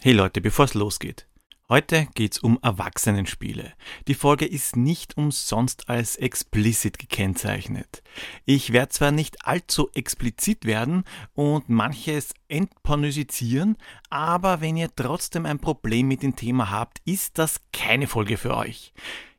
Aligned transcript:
Hey 0.00 0.12
Leute, 0.12 0.40
bevor 0.40 0.66
es 0.66 0.74
losgeht. 0.74 1.26
Heute 1.68 2.06
geht's 2.14 2.38
um 2.38 2.60
Erwachsenenspiele. 2.62 3.72
Die 4.06 4.14
Folge 4.14 4.46
ist 4.46 4.76
nicht 4.76 5.16
umsonst 5.16 5.88
als 5.88 6.14
explicit 6.14 7.00
gekennzeichnet. 7.00 8.04
Ich 8.44 8.72
werde 8.72 8.90
zwar 8.90 9.10
nicht 9.10 9.44
allzu 9.44 9.90
explizit 9.94 10.66
werden 10.66 11.02
und 11.34 11.68
manches 11.68 12.32
entpornisieren, 12.46 13.76
aber 14.08 14.60
wenn 14.60 14.76
ihr 14.76 14.88
trotzdem 14.94 15.46
ein 15.46 15.58
Problem 15.58 16.06
mit 16.06 16.22
dem 16.22 16.36
Thema 16.36 16.70
habt, 16.70 17.00
ist 17.04 17.36
das 17.36 17.60
keine 17.72 18.06
Folge 18.06 18.36
für 18.36 18.56
euch. 18.56 18.92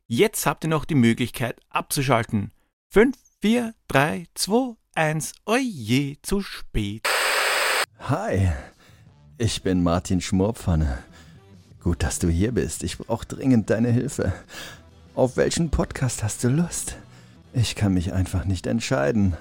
Jetzt 0.07 0.46
habt 0.46 0.66
ihr 0.66 0.70
noch 0.70 0.84
die 0.84 0.96
Möglichkeit 0.96 1.57
abzuschalten. 1.70 2.52
5, 2.89 3.16
4, 3.41 3.76
3, 3.88 4.26
2, 4.36 4.76
1, 4.94 5.32
oje, 5.46 6.18
zu 6.21 6.41
spät. 6.41 7.07
Hi, 8.00 8.52
ich 9.40 9.64
bin 9.64 9.82
Martin 9.82 10.21
Schmorpfanne. 10.21 11.00
Gut, 11.82 12.04
dass 12.04 12.20
du 12.20 12.28
hier 12.28 12.52
bist. 12.52 12.84
Ich 12.84 12.97
brauche 12.97 13.25
dringend 13.25 13.70
deine 13.70 13.89
Hilfe. 13.89 14.34
Auf 15.16 15.38
welchen 15.38 15.70
Podcast 15.70 16.24
hast 16.24 16.43
du 16.43 16.50
Lust? 16.50 16.97
Ich 17.54 17.75
kann 17.75 17.94
mich 17.94 18.14
einfach 18.14 18.44
nicht 18.44 18.68
entscheiden. 18.68 19.38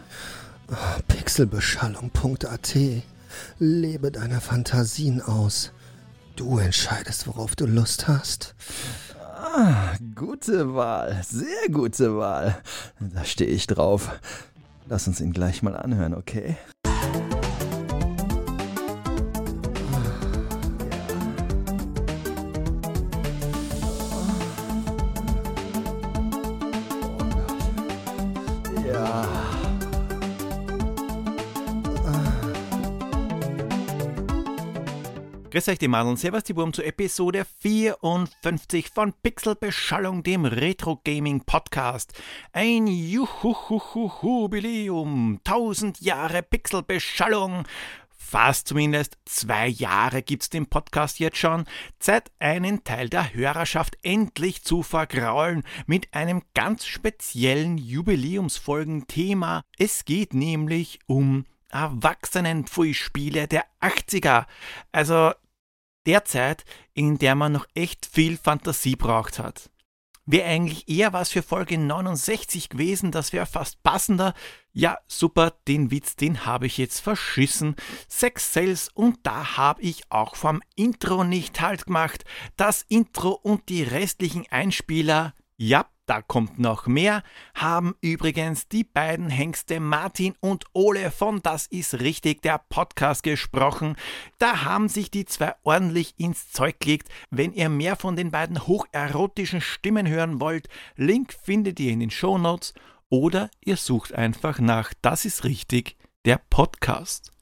Pixelbeschallung.at 1.09 2.77
Lebe 3.59 4.12
deine 4.12 4.41
Fantasien 4.41 5.20
aus. 5.20 5.73
Du 6.37 6.59
entscheidest, 6.59 7.27
worauf 7.27 7.56
du 7.56 7.67
Lust 7.67 8.06
hast. 8.06 8.55
Ah, 9.20 9.95
gute 10.15 10.75
Wahl. 10.75 11.20
Sehr 11.28 11.69
gute 11.73 12.17
Wahl. 12.17 12.56
Da 13.01 13.25
stehe 13.25 13.51
ich 13.51 13.67
drauf. 13.67 14.11
Lass 14.87 15.09
uns 15.09 15.20
ihn 15.20 15.33
gleich 15.33 15.62
mal 15.62 15.77
anhören, 15.77 16.15
okay? 16.15 16.56
Grüß 35.59 35.70
euch 35.70 35.78
die 35.81 35.89
Madeln, 35.89 36.17
servus 36.17 36.45
die 36.45 36.55
Wurm 36.55 36.73
zur 36.73 36.87
Episode 36.87 37.45
54 37.62 38.91
von 38.95 39.12
Pixelbeschallung, 39.12 40.23
dem 40.23 40.45
Retro 40.45 41.00
Gaming 41.03 41.41
Podcast. 41.41 42.12
Ein 42.53 42.87
Jubiläum, 43.77 43.81
1000 45.45 46.00
Jahre 46.00 46.45
Pixelbeschallung. 46.45 47.65
Fast 48.17 48.69
zumindest 48.69 49.19
zwei 49.25 49.67
Jahre 49.67 50.23
gibt's 50.23 50.48
den 50.48 50.67
Podcast 50.67 51.19
jetzt 51.19 51.39
schon. 51.39 51.65
Zeit, 51.98 52.31
einen 52.39 52.84
Teil 52.84 53.09
der 53.09 53.34
Hörerschaft 53.34 53.98
endlich 54.05 54.62
zu 54.62 54.84
vergraulen 54.84 55.65
mit 55.87 56.15
einem 56.15 56.43
ganz 56.55 56.87
speziellen 56.87 57.78
Jubiläumsfolgenthema. 57.78 59.62
Es 59.77 60.05
geht 60.05 60.34
nämlich 60.34 61.00
um 61.06 61.47
Erwachsenenpfui-Spiele 61.70 63.48
der 63.48 63.65
80er. 63.81 64.47
Also 64.93 65.33
der 66.09 66.25
Zeit, 66.25 66.64
in 66.95 67.19
der 67.19 67.34
man 67.34 67.53
noch 67.53 67.67
echt 67.75 68.06
viel 68.06 68.39
Fantasie 68.39 68.97
braucht 68.97 69.39
hat. 69.39 69.70
Wäre 70.25 70.48
eigentlich 70.48 70.89
eher 70.89 71.12
was 71.12 71.31
für 71.31 71.42
Folge 71.42 71.78
69 71.78 72.70
gewesen, 72.70 73.12
das 73.12 73.33
wäre 73.34 73.47
fast 73.47 73.83
passender. 73.83 74.34
Ja, 74.73 74.98
super, 75.06 75.53
den 75.67 75.91
Witz, 75.91 76.17
den 76.17 76.47
habe 76.47 76.67
ich 76.67 76.78
jetzt 76.78 77.00
verschissen. 77.00 77.77
Sex 78.09 78.55
Sales 78.55 78.89
und 78.92 79.19
da 79.23 79.56
habe 79.59 79.83
ich 79.83 80.03
auch 80.11 80.34
vom 80.34 80.62
Intro 80.77 81.25
nicht 81.25 81.61
halt 81.61 81.87
gemacht. 81.87 82.25
Das 82.56 82.87
Intro 82.89 83.33
und 83.33 83.69
die 83.69 83.83
restlichen 83.83 84.47
Einspieler, 84.50 85.34
ja, 85.56 85.87
da 86.09 86.23
kommt 86.23 86.59
noch 86.59 86.87
mehr, 86.87 87.23
haben 87.55 87.94
übrigens 88.00 88.66
die 88.66 88.84
beiden 88.84 89.28
Hengste 89.28 89.78
Martin 89.78 90.34
und 90.41 90.65
Ole 90.72 91.10
von 91.10 91.43
Das 91.43 91.66
ist 91.66 92.00
richtig 92.00 92.43
der 92.43 92.60
Podcast 92.71 93.22
gesprochen. 93.22 93.97
Da 94.38 94.65
haben 94.65 94.88
sich 94.88 95.10
die 95.10 95.27
zwei 95.27 95.55
ordentlich 95.65 96.15
ins 96.19 96.50
Zeug 96.50 96.81
gelegt. 96.81 97.09
Wenn 97.31 97.53
ihr 97.53 97.69
mehr 97.69 97.97
von 97.97 98.16
den 98.16 98.31
beiden 98.31 98.66
hocherotischen 98.66 99.60
Stimmen 99.60 100.09
hören 100.09 100.41
wollt, 100.41 100.69
Link 100.97 101.34
findet 101.43 101.78
ihr 101.78 101.93
in 101.93 102.00
den 102.00 102.11
Shownotes 102.11 102.72
oder 103.11 103.50
ihr 103.65 103.77
sucht 103.77 104.15
einfach 104.15 104.59
nach 104.59 104.94
Das 105.03 105.25
ist 105.25 105.44
richtig 105.44 105.97
der 106.25 106.41
Podcast. 106.50 107.38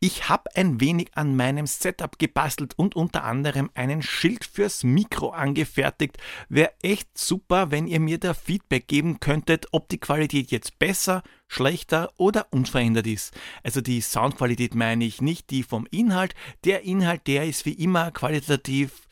Ich 0.00 0.28
habe 0.28 0.54
ein 0.54 0.80
wenig 0.80 1.10
an 1.14 1.36
meinem 1.36 1.66
Setup 1.66 2.18
gebastelt 2.18 2.74
und 2.76 2.96
unter 2.96 3.24
anderem 3.24 3.70
einen 3.74 4.02
Schild 4.02 4.44
fürs 4.44 4.84
Mikro 4.84 5.30
angefertigt. 5.30 6.18
Wäre 6.48 6.72
echt 6.82 7.18
super, 7.18 7.70
wenn 7.70 7.86
ihr 7.86 8.00
mir 8.00 8.18
da 8.18 8.34
Feedback 8.34 8.86
geben 8.88 9.20
könntet, 9.20 9.66
ob 9.72 9.88
die 9.88 9.98
Qualität 9.98 10.50
jetzt 10.50 10.78
besser, 10.78 11.22
schlechter 11.48 12.12
oder 12.16 12.46
unverändert 12.50 13.06
ist. 13.06 13.34
Also 13.62 13.80
die 13.80 14.00
Soundqualität 14.00 14.74
meine 14.74 15.04
ich, 15.04 15.20
nicht 15.20 15.50
die 15.50 15.62
vom 15.62 15.86
Inhalt. 15.90 16.34
Der 16.64 16.82
Inhalt, 16.82 17.26
der 17.26 17.46
ist 17.46 17.66
wie 17.66 17.72
immer 17.72 18.10
qualitativ. 18.10 19.08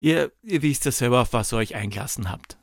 Ihr, 0.00 0.32
ihr 0.42 0.62
wisst 0.62 0.84
ja 0.84 0.92
selber, 0.92 1.22
auf 1.22 1.32
was 1.32 1.52
ihr 1.52 1.58
euch 1.58 1.74
eingelassen 1.74 2.30
habt. 2.30 2.57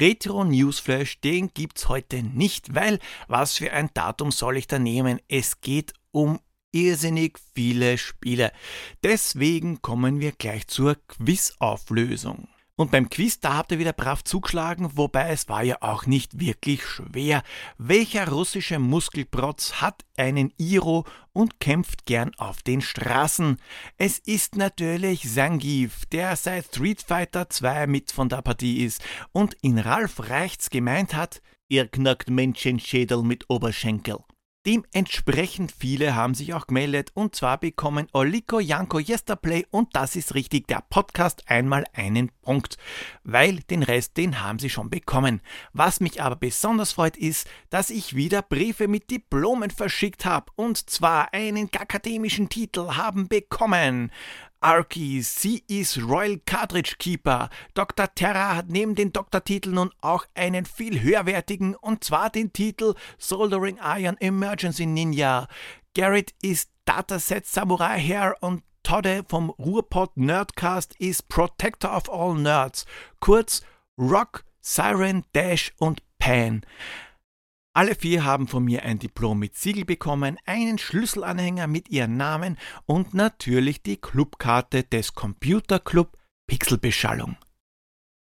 Retro 0.00 0.44
Newsflash, 0.44 1.20
den 1.20 1.52
gibt's 1.54 1.88
heute 1.88 2.22
nicht, 2.22 2.74
weil 2.74 2.98
was 3.26 3.56
für 3.56 3.72
ein 3.72 3.90
Datum 3.94 4.30
soll 4.30 4.56
ich 4.56 4.66
da 4.66 4.78
nehmen? 4.78 5.20
Es 5.28 5.60
geht 5.60 5.92
um 6.12 6.38
irrsinnig 6.72 7.38
viele 7.54 7.98
Spiele. 7.98 8.52
Deswegen 9.02 9.82
kommen 9.82 10.20
wir 10.20 10.32
gleich 10.32 10.68
zur 10.68 10.96
Quizauflösung. 11.08 12.48
Und 12.78 12.92
beim 12.92 13.10
Quiz, 13.10 13.40
da 13.40 13.54
habt 13.54 13.72
ihr 13.72 13.80
wieder 13.80 13.92
brav 13.92 14.22
zugeschlagen, 14.22 14.92
wobei 14.94 15.30
es 15.30 15.48
war 15.48 15.64
ja 15.64 15.78
auch 15.80 16.06
nicht 16.06 16.38
wirklich 16.38 16.84
schwer. 16.84 17.42
Welcher 17.76 18.28
russische 18.28 18.78
Muskelprotz 18.78 19.80
hat 19.80 20.04
einen 20.16 20.54
Iro 20.58 21.04
und 21.32 21.58
kämpft 21.58 22.06
gern 22.06 22.32
auf 22.36 22.62
den 22.62 22.80
Straßen? 22.80 23.56
Es 23.96 24.20
ist 24.20 24.54
natürlich 24.54 25.28
Zangief, 25.28 26.06
der 26.06 26.36
seit 26.36 26.66
Street 26.66 27.02
Fighter 27.02 27.50
2 27.50 27.88
mit 27.88 28.12
von 28.12 28.28
der 28.28 28.42
Partie 28.42 28.84
ist 28.84 29.02
und 29.32 29.54
in 29.60 29.80
Ralf 29.80 30.30
Reichts 30.30 30.70
gemeint 30.70 31.14
hat, 31.14 31.42
ihr 31.66 31.88
knackt 31.88 32.30
Menschenschädel 32.30 33.24
mit 33.24 33.50
Oberschenkel. 33.50 34.18
Dementsprechend 34.66 35.72
viele 35.72 36.14
haben 36.14 36.34
sich 36.34 36.52
auch 36.52 36.66
gemeldet 36.66 37.10
und 37.14 37.34
zwar 37.34 37.58
bekommen 37.58 38.08
Oliko, 38.12 38.58
Janko, 38.58 38.98
Yesterplay 38.98 39.64
und 39.70 39.94
das 39.94 40.16
ist 40.16 40.34
richtig 40.34 40.66
der 40.66 40.82
Podcast 40.90 41.48
einmal 41.48 41.84
einen 41.94 42.30
Punkt, 42.42 42.76
weil 43.22 43.60
den 43.70 43.84
Rest, 43.84 44.16
den 44.16 44.42
haben 44.42 44.58
sie 44.58 44.68
schon 44.68 44.90
bekommen. 44.90 45.40
Was 45.72 46.00
mich 46.00 46.20
aber 46.20 46.36
besonders 46.36 46.92
freut 46.92 47.16
ist, 47.16 47.48
dass 47.70 47.88
ich 47.88 48.16
wieder 48.16 48.42
Briefe 48.42 48.88
mit 48.88 49.10
Diplomen 49.10 49.70
verschickt 49.70 50.24
habe 50.24 50.50
und 50.56 50.90
zwar 50.90 51.32
einen 51.32 51.70
akademischen 51.72 52.48
Titel 52.48 52.96
haben 52.96 53.28
bekommen. 53.28 54.10
Arky, 54.60 55.22
sie 55.22 55.62
ist 55.68 55.98
Royal 55.98 56.38
Cartridge 56.44 56.96
Keeper. 56.98 57.48
Dr. 57.74 58.12
Terra 58.14 58.56
hat 58.56 58.68
neben 58.68 58.94
den 58.94 59.12
Doktortiteln 59.12 59.76
nun 59.76 59.90
auch 60.00 60.26
einen 60.34 60.64
viel 60.64 61.00
höherwertigen, 61.00 61.76
und 61.76 62.02
zwar 62.02 62.30
den 62.30 62.52
Titel 62.52 62.94
Soldering 63.18 63.78
Iron 63.82 64.16
Emergency 64.18 64.86
Ninja. 64.86 65.46
Garrett 65.94 66.34
ist 66.42 66.70
Dataset 66.84 67.46
Samurai 67.46 68.00
Hair 68.00 68.36
und 68.40 68.62
Todde 68.82 69.24
vom 69.28 69.50
Ruhrpott 69.50 70.16
Nerdcast 70.16 70.96
ist 70.98 71.28
Protector 71.28 71.96
of 71.96 72.10
All 72.10 72.34
Nerds. 72.34 72.86
Kurz 73.20 73.62
Rock, 73.98 74.44
Siren, 74.60 75.24
Dash 75.34 75.72
und 75.78 76.02
Pan. 76.18 76.62
Alle 77.78 77.94
vier 77.94 78.24
haben 78.24 78.48
von 78.48 78.64
mir 78.64 78.82
ein 78.82 78.98
Diplom 78.98 79.38
mit 79.38 79.54
Siegel 79.54 79.84
bekommen, 79.84 80.36
einen 80.46 80.78
Schlüsselanhänger 80.78 81.68
mit 81.68 81.90
ihren 81.90 82.16
Namen 82.16 82.58
und 82.86 83.14
natürlich 83.14 83.84
die 83.84 83.98
Clubkarte 83.98 84.82
des 84.82 85.14
Computerclub 85.14 86.18
Pixelbeschallung. 86.48 87.36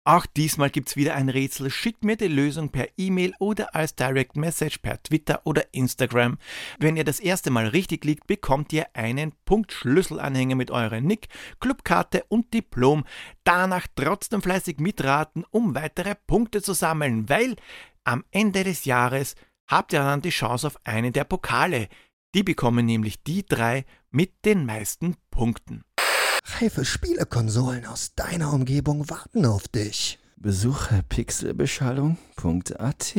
Auch 0.06 0.24
diesmal 0.24 0.70
gibt's 0.70 0.96
wieder 0.96 1.14
ein 1.14 1.28
Rätsel. 1.28 1.70
Schickt 1.70 2.04
mir 2.04 2.16
die 2.16 2.28
Lösung 2.28 2.70
per 2.70 2.88
E-Mail 2.96 3.34
oder 3.38 3.74
als 3.74 3.94
Direct 3.94 4.36
Message 4.36 4.78
per 4.78 5.02
Twitter 5.02 5.42
oder 5.44 5.72
Instagram. 5.72 6.38
Wenn 6.78 6.96
ihr 6.96 7.04
das 7.04 7.20
erste 7.20 7.50
Mal 7.50 7.68
richtig 7.68 8.04
liegt, 8.04 8.26
bekommt 8.26 8.72
ihr 8.72 8.86
einen 8.94 9.32
Punkt 9.44 9.72
Schlüsselanhänger 9.72 10.56
mit 10.56 10.70
eurem 10.70 11.04
Nick, 11.04 11.28
Clubkarte 11.60 12.24
und 12.28 12.52
Diplom. 12.54 13.04
Danach 13.44 13.86
trotzdem 13.94 14.40
fleißig 14.40 14.78
mitraten, 14.78 15.44
um 15.50 15.74
weitere 15.74 16.14
Punkte 16.14 16.62
zu 16.62 16.72
sammeln, 16.72 17.28
weil 17.28 17.56
am 18.04 18.24
Ende 18.30 18.64
des 18.64 18.84
Jahres 18.84 19.34
habt 19.66 19.92
ihr 19.92 20.00
dann 20.00 20.22
die 20.22 20.30
Chance 20.30 20.66
auf 20.66 20.78
einen 20.84 21.12
der 21.12 21.24
Pokale. 21.24 21.88
Die 22.34 22.42
bekommen 22.42 22.86
nämlich 22.86 23.22
die 23.22 23.46
drei 23.46 23.84
mit 24.10 24.44
den 24.44 24.66
meisten 24.66 25.16
Punkten. 25.30 25.84
Reife 26.60 26.84
Spielekonsolen 26.84 27.86
aus 27.86 28.14
deiner 28.14 28.52
Umgebung 28.52 29.08
warten 29.08 29.46
auf 29.46 29.68
dich. 29.68 30.18
Besuche 30.36 31.02
pixelbeschallung.at. 31.08 33.14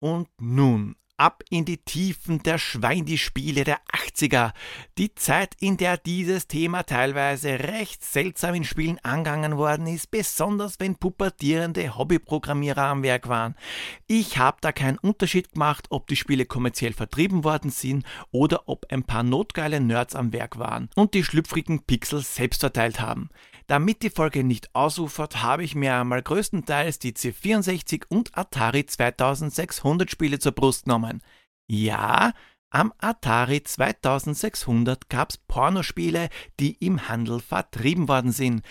Und 0.00 0.28
nun 0.40 0.94
ab 1.18 1.42
in 1.50 1.64
die 1.64 1.78
Tiefen 1.78 2.42
der 2.42 2.58
Schweindi-Spiele 2.58 3.64
der 3.64 3.80
80er. 3.92 4.52
Die 4.96 5.14
Zeit, 5.14 5.54
in 5.60 5.76
der 5.76 5.98
dieses 5.98 6.46
Thema 6.46 6.84
teilweise 6.84 7.58
recht 7.58 8.04
seltsam 8.04 8.54
in 8.54 8.64
Spielen 8.64 8.98
angangen 9.02 9.56
worden 9.56 9.86
ist, 9.86 10.10
besonders 10.10 10.80
wenn 10.80 10.96
pubertierende 10.96 11.98
Hobbyprogrammierer 11.98 12.84
am 12.84 13.02
Werk 13.02 13.28
waren. 13.28 13.56
Ich 14.06 14.38
habe 14.38 14.58
da 14.60 14.72
keinen 14.72 14.98
Unterschied 14.98 15.52
gemacht, 15.52 15.86
ob 15.90 16.06
die 16.06 16.16
Spiele 16.16 16.46
kommerziell 16.46 16.92
vertrieben 16.92 17.44
worden 17.44 17.70
sind 17.70 18.06
oder 18.30 18.68
ob 18.68 18.86
ein 18.90 19.02
paar 19.02 19.24
notgeile 19.24 19.80
Nerds 19.80 20.14
am 20.14 20.32
Werk 20.32 20.58
waren 20.58 20.88
und 20.94 21.14
die 21.14 21.24
schlüpfrigen 21.24 21.82
Pixel 21.84 22.20
selbst 22.20 22.60
verteilt 22.60 23.00
haben. 23.00 23.30
Damit 23.66 24.02
die 24.02 24.08
Folge 24.08 24.44
nicht 24.44 24.74
ausufert, 24.74 25.42
habe 25.42 25.62
ich 25.62 25.74
mir 25.74 25.94
einmal 25.94 26.22
größtenteils 26.22 27.00
die 27.00 27.12
C64 27.12 28.04
und 28.08 28.36
Atari 28.36 28.86
2600 28.86 30.10
Spiele 30.10 30.38
zur 30.38 30.52
Brust 30.52 30.86
genommen. 30.86 31.07
Ja, 31.68 32.32
am 32.70 32.92
Atari 32.98 33.62
2600 33.62 35.08
gab's 35.08 35.38
Pornospiele, 35.38 36.28
die 36.60 36.72
im 36.84 37.08
Handel 37.08 37.40
vertrieben 37.40 38.08
worden 38.08 38.32
sind. 38.32 38.62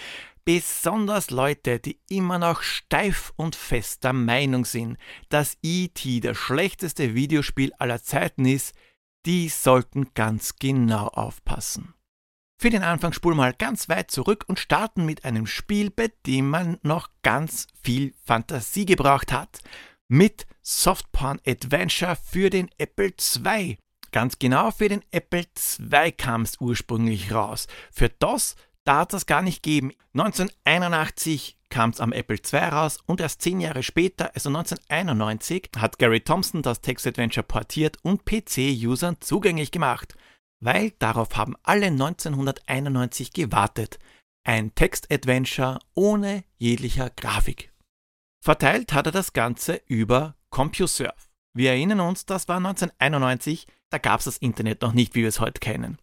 Besonders 0.45 1.30
Leute, 1.30 1.80
die 1.80 2.00
immer 2.07 2.39
noch 2.39 2.62
steif 2.62 3.34
und 3.36 3.56
fest 3.56 4.04
der 4.04 4.13
Meinung 4.13 4.66
sind, 4.66 4.98
dass 5.30 5.57
E.T. 5.62 6.22
das 6.22 6.38
schlechteste 6.38 7.16
Videospiel 7.16 7.74
aller 7.80 8.01
Zeiten 8.01 8.45
ist, 8.45 8.74
die 9.25 9.50
sollten 9.50 10.13
ganz 10.13 10.56
genau 10.57 11.07
aufpassen. 11.07 11.94
Für 12.60 12.69
den 12.69 12.81
Anfang 12.81 13.13
spulen 13.13 13.38
mal 13.38 13.54
ganz 13.54 13.89
weit 13.89 14.10
zurück 14.10 14.45
und 14.48 14.60
starten 14.60 15.06
mit 15.06 15.25
einem 15.25 15.48
Spiel, 15.48 15.92
bei 15.92 16.12
dem 16.25 16.50
man 16.50 16.78
noch 16.81 17.10
ganz 17.24 17.68
viel 17.84 18.13
Fantasie 18.24 18.86
gebraucht 18.86 19.31
hat. 19.31 19.60
Mit 20.07 20.48
Softporn 20.67 21.39
Adventure 21.45 22.15
für 22.15 22.49
den 22.49 22.69
Apple 22.77 23.13
II. 23.45 23.77
Ganz 24.11 24.39
genau 24.39 24.71
für 24.71 24.89
den 24.89 25.03
Apple 25.11 25.45
II 25.79 26.11
kam 26.11 26.41
es 26.41 26.59
ursprünglich 26.59 27.31
raus. 27.31 27.67
Für 27.91 28.09
DOS 28.09 28.55
da 28.83 28.99
hat 28.99 29.13
es 29.13 29.25
gar 29.25 29.41
nicht 29.41 29.63
geben. 29.63 29.91
1981 30.13 31.57
kam 31.69 31.89
es 31.89 31.99
am 31.99 32.13
Apple 32.13 32.37
II 32.37 32.59
raus 32.59 32.99
und 33.05 33.19
erst 33.19 33.41
zehn 33.41 33.59
Jahre 33.59 33.83
später, 33.83 34.31
also 34.33 34.47
1991, 34.49 35.71
hat 35.77 35.99
Gary 35.99 36.21
Thompson 36.21 36.61
das 36.61 36.79
Text 36.79 37.05
Adventure 37.05 37.43
portiert 37.43 37.97
und 38.03 38.23
PC-Usern 38.25 39.17
zugänglich 39.19 39.71
gemacht 39.71 40.15
weil 40.59 40.91
darauf 40.99 41.35
haben 41.35 41.55
alle 41.63 41.87
1991 41.87 43.33
gewartet. 43.33 43.99
Ein 44.43 44.73
Text-Adventure 44.75 45.79
ohne 45.93 46.43
jeglicher 46.57 47.09
Grafik. 47.09 47.73
Verteilt 48.43 48.93
hat 48.93 49.07
er 49.07 49.11
das 49.11 49.33
Ganze 49.33 49.81
über 49.87 50.35
CompuServe. 50.49 51.13
Wir 51.53 51.71
erinnern 51.71 52.01
uns, 52.01 52.25
das 52.25 52.47
war 52.47 52.57
1991, 52.57 53.67
da 53.89 53.97
gab 53.97 54.19
es 54.19 54.25
das 54.25 54.38
Internet 54.38 54.81
noch 54.81 54.94
nicht, 54.94 55.15
wie 55.15 55.21
wir 55.21 55.29
es 55.29 55.39
heute 55.39 55.59
kennen. 55.59 55.97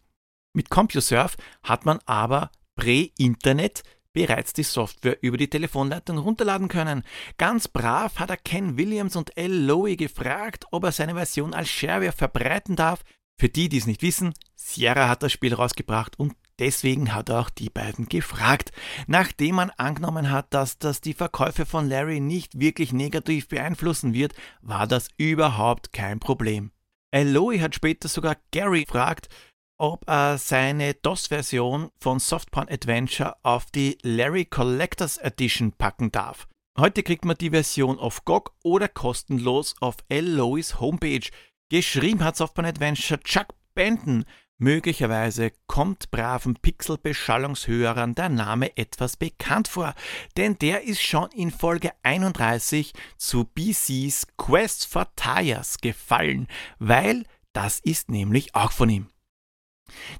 Mit 0.53 0.69
CompuServe 0.69 1.37
hat 1.63 1.85
man 1.85 1.99
aber 2.05 2.51
Prä-Internet 2.75 3.83
bereits 4.13 4.53
die 4.53 4.63
Software 4.63 5.21
über 5.21 5.37
die 5.37 5.49
Telefonleitung 5.49 6.17
runterladen 6.17 6.69
können. 6.69 7.03
Ganz 7.37 7.67
brav 7.67 8.17
hat 8.17 8.29
er 8.29 8.37
Ken 8.37 8.77
Williams 8.77 9.15
und 9.15 9.37
L. 9.37 9.51
Lowe 9.51 9.97
gefragt, 9.97 10.65
ob 10.71 10.85
er 10.85 10.93
seine 10.93 11.15
Version 11.15 11.53
als 11.53 11.69
Shareware 11.69 12.13
verbreiten 12.13 12.75
darf, 12.75 13.03
für 13.37 13.49
die, 13.49 13.67
die 13.67 13.77
es 13.77 13.87
nicht 13.87 14.01
wissen, 14.01 14.33
Sierra 14.55 15.09
hat 15.09 15.21
das 15.21 15.33
Spiel 15.33 15.53
rausgebracht 15.53 16.17
und 16.17 16.35
deswegen 16.59 17.13
hat 17.13 17.29
er 17.29 17.39
auch 17.39 17.49
die 17.49 17.69
beiden 17.69 18.07
gefragt. 18.07 18.71
Nachdem 19.07 19.55
man 19.55 19.69
angenommen 19.71 20.31
hat, 20.31 20.53
dass 20.53 20.77
das 20.77 21.01
die 21.01 21.13
Verkäufe 21.13 21.65
von 21.65 21.89
Larry 21.89 22.19
nicht 22.19 22.59
wirklich 22.59 22.93
negativ 22.93 23.47
beeinflussen 23.47 24.13
wird, 24.13 24.33
war 24.61 24.87
das 24.87 25.09
überhaupt 25.17 25.93
kein 25.93 26.19
Problem. 26.19 26.71
Eloy 27.11 27.59
hat 27.59 27.75
später 27.75 28.07
sogar 28.07 28.35
Gary 28.51 28.83
gefragt, 28.83 29.29
ob 29.77 30.07
er 30.07 30.37
seine 30.37 30.93
DOS-Version 30.93 31.91
von 31.99 32.19
Softporn 32.19 32.69
Adventure 32.69 33.35
auf 33.43 33.65
die 33.71 33.97
Larry 34.03 34.45
Collectors 34.45 35.17
Edition 35.17 35.73
packen 35.73 36.11
darf. 36.11 36.47
Heute 36.77 37.03
kriegt 37.03 37.23
man 37.23 37.37
die 37.37 37.51
Version 37.51 37.99
auf 37.99 38.25
GOG 38.25 38.53
oder 38.63 38.89
kostenlos 38.89 39.75
auf 39.79 39.95
Eloys 40.09 40.79
Homepage. 40.79 41.29
Geschrieben 41.69 42.23
hat 42.23 42.35
Softporn 42.35 42.67
Adventure 42.67 43.19
Chuck 43.21 43.47
Benton. 43.75 44.25
Möglicherweise 44.57 45.51
kommt 45.67 46.11
braven 46.11 46.55
Pixel-Beschallungshörern 46.55 48.15
der 48.15 48.29
Name 48.29 48.77
etwas 48.77 49.17
bekannt 49.17 49.67
vor, 49.67 49.93
denn 50.37 50.57
der 50.57 50.83
ist 50.83 51.01
schon 51.01 51.29
in 51.31 51.51
Folge 51.51 51.91
31 52.03 52.93
zu 53.17 53.43
BCs 53.43 54.27
Quest 54.37 54.87
for 54.87 55.13
Tires 55.17 55.79
gefallen, 55.79 56.47
weil 56.79 57.25
das 57.51 57.79
ist 57.79 58.09
nämlich 58.09 58.55
auch 58.55 58.71
von 58.71 58.89
ihm. 58.89 59.09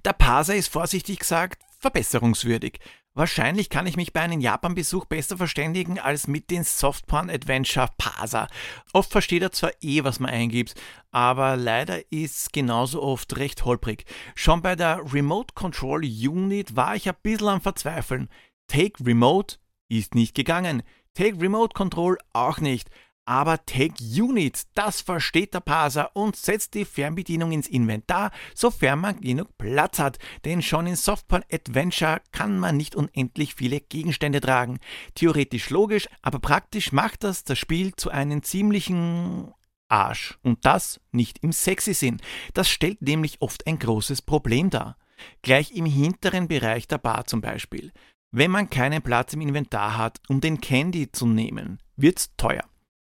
Der 0.04 0.14
Parser 0.14 0.56
ist 0.56 0.68
vorsichtig 0.68 1.20
gesagt 1.20 1.64
verbesserungswürdig. 1.80 2.80
Wahrscheinlich 3.18 3.70
kann 3.70 3.88
ich 3.88 3.96
mich 3.96 4.12
bei 4.12 4.20
einem 4.20 4.42
Japan-Besuch 4.42 5.06
besser 5.06 5.38
verständigen 5.38 6.00
als 6.00 6.28
mit 6.28 6.52
den 6.52 6.66
Softporn 6.66 7.30
Adventure 7.30 7.88
Parser. 7.98 8.50
Oft 8.92 9.10
versteht 9.10 9.42
er 9.42 9.54
zwar 9.54 9.72
eh, 9.80 10.04
was 10.04 10.20
man 10.20 10.32
eingibt, 10.32 10.76
aber 11.12 11.56
leider 11.56 12.12
ist 12.12 12.52
genauso 12.52 13.02
oft 13.02 13.38
recht 13.38 13.64
holprig. 13.64 14.04
Schon 14.36 14.62
bei 14.62 14.76
der 14.76 15.00
Remote 15.14 15.54
Control 15.54 16.04
Unit 16.04 16.76
war 16.76 16.98
ich 16.98 17.08
ein 17.08 17.16
bisschen 17.24 17.48
am 17.48 17.62
Verzweifeln. 17.62 18.28
Take 18.68 19.06
Remote 19.06 19.60
ist 19.88 20.14
nicht 20.14 20.36
gegangen. 20.36 20.84
Take 21.14 21.40
Remote 21.40 21.74
Control 21.74 22.18
auch 22.34 22.60
nicht. 22.60 22.90
Aber 23.26 23.66
Take 23.66 24.04
Unit, 24.04 24.68
das 24.76 25.02
versteht 25.02 25.56
der 25.56 25.60
Parser 25.60 26.16
und 26.16 26.36
setzt 26.36 26.76
die 26.76 26.86
Fernbedienung 26.86 27.52
ins 27.52 27.68
Inventar, 27.68 28.32
sofern 28.54 29.00
man 29.00 29.20
genug 29.20 29.58
Platz 29.58 29.98
hat. 29.98 30.20
Denn 30.46 30.62
schon 30.62 30.86
in 30.86 30.96
Softporn 30.96 31.44
Adventure 31.52 32.22
kann 32.32 32.60
man 32.60 32.78
nicht 32.78 32.96
unendlich 32.96 33.56
viele 33.56 33.80
Gegenstände 33.82 34.42
tragen. 34.42 34.78
Theoretisch 35.16 35.72
logisch, 35.72 36.08
aber 36.22 36.38
praktisch 36.38 36.92
macht 36.92 37.24
das 37.24 37.44
das 37.44 37.58
Spiel 37.58 37.96
zu 37.96 38.12
einem 38.12 38.44
ziemlichen 38.44 39.52
Arsch. 39.90 40.38
Und 40.44 40.64
das 40.64 41.00
nicht 41.12 41.40
im 41.40 41.52
sexy 41.52 41.96
Sinn. 41.96 42.22
Das 42.54 42.70
stellt 42.70 43.02
nämlich 43.02 43.42
oft 43.42 43.66
ein 43.66 43.80
großes 43.80 44.22
Problem 44.22 44.70
dar. 44.70 44.98
Gleich 45.42 45.72
im 45.72 45.88
hinteren 45.88 46.48
Bereich 46.48 46.88
der 46.88 47.00
Bar 47.00 47.26
zum 47.26 47.42
Beispiel. 47.42 47.92
Wenn 48.32 48.52
man 48.52 48.70
keinen 48.70 49.02
Platz 49.02 49.34
im 49.34 49.42
Inventar 49.42 49.98
hat, 49.98 50.20
um 50.28 50.42
den 50.42 50.62
Candy 50.62 51.12
zu 51.12 51.26
nehmen, 51.26 51.80
wird's 51.96 52.36
teuer 52.38 52.66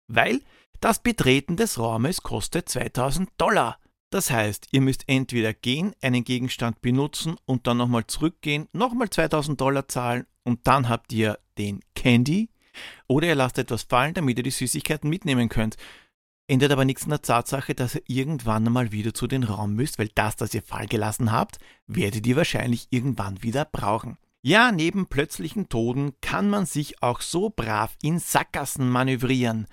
weil 0.08 0.40
das 0.80 1.02
Betreten 1.02 1.56
des 1.56 1.78
Raumes 1.78 2.22
kostet 2.22 2.68
2000 2.68 3.30
Dollar. 3.38 3.78
Das 4.10 4.30
heißt, 4.30 4.68
ihr 4.70 4.80
müsst 4.80 5.04
entweder 5.08 5.52
gehen, 5.52 5.94
einen 6.00 6.24
Gegenstand 6.24 6.80
benutzen 6.80 7.36
und 7.44 7.66
dann 7.66 7.78
nochmal 7.78 8.06
zurückgehen, 8.06 8.68
nochmal 8.72 9.10
2000 9.10 9.60
Dollar 9.60 9.88
zahlen 9.88 10.26
und 10.44 10.66
dann 10.66 10.88
habt 10.88 11.12
ihr 11.12 11.38
den 11.58 11.80
Candy 11.94 12.50
oder 13.08 13.26
ihr 13.26 13.34
lasst 13.34 13.58
etwas 13.58 13.82
fallen, 13.82 14.14
damit 14.14 14.38
ihr 14.38 14.44
die 14.44 14.50
Süßigkeiten 14.50 15.10
mitnehmen 15.10 15.48
könnt. 15.48 15.76
Ändert 16.48 16.70
aber 16.70 16.84
nichts 16.84 17.04
an 17.04 17.10
der 17.10 17.22
Tatsache, 17.22 17.74
dass 17.74 17.96
ihr 17.96 18.02
irgendwann 18.06 18.66
einmal 18.66 18.92
wieder 18.92 19.12
zu 19.12 19.26
den 19.26 19.42
Raum 19.42 19.74
müsst, 19.74 19.98
weil 19.98 20.10
das, 20.14 20.36
das 20.36 20.54
ihr 20.54 20.62
fallen 20.62 20.88
gelassen 20.88 21.32
habt, 21.32 21.58
werdet 21.88 22.24
ihr 22.26 22.36
wahrscheinlich 22.36 22.86
irgendwann 22.90 23.42
wieder 23.42 23.64
brauchen. 23.64 24.16
Ja, 24.42 24.70
neben 24.70 25.06
plötzlichen 25.06 25.68
Toden 25.68 26.12
kann 26.20 26.48
man 26.48 26.66
sich 26.66 27.02
auch 27.02 27.20
so 27.20 27.50
brav 27.50 27.96
in 28.02 28.18
Sackgassen 28.18 28.88
manövrieren. 28.88 29.66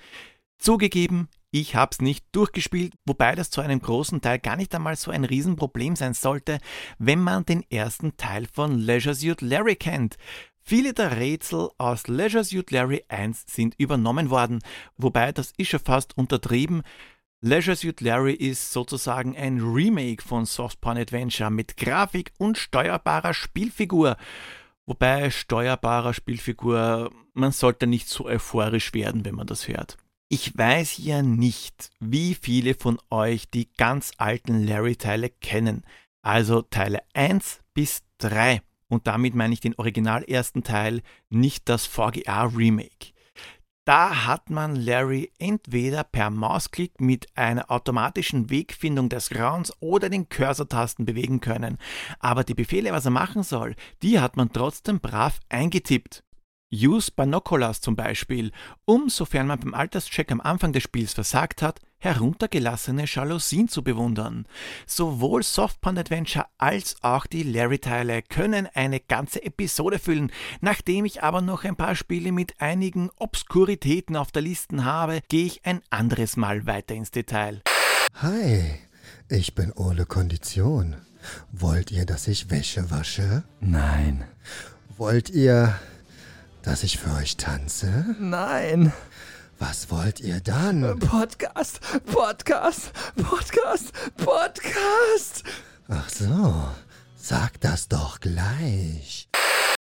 Zugegeben, 0.58 1.30
ich 1.52 1.76
hab's 1.76 2.02
nicht 2.02 2.26
durchgespielt, 2.32 2.96
wobei 3.06 3.36
das 3.36 3.52
zu 3.52 3.62
einem 3.62 3.80
großen 3.80 4.22
Teil 4.22 4.40
gar 4.40 4.56
nicht 4.56 4.74
einmal 4.74 4.96
so 4.96 5.12
ein 5.12 5.24
Riesenproblem 5.24 5.96
sein 5.96 6.16
sollte, 6.16 6.58
wenn 6.98 7.22
man 7.22 7.46
den 7.46 7.64
ersten 7.70 8.18
Teil 8.18 8.48
von 8.52 8.80
Leisure 8.80 9.14
Suit 9.14 9.42
Larry 9.42 9.76
kennt. 9.76 10.18
Viele 10.66 10.94
der 10.94 11.18
Rätsel 11.18 11.70
aus 11.78 12.08
Leisure 12.08 12.44
Suit 12.44 12.72
Larry 12.72 13.04
1 13.10 13.44
sind 13.48 13.76
übernommen 13.78 14.30
worden, 14.30 14.64
wobei 14.98 15.32
das 15.32 15.54
ist 15.58 15.68
schon 15.68 15.82
fast 15.82 16.18
untertrieben. 16.18 16.82
Leisure 17.46 17.76
Suit 17.76 18.00
Larry 18.00 18.36
ist 18.36 18.72
sozusagen 18.72 19.36
ein 19.36 19.60
Remake 19.60 20.24
von 20.24 20.46
Softporn 20.46 20.98
Adventure 20.98 21.52
mit 21.52 21.76
Grafik 21.76 22.32
und 22.38 22.58
steuerbarer 22.58 23.34
Spielfigur. 23.34 24.16
Wobei 24.86 25.30
steuerbarer 25.30 26.14
Spielfigur, 26.14 27.12
man 27.34 27.52
sollte 27.52 27.86
nicht 27.86 28.08
so 28.08 28.28
euphorisch 28.28 28.94
werden, 28.94 29.26
wenn 29.26 29.36
man 29.36 29.46
das 29.46 29.68
hört. 29.68 29.98
Ich 30.30 30.58
weiß 30.58 31.00
ja 31.00 31.22
nicht, 31.22 31.92
wie 32.00 32.34
viele 32.34 32.76
von 32.76 32.98
euch 33.10 33.50
die 33.50 33.68
ganz 33.74 34.14
alten 34.16 34.66
Larry-Teile 34.66 35.28
kennen, 35.28 35.84
also 36.22 36.62
Teile 36.62 37.02
1 37.14 37.60
bis 37.74 38.04
3. 38.20 38.62
Und 38.88 39.06
damit 39.06 39.36
meine 39.36 39.54
ich 39.54 39.60
den 39.60 39.76
original 39.76 40.24
ersten 40.24 40.64
Teil, 40.64 41.02
nicht 41.30 41.68
das 41.68 41.88
VGA-Remake. 41.88 43.13
Da 43.86 44.26
hat 44.26 44.50
man 44.50 44.78
Larry 44.78 45.34
entweder 45.40 46.06
per 46.06 46.30
Mausklick 46.30 47.02
mit 47.02 47.28
einer 47.36 47.70
automatischen 47.70 48.50
Wegfindung 48.50 49.10
des 49.10 49.36
Raums 49.36 49.74
oder 49.82 50.10
den 50.10 50.30
Cursor-Tasten 50.30 51.04
bewegen 51.04 51.42
können. 51.42 51.78
Aber 52.20 52.46
die 52.46 52.54
Befehle, 52.54 52.94
was 52.94 53.04
er 53.04 53.12
machen 53.12 53.44
soll, 53.44 53.76
die 54.02 54.22
hat 54.22 54.38
man 54.38 54.54
trotzdem 54.54 55.02
brav 55.02 55.42
eingetippt. 55.50 56.24
Use 56.74 57.12
Binoculars 57.12 57.82
zum 57.82 57.98
Beispiel, 57.98 58.52
um, 58.86 59.10
sofern 59.10 59.48
man 59.48 59.60
beim 59.60 59.74
Alterscheck 59.74 60.32
am 60.32 60.40
Anfang 60.40 60.72
des 60.72 60.84
Spiels 60.84 61.14
versagt 61.14 61.62
hat, 61.62 61.82
heruntergelassene 62.04 63.06
Jalousien 63.06 63.70
zu 63.70 63.84
bewundern. 63.84 64.46
Sowohl 64.86 65.42
Softporn 65.42 65.98
Adventure 65.98 66.46
als 66.58 66.96
auch 67.02 67.26
die 67.26 67.44
Larry-Teile 67.44 68.22
können 68.22 68.68
eine 68.74 69.00
ganze 69.00 69.44
Episode 69.44 70.00
füllen. 70.00 70.32
Nachdem 70.60 71.06
ich 71.06 71.24
aber 71.24 71.42
noch 71.42 71.64
ein 71.64 71.78
paar 71.78 71.96
Spiele 71.96 72.32
mit 72.32 72.60
einigen 72.60 73.10
Obskuritäten 73.18 74.16
auf 74.16 74.32
der 74.32 74.42
Liste 74.42 74.84
habe, 74.84 75.22
gehe 75.30 75.46
ich 75.46 75.66
ein 75.66 75.82
anderes 75.90 76.36
Mal 76.36 76.66
weiter 76.66 76.94
ins 76.94 77.12
Detail. 77.12 77.62
Hi, 78.16 78.64
ich 79.30 79.56
bin 79.56 79.72
Ole 79.74 80.06
Kondition. 80.06 80.98
Wollt 81.52 81.92
ihr, 81.92 82.06
dass 82.06 82.28
ich 82.28 82.50
Wäsche 82.50 82.92
wasche? 82.92 83.44
Nein. 83.62 84.26
Wollt 84.98 85.30
ihr, 85.30 85.80
dass 86.64 86.84
ich 86.84 86.98
für 86.98 87.14
euch 87.14 87.38
tanze? 87.38 88.16
Nein. 88.20 88.92
Was 89.66 89.90
wollt 89.90 90.20
ihr 90.20 90.42
dann? 90.42 91.00
Podcast, 91.00 91.80
Podcast, 92.06 92.92
Podcast, 93.16 93.94
Podcast. 94.18 95.46
Ach 95.88 96.10
so, 96.10 96.68
sag 97.16 97.62
das 97.62 97.88
doch 97.88 98.20
gleich. 98.20 99.30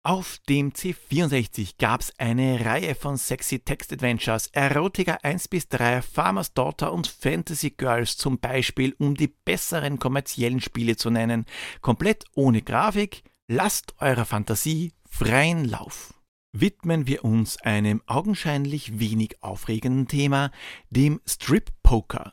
Auf 0.03 0.39
dem 0.49 0.73
C64 0.73 1.75
gab's 1.79 2.11
eine 2.17 2.65
Reihe 2.65 2.95
von 2.95 3.19
sexy 3.19 3.59
Text 3.59 3.93
Adventures, 3.93 4.47
Erotica 4.53 5.19
1 5.23 5.49
bis 5.49 5.69
3, 5.69 6.01
Farmer's 6.01 6.55
Daughter 6.55 6.91
und 6.91 7.07
Fantasy 7.07 7.69
Girls 7.69 8.17
zum 8.17 8.39
Beispiel, 8.39 8.95
um 8.99 9.15
die 9.15 9.29
besseren 9.29 9.99
kommerziellen 9.99 10.63
Spiele 10.63 10.97
zu 10.97 11.11
nennen. 11.11 11.45
Komplett 11.83 12.25
ohne 12.35 12.63
Grafik, 12.63 13.25
lasst 13.47 13.93
eurer 14.01 14.25
Fantasie 14.25 14.95
freien 15.07 15.67
Lauf. 15.67 16.16
Widmen 16.61 17.07
wir 17.07 17.23
uns 17.23 17.61
einem 17.61 18.03
augenscheinlich 18.07 18.99
wenig 18.99 19.43
aufregenden 19.43 20.09
Thema, 20.09 20.51
dem 20.89 21.21
Strip 21.27 21.71
Poker. 21.83 22.33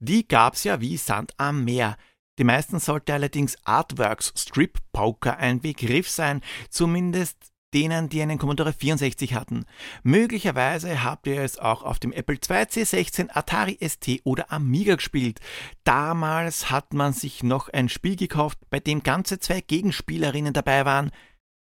Die 0.00 0.26
gab's 0.26 0.64
ja 0.64 0.80
wie 0.80 0.96
Sand 0.96 1.34
am 1.36 1.64
Meer. 1.64 1.96
Die 2.40 2.44
meisten 2.44 2.80
sollte 2.80 3.14
allerdings 3.14 3.56
Artworks 3.64 4.32
Strip 4.34 4.78
Poker 4.92 5.38
ein 5.38 5.60
Begriff 5.60 6.10
sein, 6.10 6.40
zumindest 6.68 7.52
denen, 7.72 8.08
die 8.08 8.20
einen 8.20 8.38
Commodore 8.38 8.72
64 8.72 9.34
hatten. 9.34 9.66
Möglicherweise 10.02 11.04
habt 11.04 11.28
ihr 11.28 11.40
es 11.40 11.56
auch 11.56 11.84
auf 11.84 12.00
dem 12.00 12.12
Apple 12.12 12.36
II 12.36 12.62
C16, 12.64 13.28
Atari 13.32 13.78
ST 13.86 14.22
oder 14.24 14.50
Amiga 14.50 14.96
gespielt. 14.96 15.38
Damals 15.84 16.72
hat 16.72 16.92
man 16.92 17.12
sich 17.12 17.44
noch 17.44 17.68
ein 17.68 17.88
Spiel 17.88 18.16
gekauft, 18.16 18.58
bei 18.68 18.80
dem 18.80 19.04
ganze 19.04 19.38
zwei 19.38 19.60
Gegenspielerinnen 19.60 20.54
dabei 20.54 20.84
waren. 20.84 21.12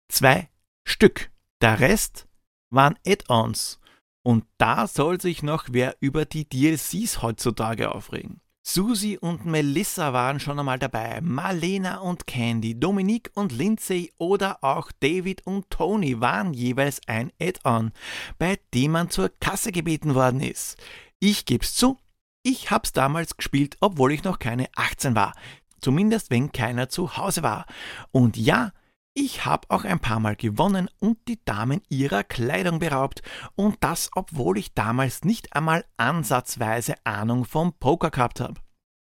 Zwei 0.08 0.48
Stück. 0.86 1.29
Der 1.60 1.78
Rest 1.80 2.26
waren 2.70 2.98
Add-ons. 3.06 3.80
Und 4.22 4.44
da 4.58 4.86
soll 4.86 5.20
sich 5.20 5.42
noch 5.42 5.66
wer 5.70 5.96
über 6.00 6.24
die 6.24 6.48
DLCs 6.48 7.22
heutzutage 7.22 7.94
aufregen. 7.94 8.40
Susi 8.62 9.18
und 9.18 9.46
Melissa 9.46 10.12
waren 10.12 10.38
schon 10.38 10.58
einmal 10.58 10.78
dabei, 10.78 11.20
Marlena 11.22 11.96
und 11.98 12.26
Candy, 12.26 12.78
Dominique 12.78 13.30
und 13.34 13.52
Lindsay 13.52 14.12
oder 14.18 14.62
auch 14.62 14.92
David 15.00 15.46
und 15.46 15.70
Tony 15.70 16.20
waren 16.20 16.52
jeweils 16.52 17.00
ein 17.06 17.32
Add-on, 17.40 17.92
bei 18.38 18.58
dem 18.74 18.92
man 18.92 19.10
zur 19.10 19.30
Kasse 19.40 19.72
gebeten 19.72 20.14
worden 20.14 20.40
ist. 20.40 20.76
Ich 21.18 21.46
geb's 21.46 21.74
zu, 21.74 21.98
ich 22.42 22.70
hab's 22.70 22.92
damals 22.92 23.36
gespielt, 23.36 23.76
obwohl 23.80 24.12
ich 24.12 24.24
noch 24.24 24.38
keine 24.38 24.68
18 24.76 25.14
war. 25.14 25.34
Zumindest 25.80 26.30
wenn 26.30 26.52
keiner 26.52 26.90
zu 26.90 27.16
Hause 27.16 27.42
war. 27.42 27.64
Und 28.12 28.36
ja, 28.36 28.72
ich 29.20 29.44
habe 29.44 29.68
auch 29.68 29.84
ein 29.84 30.00
paar 30.00 30.18
Mal 30.18 30.34
gewonnen 30.34 30.88
und 30.98 31.18
die 31.28 31.38
Damen 31.44 31.82
ihrer 31.90 32.24
Kleidung 32.24 32.78
beraubt. 32.78 33.22
Und 33.54 33.76
das, 33.80 34.10
obwohl 34.14 34.56
ich 34.56 34.72
damals 34.72 35.24
nicht 35.24 35.54
einmal 35.54 35.84
ansatzweise 35.98 36.94
Ahnung 37.04 37.44
vom 37.44 37.74
Poker 37.74 38.10
gehabt 38.10 38.40
habe. 38.40 38.60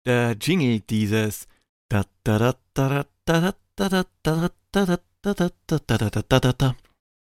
Der 0.07 0.33
Jingle 0.33 0.81
dieses 0.81 1.47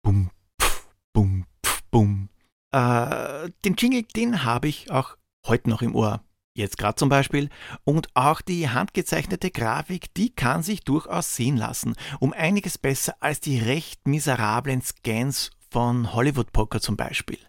Bum, 0.03 0.29
pf, 0.61 0.87
bum, 1.13 1.45
pf, 1.65 1.81
bum. 1.89 2.29
Äh, 2.71 3.49
den 3.63 3.75
Jingle, 3.77 4.03
den 4.03 4.43
habe 4.43 4.67
ich 4.67 4.91
auch 4.91 5.15
heute 5.47 5.69
noch 5.69 5.81
im 5.81 5.95
Ohr. 5.95 6.21
Jetzt 6.55 6.77
gerade 6.77 6.95
zum 6.95 7.09
Beispiel. 7.09 7.49
Und 7.83 8.09
auch 8.13 8.41
die 8.41 8.69
handgezeichnete 8.69 9.49
Grafik, 9.49 10.13
die 10.13 10.29
kann 10.29 10.61
sich 10.61 10.81
durchaus 10.81 11.35
sehen 11.35 11.57
lassen. 11.57 11.95
Um 12.19 12.31
einiges 12.33 12.77
besser 12.77 13.15
als 13.19 13.39
die 13.39 13.57
recht 13.57 14.07
miserablen 14.07 14.81
Scans 14.81 15.49
von 15.71 16.13
Hollywood 16.13 16.51
Poker 16.51 16.79
zum 16.79 16.95
Beispiel. 16.95 17.39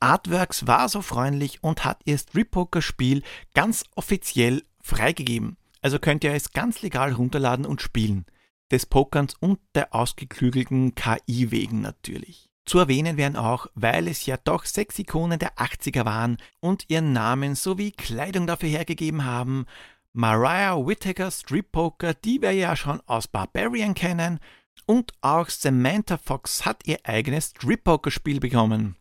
Artworks 0.00 0.66
war 0.66 0.88
so 0.88 1.02
freundlich 1.02 1.62
und 1.62 1.84
hat 1.84 2.00
ihr 2.06 2.16
Strip-Poker-Spiel 2.16 3.22
ganz 3.52 3.84
offiziell 3.94 4.62
freigegeben. 4.80 5.58
Also 5.82 5.98
könnt 5.98 6.24
ihr 6.24 6.32
es 6.32 6.52
ganz 6.52 6.80
legal 6.80 7.12
runterladen 7.12 7.66
und 7.66 7.82
spielen. 7.82 8.24
Des 8.70 8.86
Pokerns 8.86 9.34
und 9.38 9.60
der 9.74 9.94
ausgeklügelten 9.94 10.94
KI 10.94 11.50
wegen 11.50 11.82
natürlich. 11.82 12.48
Zu 12.66 12.80
erwähnen 12.80 13.16
wären 13.16 13.36
auch, 13.36 13.68
weil 13.74 14.08
es 14.08 14.26
ja 14.26 14.36
doch 14.36 14.64
sechs 14.64 14.98
Ikonen 14.98 15.38
der 15.38 15.56
80er 15.56 16.04
waren 16.04 16.36
und 16.58 16.84
ihren 16.88 17.12
Namen 17.12 17.54
sowie 17.54 17.92
Kleidung 17.92 18.48
dafür 18.48 18.68
hergegeben 18.68 19.24
haben, 19.24 19.66
Mariah 20.12 20.84
Whittaker 20.84 21.30
Strip 21.30 21.70
Poker, 21.70 22.14
die 22.14 22.42
wir 22.42 22.52
ja 22.52 22.74
schon 22.74 23.00
aus 23.06 23.28
Barbarian 23.28 23.94
kennen, 23.94 24.40
und 24.84 25.12
auch 25.20 25.48
Samantha 25.48 26.18
Fox 26.18 26.66
hat 26.66 26.86
ihr 26.86 26.98
eigenes 27.04 27.50
Strip 27.50 27.84
Poker 27.84 28.10
Spiel 28.10 28.40
bekommen. 28.40 28.96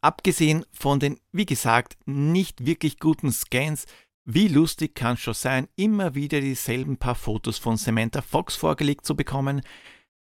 Abgesehen 0.00 0.64
von 0.72 0.98
den, 0.98 1.18
wie 1.30 1.46
gesagt, 1.46 1.96
nicht 2.06 2.66
wirklich 2.66 2.98
guten 2.98 3.30
Scans, 3.32 3.86
wie 4.24 4.48
lustig 4.48 4.96
kann 4.96 5.14
es 5.14 5.20
schon 5.20 5.34
sein, 5.34 5.68
immer 5.76 6.16
wieder 6.16 6.40
dieselben 6.40 6.96
paar 6.96 7.14
Fotos 7.14 7.58
von 7.58 7.76
Samantha 7.76 8.20
Fox 8.20 8.56
vorgelegt 8.56 9.06
zu 9.06 9.14
bekommen, 9.14 9.62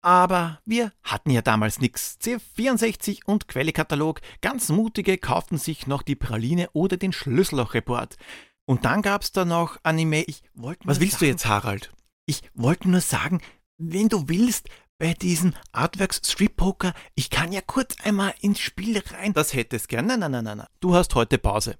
aber 0.03 0.59
wir 0.65 0.91
hatten 1.01 1.31
ja 1.31 1.41
damals 1.41 1.79
nix. 1.79 2.17
C64 2.21 3.25
und 3.25 3.47
Quellekatalog, 3.47 4.21
ganz 4.41 4.69
mutige 4.69 5.17
kauften 5.17 5.57
sich 5.57 5.87
noch 5.87 6.03
die 6.03 6.15
Praline 6.15 6.69
oder 6.73 6.97
den 6.97 7.13
Schlüsselloch-Report. 7.13 8.17
Und 8.65 8.85
dann 8.85 9.01
gab's 9.01 9.31
da 9.31 9.45
noch 9.45 9.77
Anime. 9.83 10.23
Ich 10.23 10.43
wollte 10.53 10.87
Was 10.87 10.99
willst 10.99 11.13
sagen, 11.13 11.25
du 11.25 11.31
jetzt, 11.31 11.45
Harald? 11.45 11.91
Ich 12.25 12.41
wollte 12.53 12.89
nur 12.89 13.01
sagen, 13.01 13.41
wenn 13.77 14.09
du 14.09 14.27
willst, 14.29 14.69
bei 14.99 15.13
diesem 15.13 15.53
Artworks 15.71 16.21
Strip 16.23 16.55
Poker, 16.55 16.93
ich 17.15 17.29
kann 17.29 17.51
ja 17.51 17.61
kurz 17.61 17.95
einmal 18.03 18.33
ins 18.39 18.59
Spiel 18.59 19.01
rein. 19.11 19.33
Das 19.33 19.53
hättest 19.53 19.89
gern. 19.89 20.05
Nein, 20.05 20.19
nein, 20.19 20.31
nein, 20.31 20.45
nein. 20.45 20.67
Du 20.79 20.95
hast 20.95 21.15
heute 21.15 21.37
Pause. 21.37 21.77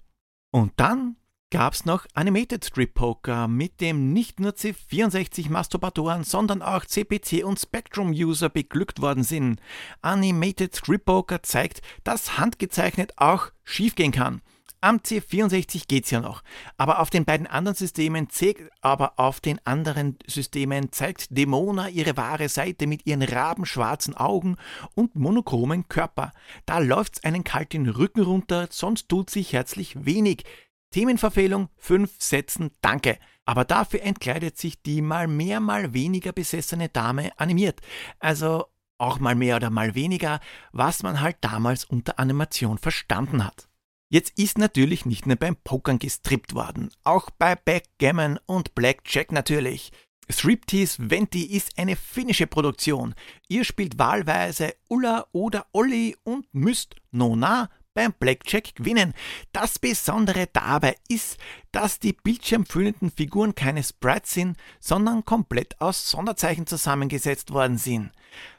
Und 0.51 0.73
dann 0.77 1.15
gab 1.53 1.73
es 1.73 1.85
noch 1.85 2.07
Animated 2.15 2.65
Strip 2.65 2.95
Poker, 2.95 3.47
mit 3.47 3.79
dem 3.79 4.11
nicht 4.11 4.39
nur 4.39 4.53
C64 4.53 5.51
Masturbatoren, 5.51 6.23
sondern 6.23 6.63
auch 6.63 6.83
CPC 6.83 7.43
und 7.43 7.59
Spectrum 7.59 8.09
User 8.09 8.49
beglückt 8.49 9.03
worden 9.03 9.23
sind. 9.23 9.61
Animated 10.01 10.75
Strip 10.75 11.05
Poker 11.05 11.43
zeigt, 11.43 11.83
dass 12.03 12.39
handgezeichnet 12.39 13.13
auch 13.17 13.51
schiefgehen 13.63 14.11
kann. 14.11 14.41
Am 14.81 14.97
C64 14.97 15.83
geht's 15.87 16.09
ja 16.09 16.21
noch, 16.21 16.41
aber 16.77 16.97
auf 16.99 17.11
den 17.11 17.23
beiden 17.23 17.45
anderen 17.45 17.75
Systemen 17.75 18.31
zeigt, 18.31 18.71
aber 18.81 19.19
auf 19.19 19.39
den 19.39 19.63
anderen 19.63 20.17
Systemen 20.25 20.91
zeigt 20.91 21.37
Demona 21.37 21.87
ihre 21.87 22.17
wahre 22.17 22.49
Seite 22.49 22.87
mit 22.87 23.05
ihren 23.05 23.21
rabenschwarzen 23.21 24.17
Augen 24.17 24.57
und 24.95 25.15
monochromen 25.15 25.87
Körper. 25.87 26.31
Da 26.65 26.79
läuft's 26.79 27.23
einen 27.23 27.43
kalt 27.43 27.73
den 27.73 27.87
Rücken 27.87 28.23
runter, 28.23 28.69
sonst 28.71 29.07
tut 29.07 29.29
sich 29.29 29.53
herzlich 29.53 30.03
wenig. 30.03 30.45
Themenverfehlung, 30.93 31.69
fünf 31.75 32.11
Sätzen, 32.19 32.71
danke. 32.81 33.17
Aber 33.45 33.65
dafür 33.65 34.03
entkleidet 34.03 34.57
sich 34.57 34.81
die 34.81 35.01
mal 35.01 35.27
mehr, 35.27 35.59
mal 35.59 35.93
weniger 35.93 36.31
besessene 36.31 36.87
Dame 36.87 37.31
animiert. 37.37 37.81
Also 38.19 38.67
auch 38.97 39.19
mal 39.19 39.35
mehr 39.35 39.57
oder 39.57 39.69
mal 39.69 39.95
weniger, 39.95 40.39
was 40.71 41.03
man 41.03 41.19
halt 41.19 41.37
damals 41.41 41.83
unter 41.83 42.19
Animation 42.19 42.77
verstanden 42.77 43.43
hat. 43.43 43.67
Jetzt 44.09 44.37
ist 44.37 44.59
natürlich 44.59 45.05
nicht 45.05 45.25
nur 45.25 45.35
beim 45.35 45.55
Pokern 45.55 45.97
gestrippt 45.97 46.53
worden, 46.53 46.91
auch 47.03 47.31
bei 47.31 47.55
Backgammon 47.55 48.39
und 48.45 48.75
Blackjack 48.75 49.31
natürlich. 49.31 49.91
Striptease 50.29 51.09
Venti 51.09 51.43
ist 51.43 51.77
eine 51.77 51.95
finnische 51.95 52.47
Produktion. 52.47 53.15
Ihr 53.47 53.65
spielt 53.65 53.97
wahlweise 53.97 54.75
Ulla 54.87 55.25
oder 55.31 55.65
Olli 55.73 56.15
und 56.23 56.45
müsst 56.53 56.95
Nona 57.11 57.69
beim 57.93 58.13
Blackjack 58.13 58.75
gewinnen. 58.75 59.13
Das 59.51 59.79
Besondere 59.79 60.47
dabei 60.51 60.95
ist, 61.07 61.37
dass 61.71 61.99
die 61.99 62.13
bildschirmfüllenden 62.13 63.11
Figuren 63.11 63.55
keine 63.55 63.83
Sprites 63.83 64.33
sind, 64.33 64.57
sondern 64.79 65.25
komplett 65.25 65.79
aus 65.79 66.09
Sonderzeichen 66.09 66.67
zusammengesetzt 66.67 67.51
worden 67.51 67.77
sind. 67.77 68.11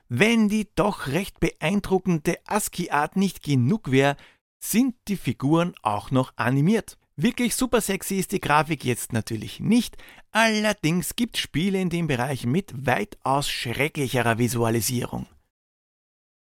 Wenn 0.09 0.49
die 0.49 0.69
doch 0.75 1.09
recht 1.09 1.41
beeindruckende 1.41 2.39
ASCII-Art 2.47 3.17
nicht 3.17 3.43
genug 3.43 3.91
wäre, 3.91 4.17
sind 4.61 4.95
die 5.09 5.17
Figuren 5.17 5.75
auch 5.83 6.11
noch 6.11 6.33
animiert. 6.37 6.99
Wirklich 7.17 7.55
super 7.55 7.81
sexy 7.81 8.17
ist 8.17 8.33
die 8.33 8.41
Grafik 8.41 8.85
jetzt 8.85 9.13
natürlich 9.13 9.61
nicht, 9.61 9.97
allerdings 10.33 11.15
gibt 11.15 11.37
es 11.37 11.43
Spiele 11.43 11.81
in 11.81 11.89
dem 11.89 12.09
Bereich 12.09 12.45
mit 12.45 12.87
weitaus 12.87 13.49
schrecklicherer 13.49 14.39
Visualisierung. 14.39 15.27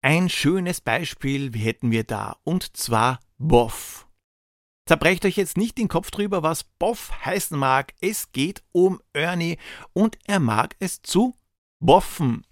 Ein 0.04 0.30
schönes 0.30 0.82
Beispiel 0.82 1.52
hätten 1.56 1.92
wir 1.92 2.04
da, 2.04 2.38
und 2.44 2.76
zwar 2.76 3.20
Boff. 3.38 4.08
Zerbrecht 4.88 5.24
euch 5.26 5.38
jetzt 5.38 5.58
nicht 5.58 5.78
den 5.78 5.90
Kopf 5.90 6.10
drüber, 6.10 6.42
was 6.42 6.64
Boff 6.64 7.12
heißen 7.24 7.58
mag. 7.58 7.94
Es 8.02 8.32
geht 8.32 8.64
um 8.72 9.00
Ernie 9.14 9.58
und 9.94 10.18
er 10.26 10.40
mag 10.40 10.76
es 10.80 11.04
zu 11.04 11.36
boffen. 11.80 12.48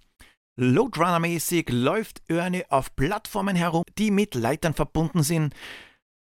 Loadrunner-mäßig 0.60 1.72
läuft 1.72 2.22
Ernie 2.28 2.66
auf 2.70 2.96
Plattformen 2.96 3.56
herum, 3.56 3.84
die 3.98 4.12
mit 4.12 4.36
Leitern 4.36 4.76
verbunden 4.76 5.24
sind. 5.24 5.56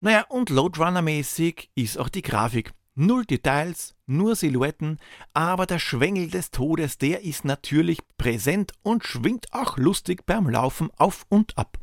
Naja, 0.00 0.26
und 0.28 0.48
Loadrunner-mäßig 0.48 1.70
ist 1.74 1.98
auch 1.98 2.08
die 2.08 2.22
Grafik. 2.22 2.72
Null 2.94 3.24
Details, 3.24 3.94
nur 4.06 4.36
Silhouetten, 4.36 4.98
aber 5.32 5.66
der 5.66 5.78
Schwengel 5.78 6.28
des 6.28 6.50
Todes, 6.50 6.98
der 6.98 7.22
ist 7.22 7.44
natürlich 7.44 8.00
präsent 8.18 8.72
und 8.82 9.04
schwingt 9.04 9.52
auch 9.52 9.78
lustig 9.78 10.26
beim 10.26 10.48
Laufen 10.48 10.90
auf 10.96 11.24
und 11.28 11.56
ab. 11.56 11.78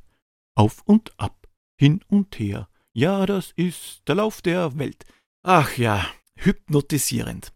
Auf 0.56 0.82
und 0.86 1.12
ab, 1.18 1.48
hin 1.80 2.04
und 2.08 2.38
her. 2.40 2.68
Ja, 2.94 3.26
das 3.26 3.52
ist 3.56 4.02
der 4.08 4.16
Lauf 4.16 4.42
der 4.42 4.78
Welt. 4.78 5.06
Ach 5.44 5.78
ja, 5.78 6.06
hypnotisierend. 6.36 7.54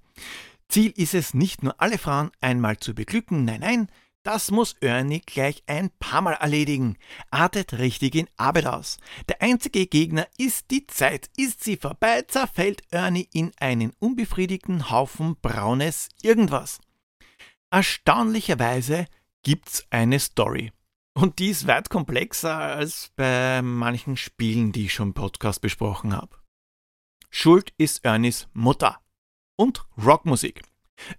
Ziel 0.70 0.94
ist 0.96 1.14
es 1.14 1.34
nicht 1.34 1.64
nur 1.64 1.82
alle 1.82 1.98
Frauen 1.98 2.32
einmal 2.40 2.78
zu 2.78 2.96
beglücken, 2.96 3.44
nein, 3.44 3.60
nein, 3.60 3.88
das 4.24 4.52
muss 4.52 4.76
Ernie 4.82 5.22
gleich 5.22 5.64
ein 5.68 5.90
paar 6.00 6.22
Mal 6.22 6.34
erledigen. 6.34 6.98
Artet 7.32 7.74
richtig 7.74 8.16
in 8.16 8.30
Arbeit 8.38 8.68
aus. 8.68 8.98
Der 9.28 9.42
einzige 9.42 9.88
Gegner 9.88 10.28
ist 10.38 10.70
die 10.72 10.86
Zeit. 10.88 11.30
Ist 11.38 11.64
sie 11.64 11.78
vorbei, 11.78 12.22
zerfällt 12.24 12.84
Ernie 12.92 13.28
in 13.34 13.52
einen 13.60 13.94
unbefriedigten 14.00 14.90
Haufen 14.90 15.38
braunes 15.42 16.10
Irgendwas. 16.22 16.80
Erstaunlicherweise 17.72 19.08
gibt's 19.44 19.86
eine 19.90 20.20
Story. 20.20 20.72
Und 21.14 21.40
die 21.40 21.50
ist 21.50 21.68
weit 21.68 21.90
komplexer 21.90 22.58
als 22.58 23.12
bei 23.16 23.62
manchen 23.62 24.18
Spielen, 24.18 24.72
die 24.72 24.86
ich 24.86 24.94
schon 24.94 25.10
im 25.10 25.14
Podcast 25.14 25.62
besprochen 25.62 26.16
habe. 26.16 26.38
Schuld 27.30 27.74
ist 27.78 28.06
Ernies 28.06 28.48
Mutter 28.54 29.00
und 29.56 29.86
Rockmusik. 29.98 30.62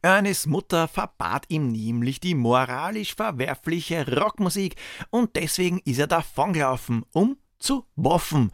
Ernies 0.02 0.46
Mutter 0.46 0.88
verbat 0.88 1.46
ihm 1.48 1.68
nämlich 1.68 2.20
die 2.20 2.34
moralisch 2.34 3.14
verwerfliche 3.14 4.20
Rockmusik 4.20 4.76
und 5.10 5.36
deswegen 5.36 5.80
ist 5.84 5.98
er 5.98 6.06
davongelaufen, 6.06 7.04
um 7.12 7.36
zu 7.58 7.86
boffen. 7.96 8.52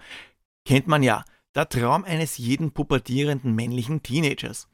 Kennt 0.64 0.86
man 0.86 1.02
ja, 1.02 1.24
der 1.54 1.68
Traum 1.68 2.04
eines 2.04 2.38
jeden 2.38 2.72
pubertierenden 2.72 3.54
männlichen 3.54 4.02
Teenagers. 4.02 4.68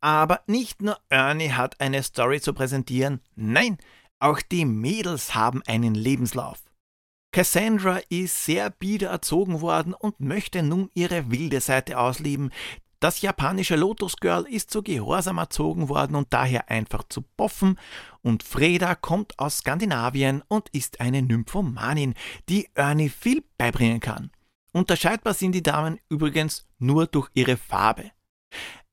Aber 0.00 0.40
nicht 0.46 0.82
nur 0.82 0.98
Ernie 1.08 1.50
hat 1.50 1.80
eine 1.80 2.02
Story 2.02 2.40
zu 2.40 2.54
präsentieren, 2.54 3.20
nein, 3.34 3.78
auch 4.18 4.40
die 4.40 4.64
Mädels 4.64 5.34
haben 5.34 5.62
einen 5.66 5.94
Lebenslauf. 5.94 6.62
Cassandra 7.32 7.98
ist 8.10 8.44
sehr 8.44 8.70
bieder 8.70 9.10
erzogen 9.10 9.60
worden 9.60 9.92
und 9.92 10.20
möchte 10.20 10.62
nun 10.62 10.88
ihre 10.94 11.32
wilde 11.32 11.60
Seite 11.60 11.98
ausleben, 11.98 12.52
das 13.04 13.20
japanische 13.20 13.76
Lotus 13.76 14.16
Girl 14.16 14.46
ist 14.48 14.70
zu 14.70 14.82
Gehorsam 14.82 15.36
erzogen 15.36 15.90
worden 15.90 16.16
und 16.16 16.32
daher 16.32 16.70
einfach 16.70 17.04
zu 17.06 17.20
boffen. 17.36 17.78
Und 18.22 18.42
Freda 18.42 18.94
kommt 18.94 19.38
aus 19.38 19.58
Skandinavien 19.58 20.42
und 20.48 20.70
ist 20.70 21.00
eine 21.00 21.20
Nymphomanin, 21.20 22.14
die 22.48 22.70
Ernie 22.72 23.10
viel 23.10 23.44
beibringen 23.58 24.00
kann. 24.00 24.30
Unterscheidbar 24.72 25.34
sind 25.34 25.52
die 25.52 25.62
Damen 25.62 26.00
übrigens 26.08 26.66
nur 26.78 27.06
durch 27.06 27.28
ihre 27.34 27.58
Farbe. 27.58 28.10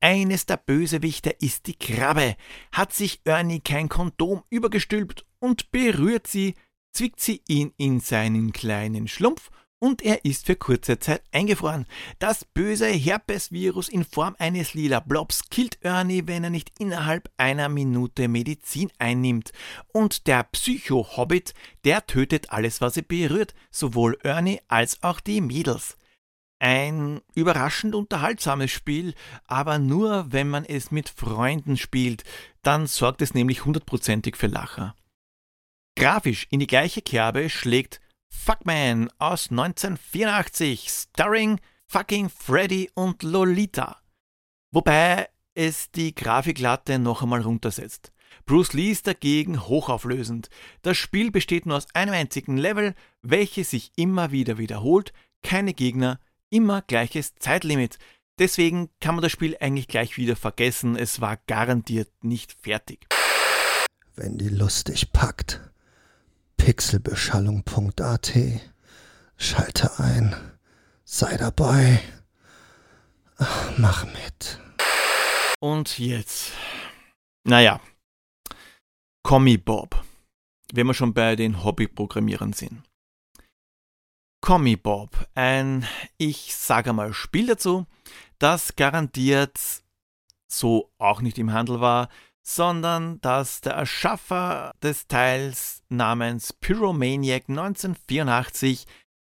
Eines 0.01 0.45
der 0.45 0.57
Bösewichte 0.57 1.29
ist 1.29 1.67
die 1.67 1.79
Krabbe. 1.79 2.35
Hat 2.73 2.91
sich 2.91 3.21
Ernie 3.23 3.61
kein 3.61 3.87
Kondom 3.87 4.43
übergestülpt 4.49 5.25
und 5.39 5.71
berührt 5.71 6.27
sie, 6.27 6.55
zwickt 6.91 7.21
sie 7.21 7.43
ihn 7.47 7.73
in 7.77 8.01
seinen 8.01 8.51
kleinen 8.51 9.07
Schlumpf 9.07 9.51
und 9.81 10.03
er 10.03 10.23
ist 10.25 10.45
für 10.45 10.55
kurze 10.55 10.99
Zeit 10.99 11.23
eingefroren. 11.31 11.87
Das 12.19 12.45
böse 12.45 12.85
Herpesvirus 12.85 13.89
in 13.89 14.05
Form 14.05 14.35
eines 14.37 14.75
lila 14.75 14.99
Blobs 14.99 15.49
killt 15.49 15.79
Ernie, 15.81 16.27
wenn 16.27 16.43
er 16.43 16.51
nicht 16.51 16.71
innerhalb 16.79 17.31
einer 17.37 17.67
Minute 17.67 18.27
Medizin 18.27 18.91
einnimmt. 18.99 19.51
Und 19.91 20.27
der 20.27 20.43
Psycho-Hobbit, 20.43 21.55
der 21.83 22.05
tötet 22.05 22.51
alles, 22.51 22.79
was 22.79 22.95
er 22.95 23.03
berührt, 23.03 23.55
sowohl 23.71 24.19
Ernie 24.21 24.61
als 24.67 25.01
auch 25.01 25.19
die 25.19 25.41
Mädels. 25.41 25.97
Ein 26.59 27.21
überraschend 27.33 27.95
unterhaltsames 27.95 28.69
Spiel, 28.69 29.15
aber 29.47 29.79
nur, 29.79 30.31
wenn 30.31 30.47
man 30.47 30.63
es 30.63 30.91
mit 30.91 31.09
Freunden 31.09 31.75
spielt, 31.75 32.23
dann 32.61 32.85
sorgt 32.85 33.23
es 33.23 33.33
nämlich 33.33 33.65
hundertprozentig 33.65 34.37
für 34.37 34.45
Lacher. 34.45 34.95
Grafisch 35.97 36.45
in 36.51 36.59
die 36.59 36.67
gleiche 36.67 37.01
Kerbe 37.01 37.49
schlägt 37.49 37.99
Fuckman 38.31 39.09
aus 39.19 39.51
1984, 39.51 40.89
starring 40.89 41.59
fucking 41.85 42.29
Freddy 42.29 42.89
und 42.95 43.21
Lolita. 43.21 44.01
Wobei 44.71 45.29
es 45.53 45.91
die 45.91 46.15
Grafiklatte 46.15 46.97
noch 46.97 47.21
einmal 47.21 47.41
runtersetzt. 47.41 48.11
Bruce 48.45 48.73
Lee 48.73 48.91
ist 48.91 49.05
dagegen 49.05 49.67
hochauflösend. 49.67 50.49
Das 50.81 50.97
Spiel 50.97 51.29
besteht 51.29 51.65
nur 51.65 51.77
aus 51.77 51.87
einem 51.93 52.13
einzigen 52.13 52.57
Level, 52.57 52.95
welches 53.21 53.71
sich 53.71 53.91
immer 53.95 54.31
wieder 54.31 54.57
wiederholt, 54.57 55.13
keine 55.43 55.73
Gegner, 55.73 56.19
immer 56.49 56.81
gleiches 56.81 57.35
Zeitlimit. 57.35 57.99
Deswegen 58.39 58.89
kann 58.99 59.15
man 59.15 59.21
das 59.21 59.31
Spiel 59.31 59.57
eigentlich 59.59 59.87
gleich 59.87 60.17
wieder 60.17 60.35
vergessen, 60.35 60.95
es 60.95 61.21
war 61.21 61.37
garantiert 61.47 62.09
nicht 62.23 62.53
fertig. 62.53 63.07
Wenn 64.15 64.37
die 64.37 64.49
Lust 64.49 64.87
dich 64.87 65.11
packt, 65.11 65.70
pixelbeschallung.at. 66.61 68.33
Schalte 69.35 69.99
ein. 69.99 70.35
Sei 71.03 71.35
dabei. 71.35 71.99
Mach 73.77 74.05
mit. 74.05 74.59
Und 75.59 75.97
jetzt. 75.97 76.51
Naja. 77.43 77.81
Comi 79.23 79.57
Bob. 79.57 80.05
Wenn 80.71 80.85
wir 80.85 80.93
schon 80.93 81.15
bei 81.15 81.35
den 81.35 81.63
Hobbyprogrammierern 81.63 82.53
sind. 82.53 82.83
Comi 84.41 84.75
Bob, 84.75 85.27
ein, 85.33 85.87
ich 86.17 86.55
sage 86.55 86.93
mal, 86.93 87.13
Spiel 87.13 87.47
dazu, 87.47 87.87
das 88.39 88.75
garantiert 88.75 89.59
so 90.47 90.91
auch 90.99 91.21
nicht 91.21 91.37
im 91.39 91.53
Handel 91.53 91.81
war, 91.81 92.09
sondern 92.43 93.21
dass 93.21 93.61
der 93.61 93.73
Erschaffer 93.73 94.73
des 94.81 95.07
Teils 95.07 95.83
namens 95.89 96.53
Pyromaniac 96.53 97.49
1984 97.49 98.85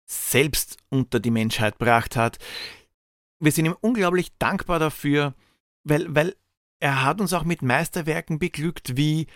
selbst 0.05 0.77
unter 0.89 1.19
die 1.19 1.31
Menschheit 1.31 1.79
gebracht 1.79 2.15
hat. 2.15 2.37
Wir 3.39 3.51
sind 3.51 3.65
ihm 3.65 3.77
unglaublich 3.81 4.35
dankbar 4.37 4.79
dafür, 4.79 5.33
weil, 5.83 6.13
weil 6.13 6.35
er 6.79 7.03
hat 7.03 7.21
uns 7.21 7.33
auch 7.33 7.43
mit 7.43 7.61
Meisterwerken 7.61 8.39
beglückt 8.39 8.95
wie 8.97 9.27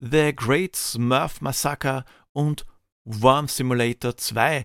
The 0.00 0.34
Great 0.34 0.76
Smurf 0.76 1.40
Massacre 1.40 2.04
und 2.32 2.66
Worm 3.04 3.48
Simulator 3.48 4.16
2. 4.16 4.64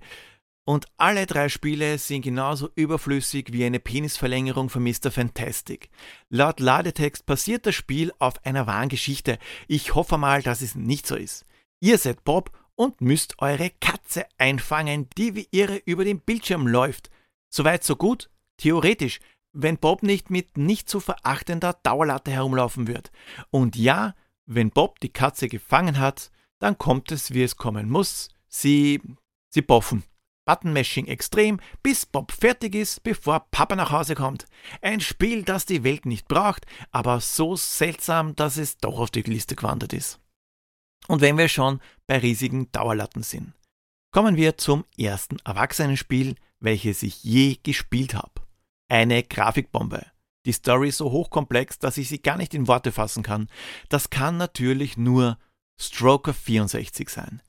Und 0.67 0.85
alle 0.97 1.27
drei 1.27 1.47
Spiele 1.47 1.97
sind 1.97 2.23
genauso 2.23 2.69
überflüssig 2.75 3.53
wie 3.53 3.63
eine 3.63 3.79
Penisverlängerung 3.79 4.69
von 4.69 4.83
Mr. 4.83 5.11
Fantastic. 5.11 5.89
Laut 6.27 6.59
Ladetext 6.59 7.25
basiert 7.25 7.65
das 7.65 7.73
Spiel 7.73 8.11
auf 8.19 8.45
einer 8.45 8.67
wahren 8.67 8.89
Geschichte. 8.89 9.39
Ich 9.69 9.95
hoffe 9.95 10.17
mal, 10.17 10.41
dass 10.41 10.61
es 10.61 10.75
nicht 10.75 11.07
so 11.07 11.15
ist. 11.15 11.45
Ihr 11.79 11.97
seid 11.97 12.25
Bob 12.25 12.51
und 12.75 12.99
müsst 12.99 13.41
eure 13.41 13.71
Katze 13.79 14.25
einfangen, 14.37 15.07
die 15.17 15.35
wie 15.35 15.47
irre 15.51 15.77
über 15.85 16.03
den 16.03 16.19
Bildschirm 16.19 16.67
läuft. 16.67 17.11
Soweit 17.47 17.85
so 17.85 17.95
gut? 17.95 18.29
Theoretisch, 18.57 19.21
wenn 19.53 19.77
Bob 19.77 20.03
nicht 20.03 20.29
mit 20.29 20.57
nicht 20.57 20.89
zu 20.89 20.99
verachtender 20.99 21.79
Dauerlatte 21.81 22.31
herumlaufen 22.31 22.87
wird. 22.87 23.13
Und 23.51 23.77
ja, 23.77 24.15
wenn 24.45 24.71
Bob 24.71 24.99
die 24.99 25.13
Katze 25.13 25.47
gefangen 25.47 25.97
hat, 25.97 26.29
dann 26.59 26.77
kommt 26.77 27.13
es, 27.13 27.33
wie 27.33 27.43
es 27.43 27.55
kommen 27.55 27.89
muss. 27.89 28.27
Sie, 28.49 29.01
sie 29.47 29.61
boffen. 29.61 30.03
Buttonmashing 30.47 31.05
extrem, 31.07 31.59
bis 31.83 32.05
Bob 32.05 32.31
fertig 32.31 32.73
ist, 32.73 33.03
bevor 33.03 33.41
Papa 33.51 33.75
nach 33.75 33.91
Hause 33.91 34.15
kommt. 34.15 34.47
Ein 34.81 35.01
Spiel, 35.01 35.43
das 35.43 35.67
die 35.67 35.83
Welt 35.83 36.05
nicht 36.05 36.27
braucht, 36.27 36.65
aber 36.89 37.19
so 37.19 37.55
seltsam, 37.55 38.35
dass 38.35 38.57
es 38.57 38.77
doch 38.77 38.97
auf 38.97 39.11
die 39.11 39.21
Liste 39.21 39.55
gewandert 39.55 39.93
ist. 39.93 40.19
Und 41.07 41.21
wenn 41.21 41.37
wir 41.37 41.49
schon 41.49 41.81
bei 42.07 42.17
riesigen 42.17 42.71
Dauerlatten 42.71 43.23
sind, 43.23 43.53
kommen 44.11 44.37
wir 44.37 44.57
zum 44.57 44.85
ersten 44.97 45.37
Erwachsenenspiel, 45.45 46.35
welches 46.59 47.03
ich 47.03 47.23
je 47.23 47.57
gespielt 47.61 48.13
habe. 48.13 48.41
Eine 48.89 49.23
Grafikbombe. 49.23 50.05
Die 50.45 50.53
Story 50.53 50.89
ist 50.89 50.97
so 50.97 51.11
hochkomplex, 51.11 51.77
dass 51.77 51.97
ich 51.97 52.07
sie 52.07 52.21
gar 52.21 52.37
nicht 52.37 52.53
in 52.53 52.67
Worte 52.67 52.93
fassen 52.93 53.21
kann. 53.21 53.49
Das 53.89 54.09
kann 54.09 54.37
natürlich 54.37 54.95
nur 54.95 55.37
Stroker 55.77 56.33
64 56.33 57.09
sein. 57.09 57.41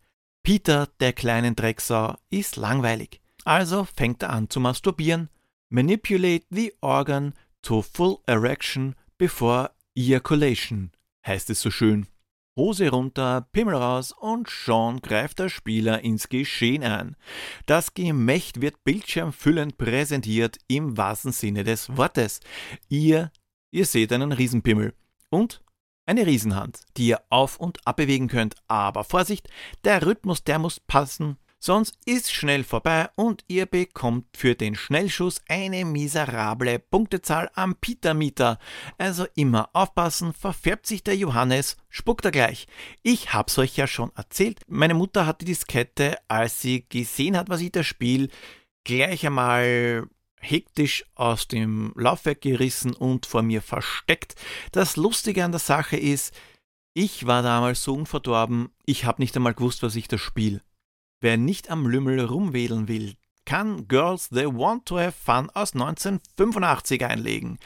Peter, 0.48 0.88
der 0.98 1.12
kleinen 1.12 1.56
Drecksau, 1.56 2.16
ist 2.30 2.56
langweilig. 2.56 3.20
Also 3.44 3.84
fängt 3.84 4.22
er 4.22 4.30
an 4.30 4.48
zu 4.48 4.60
masturbieren. 4.60 5.28
Manipulate 5.68 6.46
the 6.48 6.72
organ 6.80 7.34
to 7.60 7.82
full 7.82 8.20
erection 8.26 8.94
before 9.18 9.72
ejaculation, 9.94 10.90
heißt 11.26 11.50
es 11.50 11.60
so 11.60 11.70
schön. 11.70 12.06
Hose 12.56 12.88
runter, 12.88 13.46
Pimmel 13.52 13.74
raus 13.74 14.12
und 14.12 14.48
schon 14.48 15.02
greift 15.02 15.38
der 15.38 15.50
Spieler 15.50 16.02
ins 16.02 16.30
Geschehen 16.30 16.82
ein. 16.82 17.16
Das 17.66 17.92
Gemächt 17.92 18.62
wird 18.62 18.82
bildschirmfüllend 18.84 19.76
präsentiert 19.76 20.56
im 20.66 20.96
wahrsten 20.96 21.32
Sinne 21.32 21.62
des 21.62 21.94
Wortes. 21.94 22.40
Ihr, 22.88 23.32
ihr 23.70 23.84
seht 23.84 24.14
einen 24.14 24.32
Riesenpimmel 24.32 24.94
und 25.28 25.60
eine 26.08 26.26
Riesenhand, 26.26 26.80
die 26.96 27.08
ihr 27.08 27.20
auf 27.30 27.58
und 27.58 27.86
abbewegen 27.86 28.28
könnt. 28.28 28.56
Aber 28.66 29.04
Vorsicht, 29.04 29.48
der 29.84 30.04
Rhythmus, 30.04 30.42
der 30.42 30.58
muss 30.58 30.80
passen 30.80 31.38
sonst 31.60 31.98
ist 32.04 32.32
schnell 32.32 32.64
vorbei 32.64 33.08
und 33.16 33.44
ihr 33.48 33.66
bekommt 33.66 34.26
für 34.36 34.54
den 34.54 34.74
Schnellschuss 34.74 35.40
eine 35.48 35.84
miserable 35.84 36.78
Punktezahl 36.78 37.50
am 37.54 37.74
Petermeter. 37.76 38.58
Also 38.96 39.26
immer 39.34 39.70
aufpassen, 39.72 40.32
verfärbt 40.32 40.86
sich 40.86 41.02
der 41.02 41.16
Johannes, 41.16 41.76
spuckt 41.88 42.24
er 42.24 42.30
gleich. 42.30 42.66
Ich 43.02 43.32
hab's 43.32 43.58
euch 43.58 43.76
ja 43.76 43.86
schon 43.86 44.12
erzählt, 44.14 44.60
meine 44.68 44.94
Mutter 44.94 45.26
hat 45.26 45.40
die 45.40 45.46
Diskette, 45.46 46.16
als 46.28 46.60
sie 46.60 46.86
gesehen 46.88 47.36
hat, 47.36 47.48
was 47.48 47.60
ich 47.60 47.72
da 47.72 47.82
spiel, 47.82 48.30
gleich 48.84 49.26
einmal 49.26 50.08
hektisch 50.40 51.04
aus 51.14 51.48
dem 51.48 51.92
Laufwerk 51.96 52.40
gerissen 52.40 52.94
und 52.94 53.26
vor 53.26 53.42
mir 53.42 53.62
versteckt. 53.62 54.34
Das 54.72 54.96
Lustige 54.96 55.44
an 55.44 55.52
der 55.52 55.60
Sache 55.60 55.96
ist, 55.96 56.34
ich 56.94 57.26
war 57.26 57.42
damals 57.42 57.82
so 57.82 57.94
unverdorben, 57.94 58.70
ich 58.84 59.04
hab 59.04 59.18
nicht 59.18 59.36
einmal 59.36 59.54
gewusst, 59.54 59.82
was 59.82 59.96
ich 59.96 60.08
da 60.08 60.18
spiel. 60.18 60.62
Wer 61.20 61.36
nicht 61.36 61.70
am 61.70 61.86
Lümmel 61.86 62.20
rumwedeln 62.20 62.88
will, 62.88 63.14
kann 63.44 63.88
Girls 63.88 64.28
They 64.28 64.46
Want 64.46 64.86
to 64.86 64.98
Have 64.98 65.12
Fun 65.12 65.48
aus 65.50 65.72
1985 65.72 67.04
einlegen. 67.04 67.58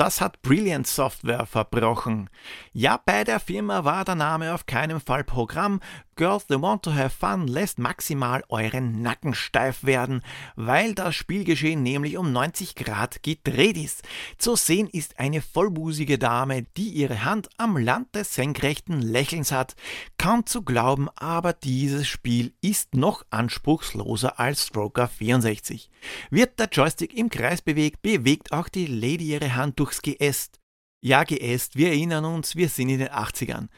Das 0.00 0.22
hat 0.22 0.40
Brilliant 0.40 0.86
Software 0.86 1.44
verbrochen. 1.44 2.30
Ja, 2.72 2.98
bei 3.04 3.22
der 3.22 3.38
Firma 3.38 3.84
war 3.84 4.06
der 4.06 4.14
Name 4.14 4.54
auf 4.54 4.64
keinen 4.64 4.98
Fall 4.98 5.24
Programm. 5.24 5.80
Girls 6.20 6.46
They 6.46 6.60
Want 6.60 6.82
to 6.82 6.92
Have 6.92 7.08
Fun 7.10 7.46
lässt 7.46 7.78
maximal 7.78 8.44
euren 8.50 9.00
Nacken 9.00 9.32
steif 9.32 9.84
werden, 9.84 10.22
weil 10.54 10.94
das 10.94 11.14
Spielgeschehen 11.14 11.82
nämlich 11.82 12.18
um 12.18 12.30
90 12.30 12.74
Grad 12.74 13.22
gedreht 13.22 13.78
ist. 13.78 14.02
Zu 14.36 14.54
sehen 14.54 14.86
ist 14.86 15.18
eine 15.18 15.40
vollbusige 15.40 16.18
Dame, 16.18 16.66
die 16.76 16.90
ihre 16.90 17.24
Hand 17.24 17.48
am 17.56 17.78
Land 17.78 18.14
des 18.14 18.34
senkrechten 18.34 19.00
Lächelns 19.00 19.50
hat. 19.50 19.76
Kaum 20.18 20.44
zu 20.44 20.62
glauben, 20.62 21.08
aber 21.16 21.54
dieses 21.54 22.06
Spiel 22.06 22.52
ist 22.60 22.94
noch 22.94 23.24
anspruchsloser 23.30 24.38
als 24.38 24.66
Stroker 24.66 25.08
64. 25.08 25.90
Wird 26.30 26.58
der 26.58 26.68
Joystick 26.70 27.16
im 27.16 27.30
Kreis 27.30 27.62
bewegt, 27.62 28.02
bewegt 28.02 28.52
auch 28.52 28.68
die 28.68 28.86
Lady 28.86 29.30
ihre 29.30 29.54
Hand 29.54 29.80
durch 29.80 29.89
durchs 29.90 30.02
Geäst. 30.02 30.60
Ja, 31.02 31.24
Geäst, 31.24 31.76
wir 31.76 31.88
erinnern 31.88 32.24
uns, 32.24 32.56
wir 32.56 32.68
sind 32.68 32.90
in 32.90 33.00
den 33.00 33.08
80ern. 33.08 33.68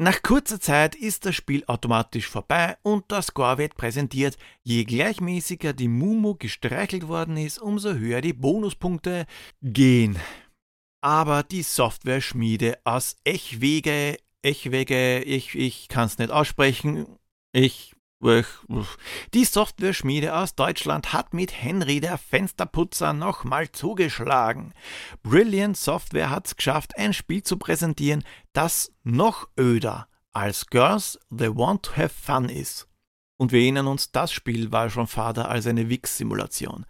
Nach 0.00 0.22
kurzer 0.22 0.60
Zeit 0.60 0.94
ist 0.94 1.26
das 1.26 1.34
Spiel 1.34 1.64
automatisch 1.66 2.28
vorbei 2.28 2.76
und 2.82 3.10
der 3.10 3.22
Score 3.22 3.58
wird 3.58 3.74
präsentiert. 3.74 4.36
Je 4.62 4.84
gleichmäßiger 4.84 5.72
die 5.72 5.88
Mumu 5.88 6.36
gestreichelt 6.36 7.08
worden 7.08 7.36
ist, 7.36 7.58
umso 7.58 7.94
höher 7.94 8.20
die 8.20 8.32
Bonuspunkte 8.32 9.26
gehen. 9.60 10.16
Aber 11.00 11.42
die 11.42 11.62
Software-Schmiede 11.62 12.78
aus 12.84 13.16
Echwege, 13.24 14.18
Echwege, 14.42 15.20
ich, 15.22 15.56
ich 15.56 15.88
kann 15.88 16.06
es 16.06 16.18
nicht 16.18 16.30
aussprechen, 16.30 17.06
ich 17.52 17.94
die 18.20 19.44
Software-Schmiede 19.44 20.34
aus 20.34 20.56
Deutschland 20.56 21.12
hat 21.12 21.34
mit 21.34 21.52
Henry 21.52 22.00
der 22.00 22.18
Fensterputzer 22.18 23.12
nochmal 23.12 23.70
zugeschlagen. 23.70 24.74
Brilliant 25.22 25.76
Software 25.76 26.30
hat 26.30 26.46
es 26.46 26.56
geschafft, 26.56 26.98
ein 26.98 27.12
Spiel 27.12 27.44
zu 27.44 27.58
präsentieren, 27.58 28.24
das 28.52 28.92
noch 29.04 29.48
öder 29.58 30.08
als 30.32 30.66
Girls 30.66 31.18
They 31.36 31.54
Want 31.54 31.84
to 31.84 31.96
Have 31.96 32.10
Fun 32.10 32.48
ist. 32.48 32.88
Und 33.36 33.52
wir 33.52 33.60
erinnern 33.60 33.86
uns, 33.86 34.10
das 34.10 34.32
Spiel 34.32 34.72
war 34.72 34.90
schon 34.90 35.06
Vater 35.06 35.48
als 35.48 35.66
eine 35.68 35.88
Wix-Simulation. 35.88 36.86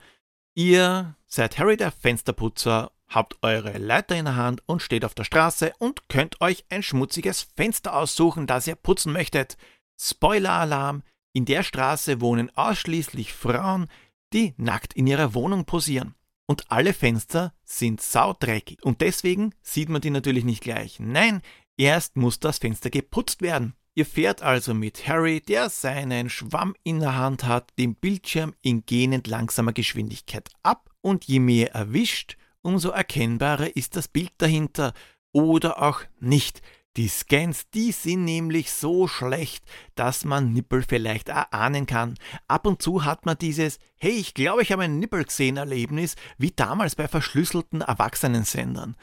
Ihr 0.54 1.14
seid 1.26 1.58
Harry 1.58 1.76
der 1.76 1.92
Fensterputzer, 1.92 2.90
habt 3.06 3.36
eure 3.42 3.76
Leiter 3.76 4.16
in 4.16 4.24
der 4.24 4.36
Hand 4.36 4.62
und 4.66 4.82
steht 4.82 5.04
auf 5.04 5.14
der 5.14 5.24
Straße 5.24 5.72
und 5.78 6.08
könnt 6.08 6.40
euch 6.40 6.64
ein 6.70 6.82
schmutziges 6.82 7.42
Fenster 7.54 7.94
aussuchen, 7.94 8.46
das 8.46 8.66
ihr 8.66 8.76
putzen 8.76 9.12
möchtet. 9.12 9.58
Spoiler-Alarm, 10.00 11.02
in 11.32 11.44
der 11.44 11.62
Straße 11.62 12.20
wohnen 12.20 12.50
ausschließlich 12.56 13.32
Frauen, 13.32 13.88
die 14.32 14.54
nackt 14.56 14.94
in 14.94 15.06
ihrer 15.06 15.34
Wohnung 15.34 15.64
posieren. 15.64 16.14
Und 16.46 16.70
alle 16.70 16.94
Fenster 16.94 17.52
sind 17.64 18.00
saudreckig. 18.00 18.82
Und 18.82 19.00
deswegen 19.02 19.54
sieht 19.62 19.90
man 19.90 20.00
die 20.00 20.10
natürlich 20.10 20.44
nicht 20.44 20.62
gleich. 20.62 20.98
Nein, 20.98 21.42
erst 21.76 22.16
muss 22.16 22.40
das 22.40 22.58
Fenster 22.58 22.90
geputzt 22.90 23.42
werden. 23.42 23.74
Ihr 23.94 24.06
fährt 24.06 24.42
also 24.42 24.74
mit 24.74 25.08
Harry, 25.08 25.40
der 25.40 25.68
seinen 25.70 26.30
Schwamm 26.30 26.74
in 26.84 27.00
der 27.00 27.16
Hand 27.16 27.44
hat, 27.44 27.72
den 27.78 27.96
Bildschirm 27.96 28.54
in 28.62 28.86
gähnend 28.86 29.26
langsamer 29.26 29.72
Geschwindigkeit 29.72 30.48
ab 30.62 30.88
und 31.00 31.24
je 31.24 31.40
mehr 31.40 31.74
erwischt, 31.74 32.36
umso 32.62 32.90
erkennbarer 32.90 33.76
ist 33.76 33.96
das 33.96 34.08
Bild 34.08 34.32
dahinter 34.38 34.94
oder 35.32 35.82
auch 35.82 36.02
nicht. 36.20 36.62
Die 36.98 37.06
Scans, 37.06 37.70
die 37.70 37.92
sind 37.92 38.24
nämlich 38.24 38.72
so 38.72 39.06
schlecht, 39.06 39.62
dass 39.94 40.24
man 40.24 40.52
Nippel 40.52 40.82
vielleicht 40.82 41.28
erahnen 41.28 41.86
kann. 41.86 42.16
Ab 42.48 42.66
und 42.66 42.82
zu 42.82 43.04
hat 43.04 43.24
man 43.24 43.38
dieses 43.38 43.78
Hey, 44.00 44.10
ich 44.10 44.34
glaube, 44.34 44.62
ich 44.62 44.72
habe 44.72 44.82
einen 44.82 44.98
Nippel 44.98 45.22
gesehen 45.22 45.58
Erlebnis, 45.58 46.16
wie 46.38 46.50
damals 46.50 46.96
bei 46.96 47.06
verschlüsselten 47.06 47.82
Erwachsenensendern. 47.82 48.96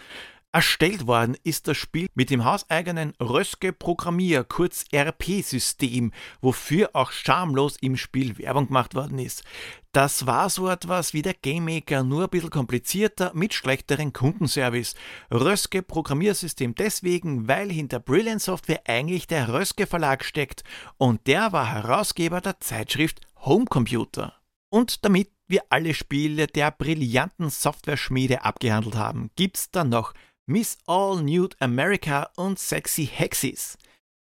Erstellt 0.56 1.06
worden 1.06 1.36
ist 1.44 1.68
das 1.68 1.76
Spiel 1.76 2.08
mit 2.16 2.30
dem 2.30 2.46
hauseigenen 2.46 3.12
Röske 3.20 3.74
Programmier, 3.74 4.46
kurz 4.46 4.86
RP-System, 4.94 6.14
wofür 6.40 6.92
auch 6.94 7.12
schamlos 7.12 7.76
im 7.82 7.98
Spiel 7.98 8.38
Werbung 8.38 8.68
gemacht 8.68 8.96
worden 8.96 9.20
ist. 9.20 9.44
Das 9.92 10.28
war 10.28 10.50
so 10.50 10.70
etwas 10.70 11.14
wie 11.14 11.24
der 11.24 11.34
Game 11.34 11.66
Maker, 11.66 12.04
nur 12.04 12.24
ein 12.24 12.30
bisschen 12.30 12.52
komplizierter 12.52 13.34
mit 13.34 13.54
schlechteren 13.54 14.14
Kundenservice. 14.14 14.96
Röske 15.30 15.82
Programmiersystem 15.82 16.74
deswegen, 16.74 17.50
weil 17.50 17.70
hinter 17.70 18.00
Brilliant 18.00 18.42
Software 18.42 18.84
eigentlich 18.88 19.28
der 19.28 19.50
Röske 19.50 19.86
Verlag 19.86 20.24
steckt 20.24 20.64
und 20.96 21.28
der 21.28 21.52
war 21.52 21.66
Herausgeber 21.66 22.40
der 22.40 22.62
Zeitschrift 22.62 23.20
Homecomputer. 23.42 24.34
Und 24.70 25.04
damit 25.04 25.32
wir 25.48 25.64
alle 25.68 25.94
Spiele 25.94 26.48
der 26.48 26.72
brillanten 26.72 27.50
Software-Schmiede 27.50 28.46
abgehandelt 28.46 28.96
haben, 28.96 29.32
gibt's 29.36 29.70
dann 29.70 29.90
noch 29.90 30.14
Miss 30.48 30.78
All 30.86 31.24
Nude 31.24 31.56
America 31.60 32.30
und 32.36 32.60
Sexy 32.60 33.08
Hexis. 33.12 33.80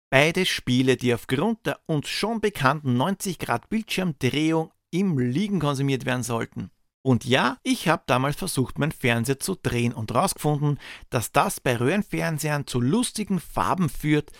Beide 0.09 0.45
Spiele, 0.45 0.95
die 0.95 1.13
aufgrund 1.13 1.65
der 1.65 1.77
uns 1.87 2.07
schon 2.07 2.39
bekannten 2.39 2.95
90 2.95 3.37
Grad 3.37 3.67
Bildschirmdrehung 3.67 4.71
im 4.91 5.19
Liegen 5.19 5.59
konsumiert 5.59 6.05
werden 6.05 6.23
sollten. 6.23 6.71
Und 7.01 7.25
ja, 7.25 7.57
ich 7.63 7.89
habe 7.89 8.03
damals 8.05 8.37
versucht, 8.37 8.79
mein 8.79 8.93
Fernseher 8.93 9.39
zu 9.39 9.55
drehen 9.61 9.91
und 9.91 10.15
rausgefunden, 10.15 10.79
dass 11.09 11.33
das 11.33 11.59
bei 11.59 11.75
Röhrenfernsehern 11.75 12.65
zu 12.65 12.79
lustigen 12.79 13.41
Farben 13.41 13.89
führt, 13.89 14.31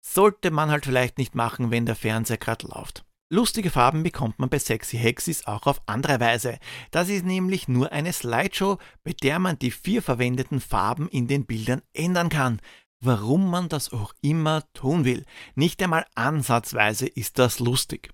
sollte 0.00 0.52
man 0.52 0.70
halt 0.70 0.84
vielleicht 0.84 1.18
nicht 1.18 1.34
machen, 1.34 1.72
wenn 1.72 1.84
der 1.84 1.96
Fernseher 1.96 2.38
gerade 2.38 2.68
läuft. 2.68 3.04
Lustige 3.34 3.70
Farben 3.70 4.04
bekommt 4.04 4.38
man 4.38 4.48
bei 4.48 4.60
Sexy 4.60 4.96
Hexis 4.96 5.44
auch 5.48 5.66
auf 5.66 5.82
andere 5.86 6.20
Weise. 6.20 6.60
Das 6.92 7.08
ist 7.08 7.24
nämlich 7.24 7.66
nur 7.66 7.90
eine 7.90 8.12
Slideshow, 8.12 8.78
bei 9.02 9.12
der 9.12 9.40
man 9.40 9.58
die 9.58 9.72
vier 9.72 10.02
verwendeten 10.02 10.60
Farben 10.60 11.08
in 11.08 11.26
den 11.26 11.44
Bildern 11.44 11.82
ändern 11.92 12.28
kann. 12.28 12.60
Warum 13.00 13.50
man 13.50 13.68
das 13.68 13.92
auch 13.92 14.14
immer 14.20 14.62
tun 14.72 15.04
will. 15.04 15.24
Nicht 15.56 15.82
einmal 15.82 16.06
ansatzweise 16.14 17.08
ist 17.08 17.40
das 17.40 17.58
lustig. 17.58 18.12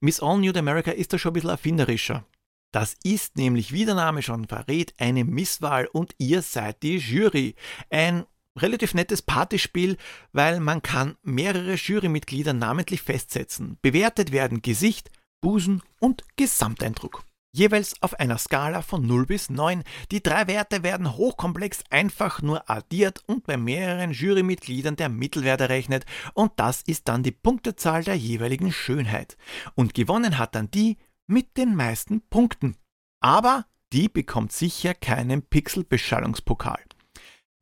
Miss 0.00 0.20
All 0.20 0.36
New 0.36 0.52
America 0.52 0.90
ist 0.90 1.14
da 1.14 1.18
schon 1.18 1.30
ein 1.30 1.32
bisschen 1.32 1.48
erfinderischer. 1.48 2.26
Das 2.72 2.94
ist 3.04 3.38
nämlich, 3.38 3.72
wie 3.72 3.86
der 3.86 3.94
Name 3.94 4.20
schon 4.20 4.46
verrät, 4.46 4.92
eine 4.98 5.24
Misswahl 5.24 5.86
und 5.86 6.14
ihr 6.18 6.42
seid 6.42 6.82
die 6.82 6.98
Jury. 6.98 7.54
Ein 7.88 8.26
relativ 8.60 8.94
nettes 8.94 9.22
Partyspiel, 9.22 9.96
weil 10.32 10.60
man 10.60 10.82
kann 10.82 11.16
mehrere 11.22 11.74
Jurymitglieder 11.74 12.52
namentlich 12.52 13.02
festsetzen. 13.02 13.78
Bewertet 13.82 14.32
werden 14.32 14.62
Gesicht, 14.62 15.10
Busen 15.40 15.82
und 16.00 16.24
Gesamteindruck. 16.36 17.24
Jeweils 17.54 18.00
auf 18.00 18.18
einer 18.18 18.38
Skala 18.38 18.80
von 18.80 19.06
0 19.06 19.26
bis 19.26 19.50
9. 19.50 19.82
Die 20.10 20.22
drei 20.22 20.46
Werte 20.46 20.82
werden 20.82 21.16
hochkomplex 21.16 21.84
einfach 21.90 22.40
nur 22.40 22.70
addiert 22.70 23.22
und 23.26 23.44
bei 23.44 23.58
mehreren 23.58 24.12
Jurymitgliedern 24.12 24.96
der 24.96 25.10
Mittelwert 25.10 25.60
errechnet 25.60 26.06
und 26.32 26.52
das 26.56 26.80
ist 26.80 27.08
dann 27.08 27.22
die 27.22 27.30
Punktezahl 27.30 28.04
der 28.04 28.14
jeweiligen 28.14 28.72
Schönheit. 28.72 29.36
Und 29.74 29.92
gewonnen 29.92 30.38
hat 30.38 30.54
dann 30.54 30.70
die 30.70 30.96
mit 31.26 31.58
den 31.58 31.74
meisten 31.76 32.22
Punkten. 32.22 32.76
Aber 33.20 33.66
die 33.92 34.08
bekommt 34.08 34.52
sicher 34.52 34.94
keinen 34.94 35.42
Pixel-Beschallungspokal. 35.42 36.80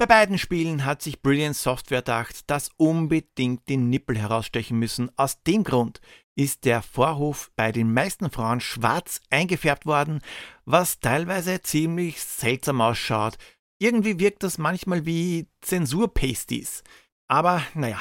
Bei 0.01 0.07
beiden 0.07 0.39
Spielen 0.39 0.87
hat 0.87 1.03
sich 1.03 1.21
Brilliant 1.21 1.55
Software 1.55 2.01
gedacht, 2.01 2.45
dass 2.47 2.71
unbedingt 2.79 3.69
die 3.69 3.77
Nippel 3.77 4.17
herausstechen 4.17 4.79
müssen. 4.79 5.11
Aus 5.19 5.43
dem 5.43 5.63
Grund 5.63 6.01
ist 6.35 6.65
der 6.65 6.81
Vorhof 6.81 7.51
bei 7.55 7.71
den 7.71 7.93
meisten 7.93 8.31
Frauen 8.31 8.61
schwarz 8.61 9.21
eingefärbt 9.29 9.85
worden, 9.85 10.23
was 10.65 11.01
teilweise 11.01 11.61
ziemlich 11.61 12.19
seltsam 12.19 12.81
ausschaut. 12.81 13.37
Irgendwie 13.79 14.19
wirkt 14.19 14.43
das 14.43 14.57
manchmal 14.57 15.05
wie 15.05 15.49
Zensurpasties. 15.61 16.83
Aber 17.29 17.61
naja. 17.75 18.01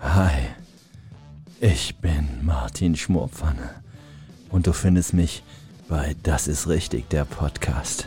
Hi, 0.00 0.48
ich 1.60 1.96
bin 1.96 2.44
Martin 2.44 2.94
Schmorpfanne 2.94 3.82
und 4.50 4.66
du 4.66 4.74
findest 4.74 5.14
mich 5.14 5.42
bei 5.88 6.14
Das 6.22 6.46
ist 6.46 6.68
richtig, 6.68 7.08
der 7.08 7.24
Podcast. 7.24 8.06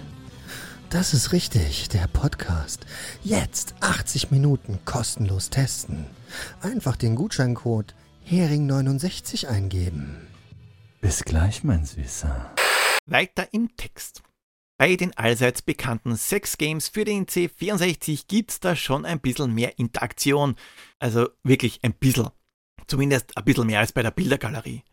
Das 0.91 1.13
ist 1.13 1.31
richtig, 1.31 1.87
der 1.87 2.07
Podcast. 2.07 2.85
Jetzt 3.23 3.75
80 3.79 4.29
Minuten 4.29 4.77
kostenlos 4.83 5.49
testen. 5.49 6.05
Einfach 6.59 6.97
den 6.97 7.15
Gutscheincode 7.15 7.95
Hering69 8.27 9.47
eingeben. 9.47 10.27
Bis 10.99 11.23
gleich, 11.23 11.63
mein 11.63 11.85
Süßer. 11.85 12.53
Weiter 13.05 13.47
im 13.53 13.73
Text. 13.77 14.21
Bei 14.77 14.97
den 14.97 15.17
allseits 15.17 15.61
bekannten 15.61 16.17
Sex 16.17 16.57
Games 16.57 16.89
für 16.89 17.05
den 17.05 17.25
C64 17.25 18.25
gibt's 18.27 18.59
da 18.59 18.75
schon 18.75 19.05
ein 19.05 19.21
bisschen 19.21 19.53
mehr 19.53 19.79
Interaktion. 19.79 20.57
Also 20.99 21.29
wirklich 21.43 21.79
ein 21.83 21.93
bisschen. 21.93 22.31
Zumindest 22.87 23.37
ein 23.37 23.45
bisschen 23.45 23.67
mehr 23.67 23.79
als 23.79 23.93
bei 23.93 24.03
der 24.03 24.11
Bildergalerie. 24.11 24.83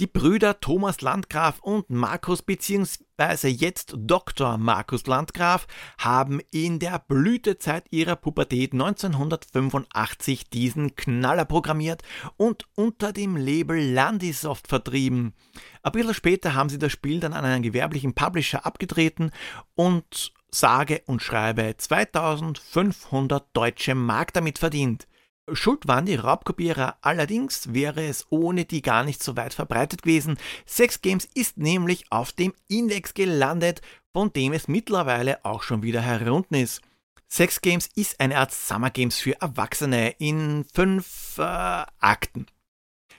Die 0.00 0.06
Brüder 0.06 0.60
Thomas 0.60 1.02
Landgraf 1.02 1.58
und 1.60 1.90
Markus 1.90 2.40
bzw. 2.40 3.48
jetzt 3.48 3.92
Dr. 3.98 4.56
Markus 4.56 5.06
Landgraf 5.06 5.66
haben 5.98 6.40
in 6.50 6.78
der 6.78 7.00
Blütezeit 7.06 7.84
ihrer 7.90 8.16
Pubertät 8.16 8.72
1985 8.72 10.48
diesen 10.48 10.96
Knaller 10.96 11.44
programmiert 11.44 12.02
und 12.38 12.66
unter 12.76 13.12
dem 13.12 13.36
Label 13.36 13.78
Landisoft 13.78 14.68
vertrieben. 14.68 15.34
Ein 15.82 15.92
bisschen 15.92 16.14
später 16.14 16.54
haben 16.54 16.70
sie 16.70 16.78
das 16.78 16.92
Spiel 16.92 17.20
dann 17.20 17.34
an 17.34 17.44
einen 17.44 17.62
gewerblichen 17.62 18.14
Publisher 18.14 18.64
abgetreten 18.64 19.32
und 19.74 20.32
sage 20.50 21.02
und 21.04 21.20
schreibe 21.20 21.74
2500 21.76 23.48
deutsche 23.52 23.94
Mark 23.94 24.32
damit 24.32 24.58
verdient. 24.58 25.06
Schuld 25.52 25.88
waren 25.88 26.06
die 26.06 26.14
Raubkopierer, 26.14 26.96
allerdings 27.00 27.72
wäre 27.72 28.04
es 28.04 28.26
ohne 28.30 28.64
die 28.64 28.82
gar 28.82 29.04
nicht 29.04 29.22
so 29.22 29.36
weit 29.36 29.54
verbreitet 29.54 30.02
gewesen. 30.02 30.38
Sex 30.66 31.02
Games 31.02 31.28
ist 31.34 31.58
nämlich 31.58 32.04
auf 32.10 32.32
dem 32.32 32.52
Index 32.68 33.14
gelandet, 33.14 33.80
von 34.12 34.32
dem 34.32 34.52
es 34.52 34.68
mittlerweile 34.68 35.44
auch 35.44 35.62
schon 35.62 35.82
wieder 35.82 36.00
herunten 36.00 36.56
ist. 36.56 36.80
Sex 37.28 37.60
Games 37.60 37.88
ist 37.94 38.18
eine 38.18 38.38
Art 38.38 38.52
Summer 38.52 38.90
Games 38.90 39.18
für 39.18 39.40
Erwachsene 39.40 40.10
in 40.18 40.64
fünf 40.72 41.38
äh, 41.38 41.42
Akten. 41.42 42.46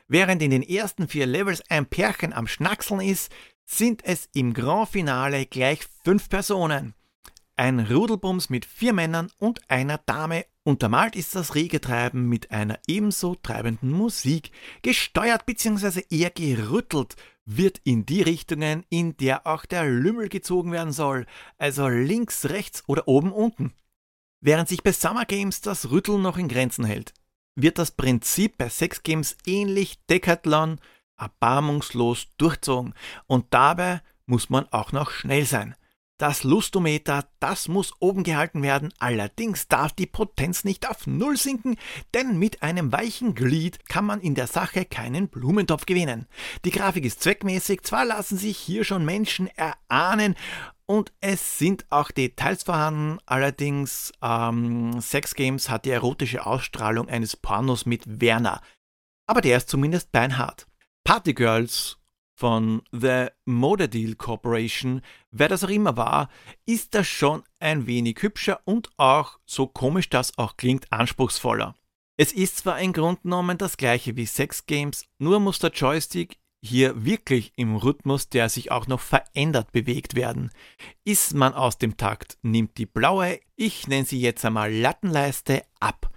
Während 0.08 0.42
in 0.42 0.52
den 0.52 0.64
ersten 0.64 1.08
vier 1.08 1.26
Levels 1.26 1.64
ein 1.70 1.86
Pärchen 1.86 2.34
am 2.34 2.46
Schnackseln 2.46 3.00
ist, 3.00 3.32
sind 3.66 4.04
es 4.04 4.28
im 4.34 4.54
Grand 4.54 4.90
Finale 4.90 5.46
gleich 5.46 5.88
fünf 6.04 6.28
Personen. 6.28 6.94
Ein 7.62 7.80
Rudelbums 7.80 8.50
mit 8.50 8.66
vier 8.66 8.92
Männern 8.92 9.30
und 9.38 9.70
einer 9.70 10.00
Dame 10.00 10.48
Untermalt 10.64 11.16
ist 11.16 11.36
das 11.36 11.54
Regetreiben 11.54 12.28
mit 12.28 12.50
einer 12.50 12.80
ebenso 12.88 13.36
treibenden 13.36 13.92
Musik. 13.92 14.50
Gesteuert 14.82 15.46
bzw. 15.46 16.02
eher 16.10 16.32
gerüttelt 16.32 17.18
wird 17.46 17.80
in 17.84 18.08
die 18.08 18.24
Richtungen, 18.24 18.84
in 18.90 19.16
der 19.18 19.46
auch 19.46 19.68
der 19.68 19.86
Lümmel 19.86 20.30
gezogen 20.30 20.72
werden 20.72 20.92
soll, 20.92 21.28
also 21.60 21.88
links, 21.88 22.50
rechts 22.50 22.84
oder 22.88 23.08
oben, 23.08 23.32
unten. 23.32 23.76
Während 24.40 24.68
sich 24.68 24.82
bei 24.82 24.92
Summer 24.92 25.26
Games 25.26 25.62
das 25.62 25.92
Rütteln 25.92 26.24
noch 26.24 26.40
in 26.40 26.48
Grenzen 26.48 26.84
hält, 26.84 27.14
wird 27.54 27.78
das 27.78 27.92
Prinzip 27.92 28.58
bei 28.58 28.70
Sex 28.70 29.04
Games 29.04 29.38
ähnlich 29.46 30.04
Decathlon 30.08 30.80
erbarmungslos 31.16 32.26
durchzogen 32.40 32.96
und 33.28 33.54
dabei 33.54 34.02
muss 34.26 34.50
man 34.50 34.68
auch 34.72 34.94
noch 34.94 35.12
schnell 35.12 35.46
sein. 35.46 35.76
Das 36.22 36.44
Lustometer, 36.44 37.26
das 37.40 37.68
muss 37.68 37.94
oben 38.00 38.22
gehalten 38.22 38.62
werden, 38.62 38.94
allerdings 39.00 39.68
darf 39.68 39.92
die 39.92 40.06
Potenz 40.06 40.64
nicht 40.64 40.88
auf 40.88 41.08
Null 41.08 41.36
sinken, 41.36 41.78
denn 42.14 42.38
mit 42.38 42.62
einem 42.62 42.92
weichen 42.92 43.34
Glied 43.34 43.90
kann 43.90 44.06
man 44.06 44.22
in 44.22 44.36
der 44.36 44.46
Sache 44.46 44.86
keinen 44.86 45.30
Blumentopf 45.30 45.88
gewinnen. 45.88 46.28
Die 46.64 46.70
Grafik 46.70 47.06
ist 47.06 47.24
zweckmäßig, 47.24 47.82
zwar 47.82 48.06
lassen 48.06 48.38
sich 48.38 48.60
hier 48.60 48.84
schon 48.84 49.04
Menschen 49.04 49.48
erahnen 49.56 50.36
und 50.86 51.12
es 51.22 51.58
sind 51.58 51.88
auch 51.90 52.12
Details 52.12 52.62
vorhanden, 52.62 53.18
allerdings 53.26 54.12
ähm, 54.22 55.02
Sex 55.02 55.34
Games 55.34 55.72
hat 55.72 55.86
die 55.86 55.90
erotische 55.90 56.46
Ausstrahlung 56.46 57.10
eines 57.10 57.36
Pornos 57.36 57.88
mit 57.88 58.22
Werner. 58.22 58.62
Aber 59.26 59.42
der 59.42 59.58
ist 59.58 59.70
zumindest 59.70 60.12
beinhart. 60.12 60.68
Partygirls 61.04 61.98
von 62.42 62.82
The 62.92 63.28
Modadeal 63.46 64.16
Corporation, 64.16 65.02
wer 65.30 65.48
das 65.48 65.64
auch 65.64 65.70
immer 65.70 65.96
war, 65.96 66.28
ist 66.66 66.96
das 66.96 67.06
schon 67.08 67.44
ein 67.60 67.86
wenig 67.86 68.18
hübscher 68.24 68.62
und 68.66 68.90
auch, 68.98 69.38
so 69.46 69.68
komisch 69.68 70.10
das 70.10 70.40
auch 70.40 70.58
klingt, 70.58 70.92
anspruchsvoller. 70.92 71.76
Es 72.18 72.34
ist 72.34 72.58
zwar 72.58 72.80
im 72.80 72.94
Grunde 72.94 73.22
genommen 73.22 73.60
das 73.60 73.78
gleiche 73.78 74.16
wie 74.16 74.26
Sex 74.26 74.66
Games, 74.66 75.06
nur 75.20 75.40
muss 75.40 75.60
der 75.60 75.70
Joystick 75.70 76.40
hier 76.66 77.06
wirklich 77.06 77.54
im 77.58 77.76
Rhythmus, 77.76 78.28
der 78.28 78.50
sich 78.50 78.72
auch 78.72 78.88
noch 78.88 79.02
verändert, 79.02 79.72
bewegt 79.72 80.16
werden. 80.16 80.50
Ist 81.04 81.36
man 81.36 81.54
aus 81.54 81.78
dem 81.78 81.96
Takt, 81.96 82.40
nimmt 82.42 82.80
die 82.80 82.88
blaue, 82.88 83.40
ich 83.56 83.88
nenne 83.88 84.06
sie 84.06 84.20
jetzt 84.20 84.44
einmal 84.44 84.74
Lattenleiste, 84.74 85.62
ab. 85.80 86.10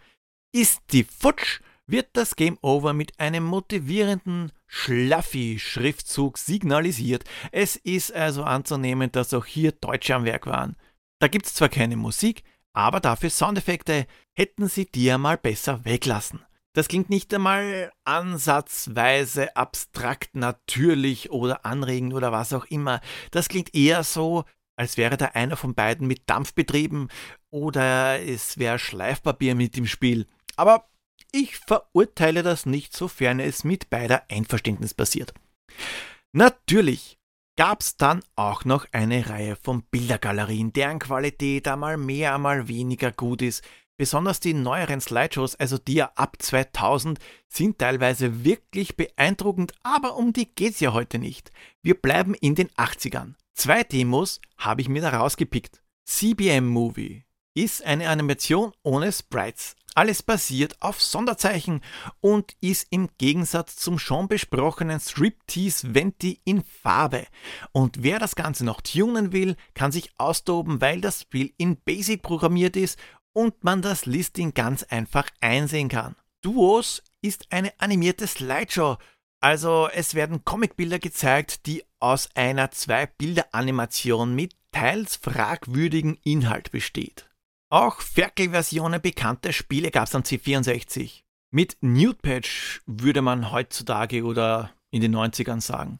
Ist 0.52 0.80
die 0.92 1.04
futsch, 1.04 1.60
wird 1.86 2.08
das 2.14 2.36
Game 2.36 2.58
Over 2.62 2.92
mit 2.92 3.18
einem 3.20 3.44
motivierenden 3.44 4.52
Schlaffi-Schriftzug 4.66 6.38
signalisiert. 6.38 7.24
Es 7.52 7.76
ist 7.76 8.12
also 8.12 8.44
anzunehmen, 8.44 9.12
dass 9.12 9.34
auch 9.34 9.44
hier 9.44 9.72
Deutsche 9.72 10.14
am 10.14 10.24
Werk 10.24 10.46
waren. 10.46 10.76
Da 11.18 11.28
gibt 11.28 11.46
es 11.46 11.54
zwar 11.54 11.68
keine 11.68 11.96
Musik, 11.96 12.42
aber 12.72 13.00
dafür 13.00 13.30
Soundeffekte. 13.30 14.06
Hätten 14.32 14.68
sie 14.68 14.86
die 14.86 15.10
einmal 15.10 15.38
besser 15.38 15.84
weglassen. 15.84 16.44
Das 16.72 16.88
klingt 16.88 17.08
nicht 17.08 17.32
einmal 17.32 17.92
ansatzweise 18.02 19.56
abstrakt, 19.56 20.34
natürlich 20.34 21.30
oder 21.30 21.64
anregend 21.64 22.14
oder 22.14 22.32
was 22.32 22.52
auch 22.52 22.64
immer. 22.64 23.00
Das 23.30 23.48
klingt 23.48 23.74
eher 23.76 24.02
so, 24.02 24.44
als 24.74 24.96
wäre 24.96 25.16
da 25.16 25.26
einer 25.26 25.56
von 25.56 25.74
beiden 25.74 26.08
mit 26.08 26.28
Dampf 26.28 26.52
betrieben 26.52 27.08
oder 27.50 28.20
es 28.20 28.58
wäre 28.58 28.80
Schleifpapier 28.80 29.54
mit 29.54 29.78
im 29.78 29.86
Spiel. 29.86 30.26
Aber 30.56 30.88
ich 31.34 31.56
verurteile 31.58 32.44
das 32.44 32.64
nicht, 32.64 32.96
sofern 32.96 33.40
es 33.40 33.64
mit 33.64 33.90
beider 33.90 34.22
Einverständnis 34.30 34.94
passiert. 34.94 35.34
Natürlich 36.32 37.18
gab's 37.56 37.96
dann 37.96 38.22
auch 38.36 38.64
noch 38.64 38.86
eine 38.92 39.28
Reihe 39.28 39.56
von 39.56 39.82
Bildergalerien, 39.82 40.72
deren 40.72 41.00
Qualität 41.00 41.66
einmal 41.66 41.96
mehr, 41.96 42.34
einmal 42.34 42.68
weniger 42.68 43.10
gut 43.10 43.42
ist. 43.42 43.64
Besonders 43.96 44.40
die 44.40 44.54
neueren 44.54 45.00
Slideshows, 45.00 45.56
also 45.56 45.76
die 45.78 46.02
ab 46.02 46.36
2000, 46.38 47.18
sind 47.48 47.78
teilweise 47.78 48.44
wirklich 48.44 48.96
beeindruckend, 48.96 49.72
aber 49.82 50.16
um 50.16 50.32
die 50.32 50.46
geht's 50.46 50.80
ja 50.80 50.92
heute 50.92 51.18
nicht. 51.18 51.50
Wir 51.82 51.94
bleiben 51.94 52.34
in 52.34 52.54
den 52.54 52.68
80ern. 52.70 53.34
Zwei 53.54 53.82
Demos 53.84 54.40
habe 54.58 54.80
ich 54.80 54.88
mir 54.88 55.02
da 55.02 55.10
rausgepickt. 55.10 55.80
CBM 56.04 56.66
Movie 56.66 57.24
ist 57.54 57.84
eine 57.84 58.08
Animation 58.08 58.72
ohne 58.82 59.12
Sprites, 59.12 59.76
alles 59.94 60.22
basiert 60.22 60.76
auf 60.80 61.00
Sonderzeichen 61.00 61.80
und 62.20 62.56
ist 62.60 62.88
im 62.90 63.08
Gegensatz 63.18 63.76
zum 63.76 63.98
schon 63.98 64.28
besprochenen 64.28 65.00
Striptease 65.00 65.94
Venti 65.94 66.40
in 66.44 66.62
Farbe. 66.64 67.26
Und 67.72 68.02
wer 68.02 68.18
das 68.18 68.36
Ganze 68.36 68.64
noch 68.64 68.80
tunen 68.80 69.32
will, 69.32 69.56
kann 69.74 69.92
sich 69.92 70.10
austoben, 70.18 70.80
weil 70.80 71.00
das 71.00 71.22
Spiel 71.22 71.52
in 71.56 71.76
Basic 71.76 72.22
programmiert 72.22 72.76
ist 72.76 72.98
und 73.32 73.64
man 73.64 73.82
das 73.82 74.06
Listing 74.06 74.54
ganz 74.54 74.82
einfach 74.84 75.28
einsehen 75.40 75.88
kann. 75.88 76.16
Duos 76.42 77.02
ist 77.22 77.46
eine 77.50 77.72
animierte 77.80 78.26
Slideshow, 78.26 78.98
also 79.44 79.90
es 79.92 80.14
werden 80.14 80.44
Comicbilder 80.46 80.98
gezeigt, 80.98 81.66
die 81.66 81.84
aus 82.00 82.30
einer 82.34 82.70
Zwei-Bilder-Animation 82.70 84.34
mit 84.34 84.54
teils 84.72 85.16
fragwürdigen 85.16 86.18
Inhalt 86.24 86.70
besteht. 86.70 87.28
Auch 87.74 88.00
Ferkel-Versionen 88.02 89.02
bekannter 89.02 89.52
Spiele 89.52 89.90
gab 89.90 90.06
es 90.06 90.14
am 90.14 90.22
C64. 90.22 91.24
Mit 91.50 91.76
Nude 91.80 92.18
Patch 92.22 92.80
würde 92.86 93.20
man 93.20 93.50
heutzutage 93.50 94.22
oder 94.22 94.70
in 94.92 95.00
den 95.00 95.12
90ern 95.12 95.60
sagen. 95.60 95.98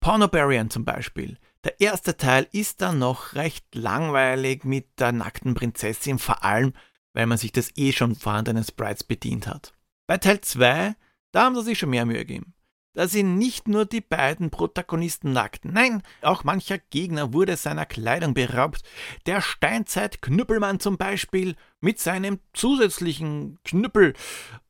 Pornobarian 0.00 0.68
zum 0.68 0.84
Beispiel. 0.84 1.38
Der 1.64 1.80
erste 1.80 2.18
Teil 2.18 2.46
ist 2.52 2.82
dann 2.82 2.98
noch 2.98 3.32
recht 3.36 3.74
langweilig 3.74 4.64
mit 4.64 5.00
der 5.00 5.12
nackten 5.12 5.54
Prinzessin, 5.54 6.18
vor 6.18 6.44
allem, 6.44 6.74
weil 7.14 7.24
man 7.24 7.38
sich 7.38 7.52
des 7.52 7.74
eh 7.78 7.92
schon 7.92 8.14
vorhandenen 8.14 8.64
Sprites 8.64 9.02
bedient 9.02 9.46
hat. 9.46 9.72
Bei 10.06 10.18
Teil 10.18 10.42
2, 10.42 10.94
da 11.32 11.44
haben 11.44 11.54
sie 11.54 11.62
sich 11.62 11.78
schon 11.78 11.88
mehr 11.88 12.04
Mühe 12.04 12.18
gegeben 12.18 12.52
da 12.94 13.06
sind 13.06 13.36
nicht 13.38 13.68
nur 13.68 13.84
die 13.86 14.00
beiden 14.00 14.50
Protagonisten 14.50 15.32
nackt, 15.32 15.64
nein, 15.64 16.02
auch 16.22 16.44
mancher 16.44 16.78
Gegner 16.78 17.32
wurde 17.32 17.56
seiner 17.56 17.86
Kleidung 17.86 18.34
beraubt. 18.34 18.82
Der 19.26 19.40
Steinzeit-Knüppelmann 19.40 20.80
zum 20.80 20.96
Beispiel 20.96 21.54
mit 21.80 22.00
seinem 22.00 22.40
zusätzlichen 22.54 23.58
Knüppel. 23.62 24.14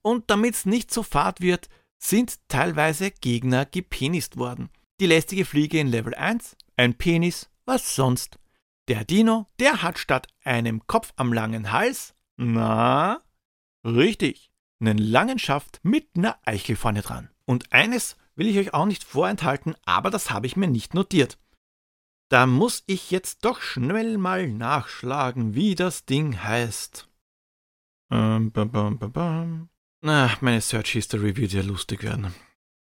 Und 0.03 0.31
damit's 0.31 0.67
nicht 0.67 0.93
so 0.93 1.03
fad 1.03 1.41
wird, 1.41 1.69
sind 1.99 2.37
teilweise 2.49 3.11
Gegner 3.11 3.65
gepenist 3.65 4.37
worden. 4.37 4.71
Die 5.01 5.07
lästige 5.07 5.45
Fliege 5.45 5.79
in 5.79 5.89
Level 5.89 6.15
1, 6.15 6.57
ein 6.77 6.95
Penis, 6.95 7.49
was 7.65 7.95
sonst? 7.95 8.39
Der 8.89 9.05
Dino, 9.05 9.47
der 9.59 9.83
hat 9.83 9.99
statt 9.99 10.29
einem 10.45 10.87
Kopf 10.87 11.13
am 11.17 11.33
langen 11.33 11.73
Hals, 11.73 12.15
na, 12.37 13.21
richtig, 13.85 14.51
einen 14.81 14.99
langen 14.99 15.39
Schaft 15.39 15.81
mit 15.83 16.09
einer 16.17 16.39
Eichel 16.45 16.77
vorne 16.77 17.03
dran. 17.03 17.31
Und 17.49 17.73
eines 17.73 18.17
will 18.37 18.47
ich 18.47 18.59
euch 18.59 18.75
auch 18.75 18.85
nicht 18.85 19.05
vorenthalten, 19.05 19.75
aber 19.87 20.11
das 20.11 20.31
habe 20.31 20.47
ich 20.47 20.57
mir 20.57 20.69
nicht 20.69 20.93
notiert. 20.93 21.39
Da 22.31 22.47
muss 22.47 22.85
ich 22.87 23.11
jetzt 23.11 23.47
doch 23.47 23.63
schnell 23.63 24.19
mal 24.19 24.49
nachschlagen, 24.49 25.55
wie 25.55 25.75
das 25.75 26.05
Ding 26.05 26.43
heißt. 26.43 27.09
Ähm, 28.13 28.53
bam, 28.53 28.71
bam, 28.71 28.99
bam, 28.99 29.13
bam. 29.13 29.69
Ach, 30.05 30.43
meine 30.43 30.61
Search 30.61 30.91
History 30.91 31.37
wird 31.37 31.53
ja 31.53 31.63
lustig 31.63 32.03
werden. 32.03 32.35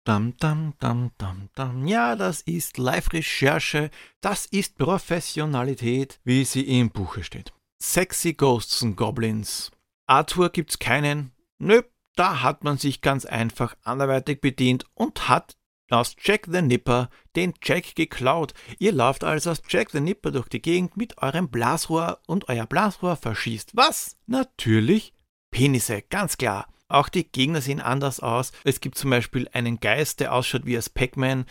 Dam, 0.05 0.35
dam, 0.37 0.73
dam, 0.79 1.11
dam, 1.17 1.49
dam. 1.55 1.87
Ja, 1.87 2.17
das 2.17 2.41
ist 2.41 2.77
Live-Recherche, 2.77 3.89
das 4.19 4.45
ist 4.47 4.77
Professionalität, 4.77 6.19
wie 6.25 6.43
sie 6.43 6.79
im 6.79 6.89
Buche 6.89 7.23
steht. 7.23 7.53
Sexy 7.81 8.33
Ghosts 8.33 8.83
and 8.83 8.97
Goblins. 8.97 9.71
Arthur 10.07 10.49
gibt's 10.49 10.77
keinen. 10.77 11.31
Nö, 11.57 11.83
da 12.17 12.41
hat 12.41 12.63
man 12.63 12.77
sich 12.77 13.01
ganz 13.01 13.25
einfach 13.25 13.75
anderweitig 13.83 14.41
bedient 14.41 14.85
und 14.93 15.29
hat 15.29 15.55
aus 15.89 16.15
Jack 16.21 16.47
the 16.51 16.61
Nipper 16.61 17.09
den 17.35 17.53
Jack 17.63 17.95
geklaut. 17.95 18.53
Ihr 18.79 18.91
lauft 18.91 19.23
also 19.23 19.51
als 19.51 19.61
Jack 19.69 19.91
the 19.91 20.01
Nipper 20.01 20.31
durch 20.31 20.49
die 20.49 20.61
Gegend 20.61 20.97
mit 20.97 21.17
eurem 21.19 21.49
Blasrohr 21.49 22.19
und 22.27 22.49
euer 22.49 22.65
Blasrohr 22.65 23.15
verschießt 23.15 23.75
was? 23.75 24.17
Natürlich 24.25 25.13
Penisse, 25.51 26.01
ganz 26.01 26.37
klar. 26.37 26.67
Auch 26.89 27.09
die 27.09 27.29
Gegner 27.29 27.61
sehen 27.61 27.81
anders 27.81 28.19
aus. 28.19 28.51
Es 28.63 28.79
gibt 28.79 28.97
zum 28.97 29.09
Beispiel 29.09 29.49
einen 29.53 29.79
Geist, 29.79 30.19
der 30.19 30.33
ausschaut 30.33 30.65
wie 30.65 30.75
als 30.75 30.89
Pac-Man 30.89 31.45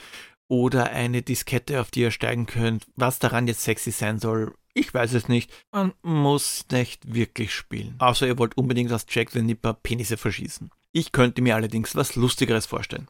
oder 0.48 0.90
eine 0.90 1.22
Diskette, 1.22 1.80
auf 1.80 1.90
die 1.90 2.00
ihr 2.00 2.10
steigen 2.10 2.46
könnt. 2.46 2.86
Was 2.94 3.18
daran 3.18 3.46
jetzt 3.46 3.62
sexy 3.62 3.90
sein 3.90 4.18
soll, 4.18 4.54
ich 4.76 4.92
weiß 4.92 5.14
es 5.14 5.28
nicht. 5.28 5.50
Man 5.72 5.94
muss 6.02 6.66
nicht 6.70 7.14
wirklich 7.14 7.54
spielen. 7.54 7.94
Außer 7.98 8.26
ihr 8.26 8.38
wollt 8.38 8.58
unbedingt 8.58 8.92
als 8.92 9.06
Jack 9.08 9.30
the 9.30 9.40
Nipper 9.40 9.72
Penisse 9.72 10.18
verschießen. 10.18 10.70
Ich 10.92 11.12
könnte 11.12 11.40
mir 11.40 11.54
allerdings 11.54 11.96
was 11.96 12.14
Lustigeres 12.14 12.66
vorstellen. 12.66 13.08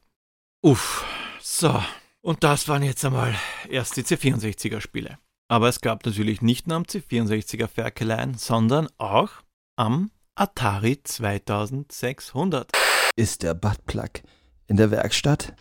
Uff, 0.62 1.04
so. 1.40 1.82
Und 2.20 2.44
das 2.44 2.68
waren 2.68 2.84
jetzt 2.84 3.04
einmal 3.04 3.34
erst 3.68 3.96
die 3.96 4.04
C64er 4.04 4.80
Spiele. 4.80 5.18
Aber 5.48 5.68
es 5.68 5.80
gab 5.80 6.06
natürlich 6.06 6.40
nicht 6.40 6.68
nur 6.68 6.76
am 6.76 6.84
C64er 6.84 7.66
Ferkelein, 7.66 8.34
sondern 8.34 8.88
auch 8.98 9.30
am 9.74 10.12
Atari 10.36 11.02
2600. 11.02 12.70
Ist 13.16 13.42
der 13.42 13.54
Buttplug 13.54 14.22
in 14.68 14.76
der 14.76 14.92
Werkstatt? 14.92 15.54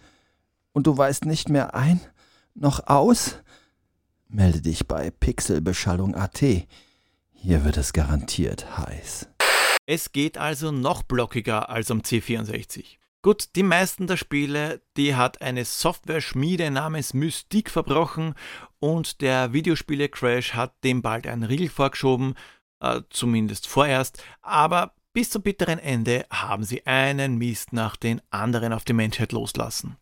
Und 0.72 0.86
du 0.86 0.96
weißt 0.96 1.26
nicht 1.26 1.50
mehr 1.50 1.74
ein, 1.74 2.00
noch 2.54 2.86
aus? 2.88 3.40
Melde 4.28 4.62
dich 4.62 4.88
bei 4.88 5.12
Pixelbeschallung.at. 5.12 6.42
Hier 7.34 7.64
wird 7.64 7.78
es 7.78 7.94
garantiert 7.94 8.78
heiß. 8.78 9.30
Es 9.86 10.12
geht 10.12 10.38
also 10.38 10.72
noch 10.72 11.04
blockiger 11.04 11.70
als 11.70 11.92
am 11.92 12.00
C64. 12.00 12.98
Gut, 13.22 13.56
die 13.56 13.64
meisten 13.64 14.08
der 14.08 14.18
Spiele, 14.18 14.82
die 14.98 15.16
hat 15.16 15.42
eine 15.42 15.66
Software-Schmiede 15.66 16.70
namens 16.70 17.14
Mystique 17.14 17.72
verbrochen 17.72 18.36
und 18.80 19.22
der 19.22 19.54
Videospiele-Crash 19.54 20.54
hat 20.54 20.76
dem 20.84 21.02
bald 21.02 21.26
einen 21.26 21.44
Riegel 21.44 21.70
vorgeschoben, 21.70 22.36
äh, 22.82 23.02
zumindest 23.10 23.68
vorerst, 23.68 24.24
aber 24.42 24.94
bis 25.14 25.30
zum 25.30 25.42
bitteren 25.42 25.80
Ende 25.80 26.26
haben 26.30 26.64
sie 26.64 26.86
einen 26.86 27.38
Mist 27.38 27.74
nach 27.74 27.96
den 27.96 28.22
anderen 28.30 28.74
auf 28.74 28.86
die 28.86 28.94
Menschheit 28.94 29.32
loslassen. 29.32 29.98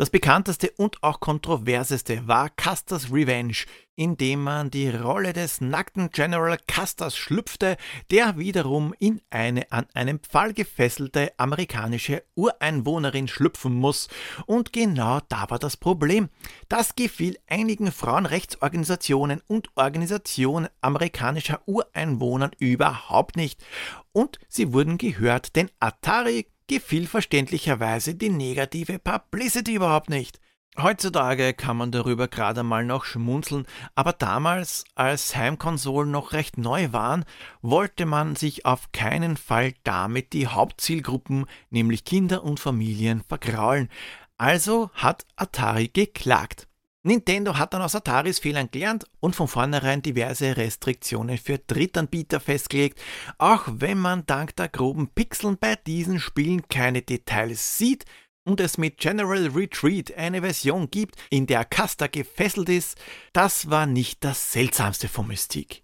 Das 0.00 0.08
bekannteste 0.08 0.70
und 0.78 1.02
auch 1.02 1.20
kontroverseste 1.20 2.26
war 2.26 2.48
Custers 2.48 3.12
Revenge, 3.12 3.66
in 3.96 4.16
dem 4.16 4.42
man 4.42 4.70
die 4.70 4.88
Rolle 4.88 5.34
des 5.34 5.60
nackten 5.60 6.08
General 6.08 6.56
Custers 6.66 7.14
schlüpfte, 7.14 7.76
der 8.10 8.38
wiederum 8.38 8.94
in 8.98 9.20
eine 9.28 9.70
an 9.70 9.84
einem 9.92 10.18
Pfahl 10.20 10.54
gefesselte 10.54 11.34
amerikanische 11.36 12.22
Ureinwohnerin 12.34 13.28
schlüpfen 13.28 13.74
muss. 13.74 14.08
Und 14.46 14.72
genau 14.72 15.20
da 15.28 15.50
war 15.50 15.58
das 15.58 15.76
Problem. 15.76 16.30
Das 16.70 16.96
gefiel 16.96 17.36
einigen 17.46 17.92
Frauenrechtsorganisationen 17.92 19.42
und 19.48 19.68
Organisationen 19.74 20.70
amerikanischer 20.80 21.60
Ureinwohnern 21.66 22.52
überhaupt 22.58 23.36
nicht. 23.36 23.62
Und 24.12 24.38
sie 24.48 24.72
wurden 24.72 24.96
gehört, 24.96 25.56
denn 25.56 25.70
Atari 25.78 26.46
gefiel 26.70 27.08
verständlicherweise 27.08 28.14
die 28.14 28.28
negative 28.28 29.00
Publicity 29.00 29.74
überhaupt 29.74 30.08
nicht. 30.08 30.38
Heutzutage 30.80 31.52
kann 31.52 31.76
man 31.76 31.90
darüber 31.90 32.28
gerade 32.28 32.62
mal 32.62 32.84
noch 32.84 33.04
schmunzeln, 33.04 33.66
aber 33.96 34.12
damals, 34.12 34.84
als 34.94 35.34
Heimkonsolen 35.34 36.12
noch 36.12 36.32
recht 36.32 36.58
neu 36.58 36.92
waren, 36.92 37.24
wollte 37.60 38.06
man 38.06 38.36
sich 38.36 38.66
auf 38.66 38.92
keinen 38.92 39.36
Fall 39.36 39.74
damit 39.82 40.32
die 40.32 40.46
Hauptzielgruppen, 40.46 41.46
nämlich 41.70 42.04
Kinder 42.04 42.44
und 42.44 42.60
Familien, 42.60 43.24
vergraulen. 43.28 43.88
Also 44.38 44.90
hat 44.94 45.26
Atari 45.34 45.88
geklagt. 45.88 46.68
Nintendo 47.02 47.56
hat 47.56 47.72
dann 47.72 47.80
aus 47.80 47.94
Ataris 47.94 48.40
Fehlern 48.40 48.70
gelernt 48.70 49.06
und 49.20 49.34
von 49.34 49.48
vornherein 49.48 50.02
diverse 50.02 50.58
Restriktionen 50.58 51.38
für 51.38 51.58
Drittanbieter 51.58 52.40
festgelegt, 52.40 53.00
auch 53.38 53.64
wenn 53.66 53.98
man 53.98 54.26
dank 54.26 54.54
der 54.56 54.68
groben 54.68 55.08
Pixeln 55.08 55.56
bei 55.56 55.76
diesen 55.76 56.20
Spielen 56.20 56.68
keine 56.68 57.00
Details 57.00 57.78
sieht 57.78 58.04
und 58.44 58.60
es 58.60 58.76
mit 58.76 58.98
General 58.98 59.46
Retreat 59.46 60.14
eine 60.14 60.42
Version 60.42 60.90
gibt, 60.90 61.16
in 61.30 61.46
der 61.46 61.64
Caster 61.64 62.08
gefesselt 62.08 62.68
ist, 62.68 62.98
das 63.32 63.70
war 63.70 63.86
nicht 63.86 64.22
das 64.22 64.52
seltsamste 64.52 65.08
von 65.08 65.26
Mystique. 65.26 65.82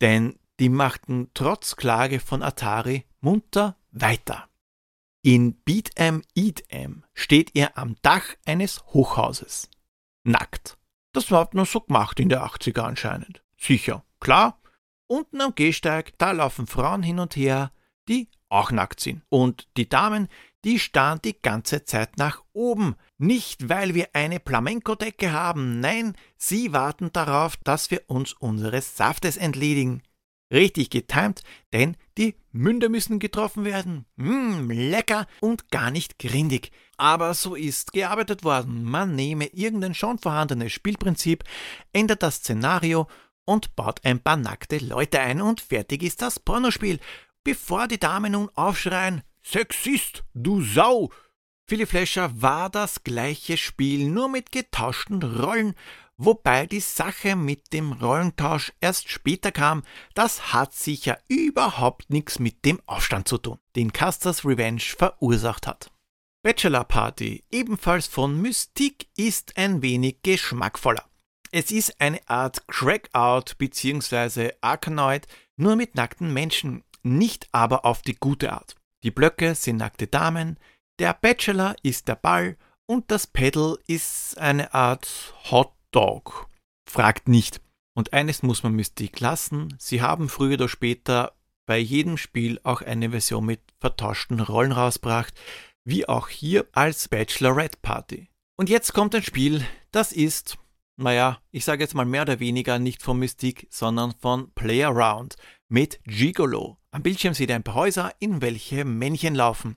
Denn 0.00 0.38
die 0.58 0.70
machten 0.70 1.30
trotz 1.34 1.76
Klage 1.76 2.18
von 2.18 2.42
Atari 2.42 3.04
munter 3.20 3.76
weiter. 3.90 4.48
In 5.22 5.60
Beat 5.64 5.90
'em 5.96 6.22
Eat 6.34 6.64
'em 6.70 7.04
steht 7.12 7.50
ihr 7.54 7.76
am 7.76 7.96
Dach 8.00 8.24
eines 8.46 8.82
Hochhauses 8.86 9.68
nackt. 10.26 10.76
Das 11.12 11.30
war 11.30 11.48
nur 11.52 11.66
so 11.66 11.80
gemacht 11.80 12.20
in 12.20 12.28
der 12.28 12.44
80er 12.44 12.82
anscheinend. 12.82 13.42
Sicher, 13.58 14.04
klar. 14.20 14.60
Unten 15.08 15.40
am 15.40 15.54
Gehsteig, 15.54 16.12
da 16.18 16.32
laufen 16.32 16.66
Frauen 16.66 17.02
hin 17.02 17.20
und 17.20 17.36
her, 17.36 17.70
die 18.08 18.28
auch 18.48 18.70
nackt 18.70 19.00
sind. 19.00 19.22
Und 19.28 19.68
die 19.76 19.88
Damen, 19.88 20.28
die 20.64 20.78
starren 20.78 21.20
die 21.24 21.40
ganze 21.40 21.84
Zeit 21.84 22.18
nach 22.18 22.42
oben. 22.52 22.96
Nicht, 23.18 23.68
weil 23.68 23.94
wir 23.94 24.08
eine 24.14 24.40
Flamenco-Decke 24.44 25.32
haben, 25.32 25.80
nein, 25.80 26.16
sie 26.36 26.72
warten 26.72 27.12
darauf, 27.12 27.56
dass 27.58 27.90
wir 27.90 28.02
uns 28.08 28.32
unseres 28.32 28.96
Saftes 28.96 29.36
entledigen. 29.36 30.02
Richtig 30.52 30.90
getimt, 30.90 31.42
denn 31.72 31.96
die 32.18 32.36
Münder 32.52 32.88
müssen 32.88 33.18
getroffen 33.18 33.64
werden. 33.64 34.06
Mmm, 34.16 34.70
lecker 34.70 35.26
und 35.40 35.70
gar 35.70 35.90
nicht 35.90 36.18
grindig. 36.18 36.70
Aber 36.96 37.34
so 37.34 37.54
ist 37.54 37.92
gearbeitet 37.92 38.44
worden. 38.44 38.82
Man 38.84 39.14
nehme 39.14 39.46
irgendein 39.46 39.94
schon 39.94 40.18
vorhandenes 40.18 40.72
Spielprinzip, 40.72 41.44
ändert 41.92 42.22
das 42.22 42.36
Szenario 42.36 43.06
und 43.44 43.76
baut 43.76 44.04
ein 44.04 44.20
paar 44.20 44.36
nackte 44.36 44.78
Leute 44.78 45.20
ein 45.20 45.40
und 45.40 45.60
fertig 45.60 46.02
ist 46.02 46.22
das 46.22 46.40
Pornospiel. 46.40 46.98
Bevor 47.44 47.86
die 47.86 48.00
Damen 48.00 48.32
nun 48.32 48.50
aufschreien, 48.54 49.22
Sexist, 49.44 50.24
du 50.34 50.62
Sau! 50.62 51.10
Philly 51.68 51.86
Fleischer 51.86 52.30
war 52.40 52.70
das 52.70 53.02
gleiche 53.02 53.56
Spiel, 53.56 54.08
nur 54.08 54.28
mit 54.28 54.52
getauschten 54.52 55.22
Rollen 55.22 55.74
wobei 56.18 56.66
die 56.66 56.80
Sache 56.80 57.36
mit 57.36 57.72
dem 57.72 57.92
Rollentausch 57.92 58.72
erst 58.80 59.10
später 59.10 59.52
kam, 59.52 59.82
das 60.14 60.52
hat 60.52 60.74
sicher 60.74 61.18
überhaupt 61.28 62.10
nichts 62.10 62.38
mit 62.38 62.64
dem 62.64 62.80
Aufstand 62.86 63.28
zu 63.28 63.38
tun, 63.38 63.58
den 63.74 63.92
Custers 63.92 64.44
Revenge 64.44 64.80
verursacht 64.80 65.66
hat. 65.66 65.90
Bachelor 66.46 66.84
Party, 66.84 67.42
ebenfalls 67.50 68.06
von 68.06 68.40
Mystique, 68.40 69.08
ist 69.16 69.56
ein 69.56 69.82
wenig 69.82 70.18
geschmackvoller. 70.22 71.04
Es 71.50 71.72
ist 71.72 72.00
eine 72.00 72.20
Art 72.28 72.68
Crackout 72.68 73.58
bzw. 73.58 74.52
Arkanoid, 74.60 75.26
nur 75.56 75.74
mit 75.74 75.96
nackten 75.96 76.32
Menschen, 76.32 76.84
nicht 77.02 77.48
aber 77.50 77.84
auf 77.84 78.02
die 78.02 78.14
gute 78.14 78.52
Art. 78.52 78.76
Die 79.02 79.10
Blöcke 79.10 79.56
sind 79.56 79.78
nackte 79.78 80.06
Damen, 80.06 80.56
der 81.00 81.14
Bachelor 81.14 81.74
ist 81.82 82.06
der 82.06 82.14
Ball 82.14 82.56
und 82.86 83.10
das 83.10 83.26
Pedal 83.26 83.76
ist 83.88 84.38
eine 84.38 84.72
Art 84.72 85.34
Hot 85.50 85.72
Dog. 85.90 86.48
Fragt 86.88 87.26
nicht. 87.26 87.60
Und 87.92 88.12
eines 88.12 88.44
muss 88.44 88.62
man 88.62 88.76
Mystique 88.76 89.18
lassen, 89.18 89.74
sie 89.80 90.00
haben 90.00 90.28
früher 90.28 90.54
oder 90.54 90.68
später 90.68 91.32
bei 91.66 91.78
jedem 91.78 92.16
Spiel 92.16 92.60
auch 92.62 92.82
eine 92.82 93.10
Version 93.10 93.44
mit 93.44 93.60
vertauschten 93.80 94.38
Rollen 94.38 94.70
rausgebracht, 94.70 95.34
wie 95.86 96.08
auch 96.08 96.28
hier 96.28 96.66
als 96.72 97.08
Bachelorette 97.08 97.78
Party. 97.80 98.28
Und 98.56 98.68
jetzt 98.68 98.92
kommt 98.92 99.14
ein 99.14 99.22
Spiel, 99.22 99.64
das 99.92 100.12
ist, 100.12 100.58
naja, 100.96 101.38
ich 101.52 101.64
sage 101.64 101.82
jetzt 101.82 101.94
mal 101.94 102.04
mehr 102.04 102.22
oder 102.22 102.40
weniger 102.40 102.78
nicht 102.78 103.02
von 103.02 103.18
Mystique, 103.18 103.68
sondern 103.70 104.12
von 104.20 104.50
Playaround 104.54 105.36
mit 105.68 106.00
Gigolo. 106.04 106.78
Am 106.90 107.02
Bildschirm 107.02 107.34
seht 107.34 107.50
ihr 107.50 107.54
ein 107.54 107.62
paar 107.62 107.76
Häuser, 107.76 108.12
in 108.18 108.42
welche 108.42 108.84
Männchen 108.84 109.34
laufen. 109.36 109.76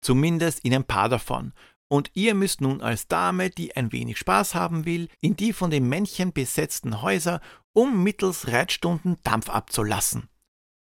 Zumindest 0.00 0.64
in 0.64 0.74
ein 0.74 0.84
paar 0.84 1.08
davon. 1.08 1.52
Und 1.88 2.10
ihr 2.14 2.34
müsst 2.34 2.60
nun 2.60 2.80
als 2.80 3.08
Dame, 3.08 3.50
die 3.50 3.74
ein 3.74 3.90
wenig 3.90 4.18
Spaß 4.18 4.54
haben 4.54 4.84
will, 4.84 5.08
in 5.20 5.34
die 5.34 5.52
von 5.52 5.70
den 5.70 5.88
Männchen 5.88 6.32
besetzten 6.32 7.02
Häuser, 7.02 7.40
um 7.72 8.04
mittels 8.04 8.48
Reitstunden 8.48 9.16
Dampf 9.24 9.48
abzulassen. 9.48 10.28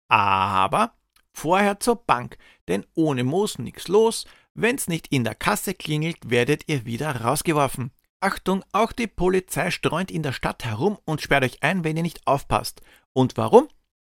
Aber 0.08 0.94
vorher 1.32 1.78
zur 1.78 1.96
Bank, 1.96 2.38
denn 2.66 2.86
ohne 2.94 3.22
Moos 3.22 3.58
nix 3.58 3.86
los, 3.86 4.24
wenn's 4.54 4.88
nicht 4.88 5.08
in 5.08 5.24
der 5.24 5.34
Kasse 5.34 5.74
klingelt, 5.74 6.18
werdet 6.30 6.68
ihr 6.68 6.84
wieder 6.84 7.22
rausgeworfen. 7.22 7.90
Achtung, 8.20 8.64
auch 8.72 8.92
die 8.92 9.06
Polizei 9.06 9.70
streunt 9.70 10.10
in 10.10 10.22
der 10.22 10.32
Stadt 10.32 10.64
herum 10.64 10.98
und 11.04 11.20
sperrt 11.20 11.44
euch 11.44 11.62
ein, 11.62 11.84
wenn 11.84 11.96
ihr 11.96 12.02
nicht 12.02 12.26
aufpasst. 12.26 12.80
Und 13.12 13.36
warum? 13.36 13.68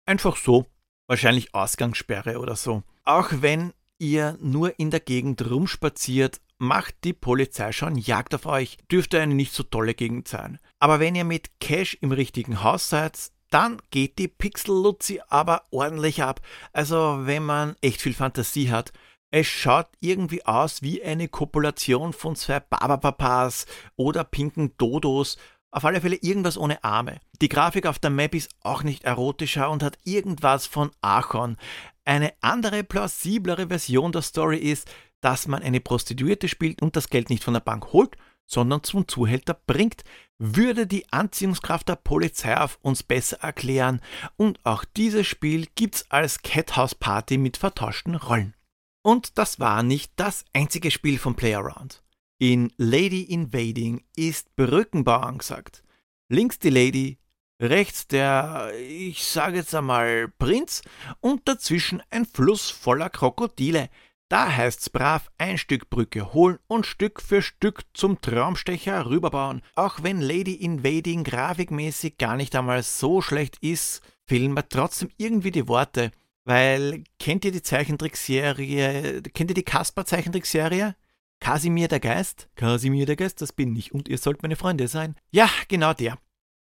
Einfach 0.04 0.36
so. 0.36 0.66
Wahrscheinlich 1.06 1.54
Ausgangssperre 1.54 2.38
oder 2.38 2.56
so. 2.56 2.82
Auch 3.04 3.28
wenn 3.30 3.72
ihr 3.98 4.36
nur 4.40 4.78
in 4.78 4.90
der 4.90 5.00
Gegend 5.00 5.48
rumspaziert, 5.48 6.40
macht 6.58 7.04
die 7.04 7.12
Polizei 7.12 7.72
schon 7.72 7.96
Jagd 7.96 8.34
auf 8.34 8.46
euch. 8.46 8.78
Dürfte 8.90 9.20
eine 9.20 9.34
nicht 9.34 9.52
so 9.52 9.62
tolle 9.62 9.94
Gegend 9.94 10.28
sein. 10.28 10.58
Aber 10.78 11.00
wenn 11.00 11.14
ihr 11.14 11.24
mit 11.24 11.60
Cash 11.60 11.96
im 12.00 12.12
richtigen 12.12 12.62
Haus 12.62 12.88
seid, 12.88 13.30
dann 13.50 13.80
geht 13.90 14.18
die 14.18 14.28
Pixel-Luzi 14.28 15.20
aber 15.28 15.64
ordentlich 15.70 16.22
ab. 16.22 16.40
Also 16.72 17.20
wenn 17.22 17.44
man 17.44 17.76
echt 17.80 18.00
viel 18.00 18.14
Fantasie 18.14 18.70
hat. 18.70 18.92
Es 19.32 19.46
schaut 19.46 19.86
irgendwie 20.00 20.44
aus 20.44 20.82
wie 20.82 21.04
eine 21.04 21.28
Kopulation 21.28 22.12
von 22.12 22.34
zwei 22.34 22.58
Barberpapas 22.58 23.66
oder 23.94 24.24
pinken 24.24 24.76
Dodos. 24.76 25.38
Auf 25.70 25.84
alle 25.84 26.00
Fälle 26.00 26.16
irgendwas 26.16 26.58
ohne 26.58 26.82
Arme. 26.82 27.20
Die 27.40 27.48
Grafik 27.48 27.86
auf 27.86 28.00
der 28.00 28.10
Map 28.10 28.34
ist 28.34 28.50
auch 28.62 28.82
nicht 28.82 29.04
erotischer 29.04 29.70
und 29.70 29.84
hat 29.84 29.98
irgendwas 30.04 30.66
von 30.66 30.90
Archon. 31.00 31.56
Eine 32.04 32.32
andere, 32.40 32.82
plausiblere 32.82 33.68
Version 33.68 34.10
der 34.10 34.22
Story 34.22 34.58
ist, 34.58 34.90
dass 35.20 35.46
man 35.46 35.62
eine 35.62 35.80
Prostituierte 35.80 36.48
spielt 36.48 36.82
und 36.82 36.96
das 36.96 37.08
Geld 37.08 37.30
nicht 37.30 37.44
von 37.44 37.54
der 37.54 37.60
Bank 37.60 37.92
holt, 37.92 38.16
sondern 38.46 38.82
zum 38.82 39.06
Zuhälter 39.06 39.54
bringt, 39.54 40.02
würde 40.38 40.88
die 40.88 41.12
Anziehungskraft 41.12 41.88
der 41.88 41.96
Polizei 41.96 42.56
auf 42.56 42.80
uns 42.82 43.04
besser 43.04 43.36
erklären 43.42 44.00
und 44.36 44.58
auch 44.64 44.84
dieses 44.84 45.28
Spiel 45.28 45.68
gibt's 45.76 46.10
als 46.10 46.42
Cathouse 46.42 46.96
Party 46.96 47.38
mit 47.38 47.58
vertauschten 47.58 48.16
Rollen. 48.16 48.54
Und 49.02 49.38
das 49.38 49.58
war 49.58 49.82
nicht 49.82 50.12
das 50.16 50.44
einzige 50.52 50.90
Spiel 50.90 51.18
von 51.18 51.34
Playaround. 51.34 52.02
In 52.38 52.72
Lady 52.76 53.22
Invading 53.22 54.02
ist 54.16 54.54
Brückenbau 54.56 55.20
angesagt. 55.20 55.82
Links 56.28 56.58
die 56.58 56.70
Lady, 56.70 57.18
rechts 57.60 58.06
der, 58.06 58.72
ich 58.78 59.24
sage 59.24 59.56
jetzt 59.56 59.74
einmal, 59.74 60.28
Prinz 60.38 60.82
und 61.20 61.48
dazwischen 61.48 62.02
ein 62.10 62.26
Fluss 62.26 62.70
voller 62.70 63.10
Krokodile, 63.10 63.88
da 64.30 64.48
heißt's 64.48 64.90
brav 64.90 65.28
ein 65.38 65.58
Stück 65.58 65.90
Brücke 65.90 66.32
holen 66.32 66.60
und 66.68 66.86
Stück 66.86 67.20
für 67.20 67.42
Stück 67.42 67.82
zum 67.94 68.20
Traumstecher 68.20 69.06
rüberbauen. 69.06 69.60
Auch 69.74 70.02
wenn 70.02 70.20
Lady 70.20 70.54
Invading 70.54 71.24
grafikmäßig 71.24 72.16
gar 72.16 72.36
nicht 72.36 72.54
einmal 72.54 72.84
so 72.84 73.22
schlecht 73.22 73.58
ist, 73.60 74.02
fehlen 74.26 74.54
mir 74.54 74.68
trotzdem 74.68 75.10
irgendwie 75.16 75.50
die 75.50 75.66
Worte. 75.66 76.12
Weil, 76.44 77.04
kennt 77.18 77.44
ihr 77.44 77.52
die 77.52 77.62
Zeichentrickserie, 77.62 79.22
kennt 79.22 79.50
ihr 79.50 79.54
die 79.54 79.62
Kasper-Zeichentrickserie? 79.62 80.94
Kasimir 81.38 81.88
der 81.88 82.00
Geist? 82.00 82.48
Kasimir 82.54 83.06
der 83.06 83.16
Geist, 83.16 83.40
das 83.40 83.52
bin 83.52 83.74
ich 83.76 83.92
und 83.92 84.08
ihr 84.08 84.18
sollt 84.18 84.42
meine 84.42 84.56
Freunde 84.56 84.88
sein. 84.88 85.16
Ja, 85.30 85.48
genau 85.68 85.92
der. 85.94 86.18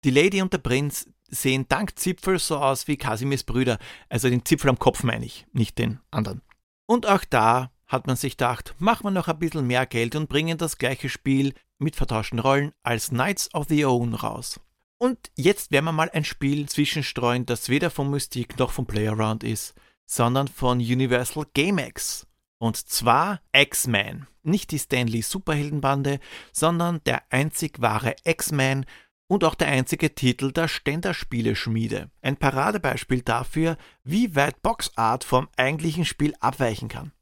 Die 0.03 0.11
Lady 0.11 0.41
und 0.41 0.53
der 0.53 0.59
Prinz 0.59 1.09
sehen 1.27 1.65
dank 1.67 1.97
Zipfel 1.99 2.39
so 2.39 2.57
aus 2.57 2.87
wie 2.87 2.97
Kasimirs 2.97 3.43
Brüder. 3.43 3.77
Also 4.09 4.29
den 4.29 4.45
Zipfel 4.45 4.69
am 4.69 4.79
Kopf 4.79 5.03
meine 5.03 5.25
ich, 5.25 5.45
nicht 5.51 5.77
den 5.77 5.99
anderen. 6.11 6.41
Und 6.85 7.07
auch 7.07 7.23
da 7.25 7.71
hat 7.87 8.07
man 8.07 8.15
sich 8.15 8.33
gedacht, 8.33 8.75
machen 8.77 9.05
wir 9.05 9.11
noch 9.11 9.27
ein 9.27 9.39
bisschen 9.39 9.67
mehr 9.67 9.85
Geld 9.85 10.15
und 10.15 10.29
bringen 10.29 10.57
das 10.57 10.77
gleiche 10.77 11.09
Spiel 11.09 11.53
mit 11.79 11.95
vertauschten 11.95 12.39
Rollen 12.39 12.71
als 12.83 13.09
Knights 13.09 13.53
of 13.53 13.67
the 13.69 13.85
Own 13.85 14.13
raus. 14.13 14.59
Und 14.99 15.31
jetzt 15.35 15.71
werden 15.71 15.85
wir 15.85 15.93
mal 15.93 16.09
ein 16.11 16.25
Spiel 16.25 16.67
zwischenstreuen, 16.67 17.45
das 17.45 17.69
weder 17.69 17.89
von 17.89 18.09
Mystique 18.09 18.57
noch 18.59 18.71
von 18.71 18.85
Playaround 18.85 19.45
ist, 19.45 19.73
sondern 20.05 20.49
von 20.49 20.79
Universal 20.79 21.45
GameX. 21.53 22.27
Und 22.57 22.75
zwar 22.75 23.39
X-Men. 23.53 24.27
Nicht 24.43 24.71
die 24.71 24.79
Stanley 24.79 25.21
Superheldenbande, 25.21 26.19
sondern 26.51 27.01
der 27.05 27.23
einzig 27.31 27.81
wahre 27.81 28.15
X-Men 28.25 28.85
und 29.27 29.45
auch 29.45 29.55
der 29.55 29.69
einzige 29.69 30.13
Titel 30.13 30.51
der 30.51 30.67
Ständerspieleschmiede. 30.67 32.09
Ein 32.21 32.35
Paradebeispiel 32.35 33.21
dafür, 33.21 33.77
wie 34.03 34.35
weit 34.35 34.61
Boxart 34.61 35.23
vom 35.23 35.47
eigentlichen 35.55 36.03
Spiel 36.03 36.33
abweichen 36.41 36.89
kann. 36.89 37.13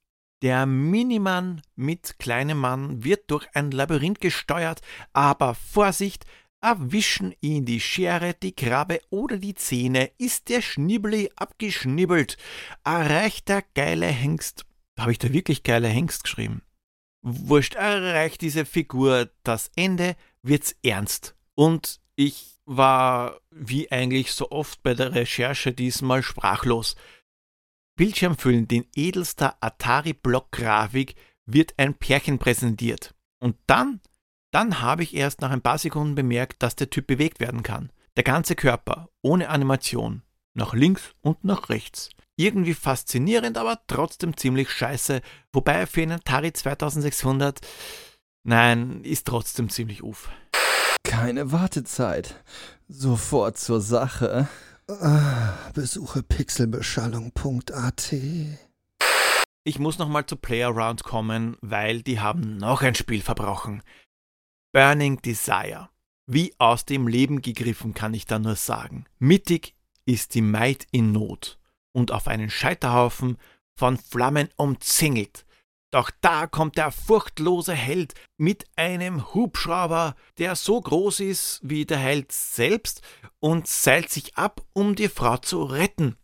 Der 0.41 0.65
Minimann 0.65 1.61
mit 1.75 2.17
kleinem 2.17 2.59
Mann 2.59 3.03
wird 3.03 3.29
durch 3.29 3.47
ein 3.53 3.69
Labyrinth 3.69 4.21
gesteuert, 4.21 4.81
aber 5.13 5.53
Vorsicht, 5.53 6.25
erwischen 6.67 7.33
ihn 7.39 7.63
die 7.65 7.79
Schere, 7.79 8.33
die 8.33 8.53
Krabbe 8.53 8.99
oder 9.09 9.37
die 9.37 9.53
Zähne, 9.53 10.11
ist 10.17 10.49
der 10.49 10.61
Schnibbeli 10.61 11.31
abgeschnibbelt, 11.37 12.37
erreicht 12.83 13.47
der 13.47 13.63
geile 13.73 14.07
Hengst, 14.07 14.65
habe 14.99 15.13
ich 15.13 15.17
da 15.17 15.31
wirklich 15.31 15.63
geile 15.63 15.87
Hengst 15.87 16.25
geschrieben? 16.25 16.61
Wurscht, 17.21 17.75
erreicht 17.75 18.41
diese 18.41 18.65
Figur 18.65 19.29
das 19.43 19.71
Ende, 19.75 20.17
wird's 20.43 20.75
ernst. 20.83 21.35
Und 21.55 22.01
ich 22.15 22.59
war, 22.65 23.39
wie 23.49 23.89
eigentlich 23.89 24.33
so 24.33 24.51
oft 24.51 24.83
bei 24.83 24.93
der 24.93 25.15
Recherche 25.15 25.71
diesmal, 25.71 26.21
sprachlos. 26.21 26.95
Bildschirmfüllend 27.95 28.71
in 28.73 28.85
edelster 28.93 29.57
Atari-Block-Grafik 29.61 31.15
wird 31.45 31.75
ein 31.77 31.95
Pärchen 31.95 32.39
präsentiert. 32.39 33.15
Und 33.39 33.55
dann, 33.67 34.01
dann 34.57 34.81
habe 34.81 35.03
ich 35.03 35.15
erst 35.15 35.41
nach 35.41 35.51
ein 35.51 35.61
paar 35.61 35.77
Sekunden 35.77 36.15
bemerkt, 36.15 36.63
dass 36.63 36.75
der 36.75 36.89
Typ 36.89 37.05
bewegt 37.05 37.39
werden 37.39 37.61
kann. 37.61 37.91
Der 38.15 38.23
ganze 38.23 38.55
Körper, 38.55 39.07
ohne 39.21 39.49
Animation. 39.49 40.23
Nach 40.55 40.73
links 40.73 41.11
und 41.21 41.43
nach 41.43 41.69
rechts. 41.69 42.09
Irgendwie 42.37 42.73
faszinierend, 42.73 43.59
aber 43.59 43.79
trotzdem 43.85 44.35
ziemlich 44.35 44.71
scheiße. 44.71 45.21
Wobei 45.53 45.85
für 45.85 46.01
einen 46.01 46.13
Atari 46.13 46.51
2600, 46.53 47.59
nein, 48.45 49.03
ist 49.03 49.27
trotzdem 49.27 49.69
ziemlich 49.69 50.01
uff. 50.01 50.27
Keine 51.03 51.51
Wartezeit. 51.51 52.43
Sofort 52.87 53.59
zur 53.59 53.79
Sache. 53.79 54.47
Besuche 55.75 56.23
pixelbeschallung.at. 56.23 58.15
Ich 59.63 59.77
muss 59.77 59.99
nochmal 59.99 60.25
zu 60.25 60.35
Playaround 60.35 61.03
kommen, 61.03 61.57
weil 61.61 62.01
die 62.01 62.19
haben 62.19 62.57
noch 62.57 62.81
ein 62.81 62.95
Spiel 62.95 63.21
verbrochen. 63.21 63.83
Burning 64.73 65.21
Desire. 65.21 65.89
Wie 66.25 66.53
aus 66.57 66.85
dem 66.85 67.07
Leben 67.07 67.41
gegriffen, 67.41 67.93
kann 67.93 68.13
ich 68.13 68.25
da 68.25 68.37
nur 68.37 68.55
sagen. 68.55 69.05
Mittig 69.17 69.73
ist 70.05 70.35
die 70.35 70.41
Maid 70.41 70.87
in 70.91 71.11
Not 71.11 71.57
und 71.93 72.11
auf 72.11 72.27
einen 72.27 72.49
Scheiterhaufen 72.49 73.37
von 73.77 73.97
Flammen 73.97 74.49
umzingelt. 74.57 75.45
Doch 75.91 76.11
da 76.19 76.47
kommt 76.47 76.77
der 76.77 76.91
furchtlose 76.91 77.73
Held 77.73 78.13
mit 78.37 78.65
einem 78.75 79.33
Hubschrauber, 79.33 80.15
der 80.37 80.55
so 80.55 80.81
groß 80.81 81.21
ist 81.21 81.61
wie 81.63 81.85
der 81.85 81.99
Held 81.99 82.31
selbst 82.33 83.01
und 83.39 83.67
seilt 83.67 84.09
sich 84.09 84.35
ab, 84.35 84.61
um 84.73 84.95
die 84.95 85.07
Frau 85.07 85.37
zu 85.37 85.63
retten. 85.63 86.17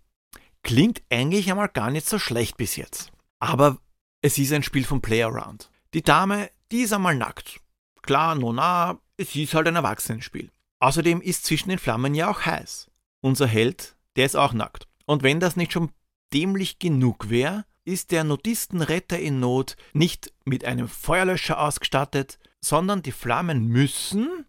Klingt 0.63 1.01
eigentlich 1.09 1.49
einmal 1.49 1.69
gar 1.69 1.91
nicht 1.91 2.07
so 2.07 2.19
schlecht 2.19 2.57
bis 2.57 2.75
jetzt. 2.75 3.11
Aber 3.39 3.77
es 4.21 4.37
ist 4.37 4.51
ein 4.51 4.63
Spiel 4.63 4.83
von 4.83 5.01
Playaround. 5.01 5.71
Die 5.93 6.01
Dame, 6.01 6.49
die 6.71 6.81
ist 6.81 6.93
einmal 6.93 7.15
nackt. 7.15 7.62
Klar, 8.03 8.35
nona, 8.35 8.99
es 9.17 9.35
ist 9.35 9.53
halt 9.53 9.67
ein 9.67 9.77
Erwachsenenspiel. 9.77 10.51
Außerdem 10.79 11.21
ist 11.21 11.45
zwischen 11.45 11.69
den 11.69 11.79
Flammen 11.79 12.13
ja 12.13 12.29
auch 12.29 12.45
heiß. 12.45 12.91
Unser 13.21 13.47
Held, 13.47 13.95
der 14.17 14.25
ist 14.25 14.35
auch 14.35 14.53
nackt. 14.53 14.87
Und 15.05 15.23
wenn 15.23 15.39
das 15.39 15.55
nicht 15.55 15.71
schon 15.71 15.91
dämlich 16.33 16.77
genug 16.79 17.29
wäre, 17.29 17.65
ist 17.85 18.11
der 18.11 18.23
Nudistenretter 18.25 19.17
in 19.17 19.39
Not 19.39 19.77
nicht 19.93 20.33
mit 20.43 20.65
einem 20.65 20.87
Feuerlöscher 20.87 21.59
ausgestattet, 21.59 22.37
sondern 22.61 23.01
die 23.01 23.11
Flammen 23.11 23.67
müssen 23.67 24.45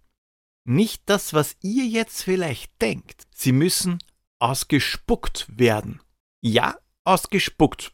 nicht 0.64 1.02
das, 1.06 1.34
was 1.34 1.56
ihr 1.60 1.84
jetzt 1.84 2.22
vielleicht 2.22 2.80
denkt. 2.80 3.26
Sie 3.34 3.52
müssen 3.52 3.98
ausgespuckt 4.40 5.46
werden. 5.48 6.00
Ja, 6.40 6.78
ausgespuckt. 7.04 7.92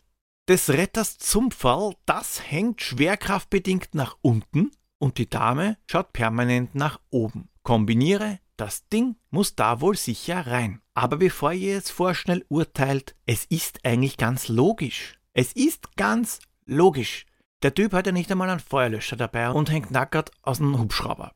Des 0.49 0.71
Retters 0.71 1.19
Zumpferl, 1.19 1.95
das 2.07 2.51
hängt 2.51 2.81
schwerkraftbedingt 2.81 3.95
nach 3.95 4.17
unten 4.23 4.71
und 5.01 5.19
die 5.19 5.29
Dame 5.29 5.77
schaut 5.91 6.13
permanent 6.13 6.75
nach 6.75 7.01
oben. 7.11 7.49
Kombiniere, 7.63 8.39
das 8.57 8.87
Ding 8.89 9.17
muss 9.31 9.57
da 9.57 9.81
wohl 9.81 9.97
sicher 9.97 10.47
rein. 10.47 10.83
Aber 10.95 11.17
bevor 11.17 11.53
ihr 11.53 11.75
jetzt 11.75 11.91
vorschnell 11.91 12.45
urteilt, 12.49 13.17
es 13.27 13.47
ist 13.47 13.85
eigentlich 13.85 14.19
ganz 14.19 14.49
logisch. 14.49 15.19
Es 15.33 15.53
ist 15.53 15.97
ganz 15.97 16.41
logisch. 16.67 17.27
Der 17.63 17.75
Typ 17.75 17.93
hat 17.93 18.07
ja 18.07 18.13
nicht 18.13 18.31
einmal 18.31 18.51
einen 18.51 18.61
Feuerlöscher 18.61 19.17
dabei 19.17 19.51
und 19.51 19.71
hängt 19.71 19.91
nackert 19.91 20.31
aus 20.43 20.59
dem 20.59 20.79
Hubschrauber. 20.79 21.33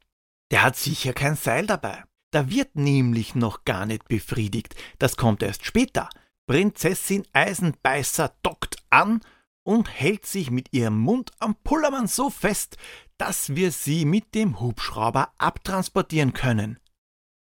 Der 0.50 0.62
hat 0.62 0.76
sicher 0.76 1.12
kein 1.12 1.36
Seil 1.36 1.66
dabei. 1.66 2.04
Da 2.30 2.50
wird 2.50 2.76
nämlich 2.76 3.34
noch 3.34 3.64
gar 3.64 3.86
nicht 3.86 4.08
befriedigt. 4.08 4.74
Das 4.98 5.16
kommt 5.16 5.42
erst 5.42 5.64
später. 5.64 6.08
Prinzessin 6.46 7.26
Eisenbeißer 7.32 8.34
dockt 8.42 8.76
an 8.90 9.20
und 9.62 9.88
hält 9.88 10.26
sich 10.26 10.50
mit 10.50 10.72
ihrem 10.72 10.98
Mund 10.98 11.30
am 11.38 11.54
Pullermann 11.54 12.06
so 12.06 12.28
fest, 12.28 12.76
dass 13.18 13.54
wir 13.54 13.70
sie 13.70 14.04
mit 14.04 14.34
dem 14.34 14.60
Hubschrauber 14.60 15.32
abtransportieren 15.38 16.32
können. 16.32 16.78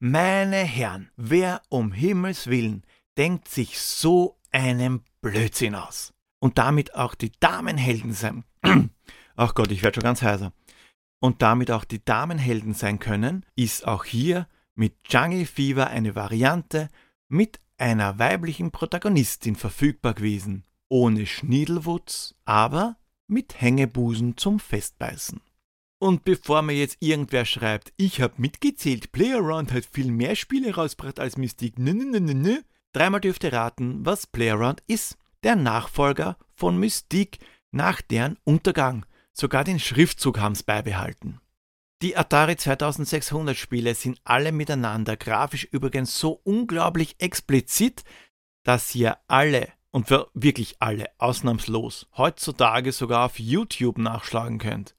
Meine 0.01 0.57
Herren, 0.57 1.11
wer 1.17 1.63
um 1.69 1.93
Himmels 1.93 2.47
willen 2.49 2.85
denkt 3.17 3.49
sich 3.49 3.79
so 3.79 4.39
einen 4.51 5.03
Blödsinn 5.21 5.75
aus. 5.75 6.13
Und 6.41 6.59
damit 6.59 6.95
auch 6.95 7.15
die 7.15 7.33
Damenhelden 7.41 8.13
sein. 8.13 8.45
Ach 9.37 9.55
Gott, 9.55 9.71
ich 9.71 9.83
werde 9.83 9.97
schon 9.97 10.05
ganz 10.05 10.23
heiser. 10.23 10.53
Und 11.21 11.41
damit 11.43 11.71
auch 11.71 11.85
die 11.85 12.05
Damenhelden 12.05 12.75
sein 12.75 12.99
können, 12.99 13.47
ist 13.57 13.87
auch 13.87 14.05
hier 14.05 14.47
mit 14.75 14.95
Jungle 15.09 15.47
Fever 15.47 15.89
eine 15.89 16.15
Variante 16.15 16.89
mit 17.29 17.61
einer 17.79 18.19
weiblichen 18.19 18.71
Protagonistin 18.71 19.57
verfügbar 19.57 20.15
gewesen. 20.15 20.65
Ohne 20.89 21.27
Schniedelwutz, 21.27 22.35
aber 22.45 22.97
mit 23.27 23.61
Hängebusen 23.61 24.37
zum 24.37 24.61
Festbeißen. 24.61 25.41
Und 26.05 26.23
bevor 26.23 26.61
mir 26.61 26.75
jetzt 26.75 26.99
irgendwer 27.01 27.47
schreibt, 27.47 27.95
ich 27.97 28.21
hab 28.21 28.39
mitgezählt, 28.39 29.11
Playaround 29.11 29.73
hat 29.73 29.87
viel 29.87 30.11
mehr 30.11 30.37
Spiele 30.37 30.75
rausgebracht 30.75 31.19
als 31.19 31.39
Mystique, 31.39 31.81
nö, 31.81 31.95
nö, 31.95 32.21
nö, 32.21 32.35
nö. 32.35 32.61
Dreimal 32.93 33.23
dürft 33.23 33.43
ihr 33.43 33.55
raten, 33.55 34.05
was 34.05 34.27
Playaround 34.27 34.83
ist. 34.87 35.17
Der 35.45 35.57
Nachfolger 35.57 36.37
von 36.53 36.77
Mystique 36.77 37.39
nach 37.71 38.03
deren 38.03 38.37
Untergang. 38.45 39.07
Sogar 39.33 39.65
den 39.65 39.81
Schriftzug 39.81 40.39
haben's 40.39 40.63
beibehalten. 40.63 41.41
Die 42.03 42.19
Atari 42.19 42.59
2600 42.59 43.57
Spiele 43.57 43.95
sind 43.95 44.21
alle 44.25 44.53
miteinander 44.53 45.17
grafisch 45.17 45.65
übrigens 45.65 46.21
so 46.21 46.39
unglaublich 46.45 47.17
explizit, 47.19 48.05
dass 48.63 48.95
ihr 48.95 49.17
alle 49.27 49.73
und 49.91 50.11
wirklich 50.35 50.77
alle 50.81 51.07
ausnahmslos 51.17 52.09
heutzutage 52.15 52.93
sogar 52.93 53.25
auf 53.25 53.39
YouTube 53.39 53.97
nachschlagen 53.97 54.59
könnt. 54.59 54.95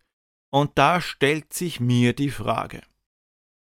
Und 0.56 0.78
da 0.78 1.02
stellt 1.02 1.52
sich 1.52 1.82
mir 1.82 2.14
die 2.14 2.30
Frage, 2.30 2.82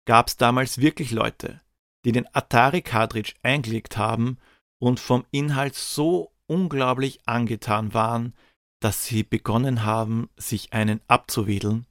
gab 0.06 0.28
es 0.28 0.38
damals 0.38 0.80
wirklich 0.80 1.10
Leute, 1.10 1.60
die 2.06 2.12
den 2.12 2.26
Atari 2.34 2.80
Cartridge 2.80 3.34
eingelegt 3.42 3.98
haben 3.98 4.38
und 4.80 4.98
vom 4.98 5.26
Inhalt 5.30 5.74
so 5.74 6.32
unglaublich 6.46 7.20
angetan 7.26 7.92
waren, 7.92 8.34
dass 8.80 9.04
sie 9.04 9.22
begonnen 9.22 9.84
haben, 9.84 10.30
sich 10.38 10.72
einen 10.72 11.02
abzuwedeln? 11.08 11.86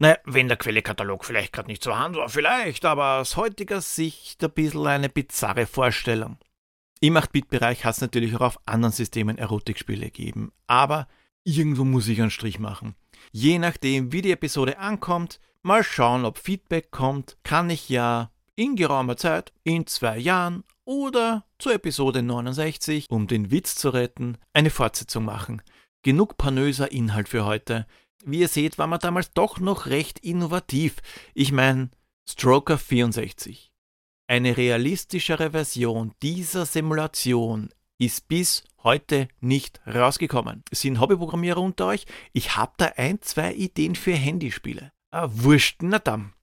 Naja, 0.00 0.18
wenn 0.24 0.48
der 0.48 0.56
Quellekatalog 0.56 1.24
vielleicht 1.24 1.52
gerade 1.52 1.68
nicht 1.68 1.84
zur 1.84 1.96
Hand 1.96 2.16
war, 2.16 2.28
vielleicht, 2.28 2.84
aber 2.86 3.20
aus 3.20 3.36
heutiger 3.36 3.80
Sicht 3.80 4.42
ein 4.42 4.50
bisschen 4.50 4.88
eine 4.88 5.10
bizarre 5.10 5.66
Vorstellung. 5.66 6.38
Im 6.98 7.16
8-Bit-Bereich 7.16 7.84
hat 7.84 7.94
es 7.94 8.00
natürlich 8.00 8.34
auch 8.34 8.40
auf 8.40 8.60
anderen 8.66 8.92
Systemen 8.92 9.38
Erotikspiele 9.38 10.06
gegeben, 10.06 10.52
aber 10.66 11.06
irgendwo 11.44 11.84
muss 11.84 12.08
ich 12.08 12.20
einen 12.20 12.32
Strich 12.32 12.58
machen. 12.58 12.96
Je 13.32 13.58
nachdem, 13.58 14.12
wie 14.12 14.22
die 14.22 14.32
Episode 14.32 14.78
ankommt, 14.78 15.40
mal 15.62 15.82
schauen, 15.82 16.24
ob 16.24 16.38
Feedback 16.38 16.90
kommt, 16.90 17.36
kann 17.42 17.70
ich 17.70 17.88
ja 17.88 18.30
in 18.56 18.76
geraumer 18.76 19.16
Zeit, 19.16 19.52
in 19.64 19.86
zwei 19.86 20.18
Jahren 20.18 20.64
oder 20.84 21.44
zur 21.58 21.74
Episode 21.74 22.22
69, 22.22 23.06
um 23.10 23.26
den 23.26 23.50
Witz 23.50 23.74
zu 23.74 23.90
retten, 23.90 24.38
eine 24.52 24.70
Fortsetzung 24.70 25.24
machen. 25.24 25.62
Genug 26.02 26.36
panöser 26.36 26.92
Inhalt 26.92 27.28
für 27.28 27.44
heute. 27.44 27.86
Wie 28.24 28.40
ihr 28.40 28.48
seht, 28.48 28.78
war 28.78 28.86
man 28.86 29.00
damals 29.00 29.32
doch 29.32 29.58
noch 29.58 29.86
recht 29.86 30.18
innovativ. 30.18 30.96
Ich 31.34 31.52
meine, 31.52 31.90
Stroker 32.28 32.78
64. 32.78 33.72
Eine 34.26 34.56
realistischere 34.56 35.50
Version 35.50 36.12
dieser 36.22 36.64
Simulation 36.64 37.70
ist 38.04 38.28
bis 38.28 38.64
heute 38.82 39.28
nicht 39.40 39.80
rausgekommen. 39.86 40.62
Sind 40.70 41.00
Hobbyprogrammierer 41.00 41.60
unter 41.60 41.86
euch? 41.86 42.06
Ich 42.32 42.56
habe 42.56 42.72
da 42.76 42.92
ein, 42.96 43.20
zwei 43.22 43.52
Ideen 43.54 43.94
für 43.94 44.12
Handyspiele. 44.12 44.92
Ah, 45.10 45.28
wurscht, 45.30 45.78
na 45.82 45.98
dann. 45.98 46.34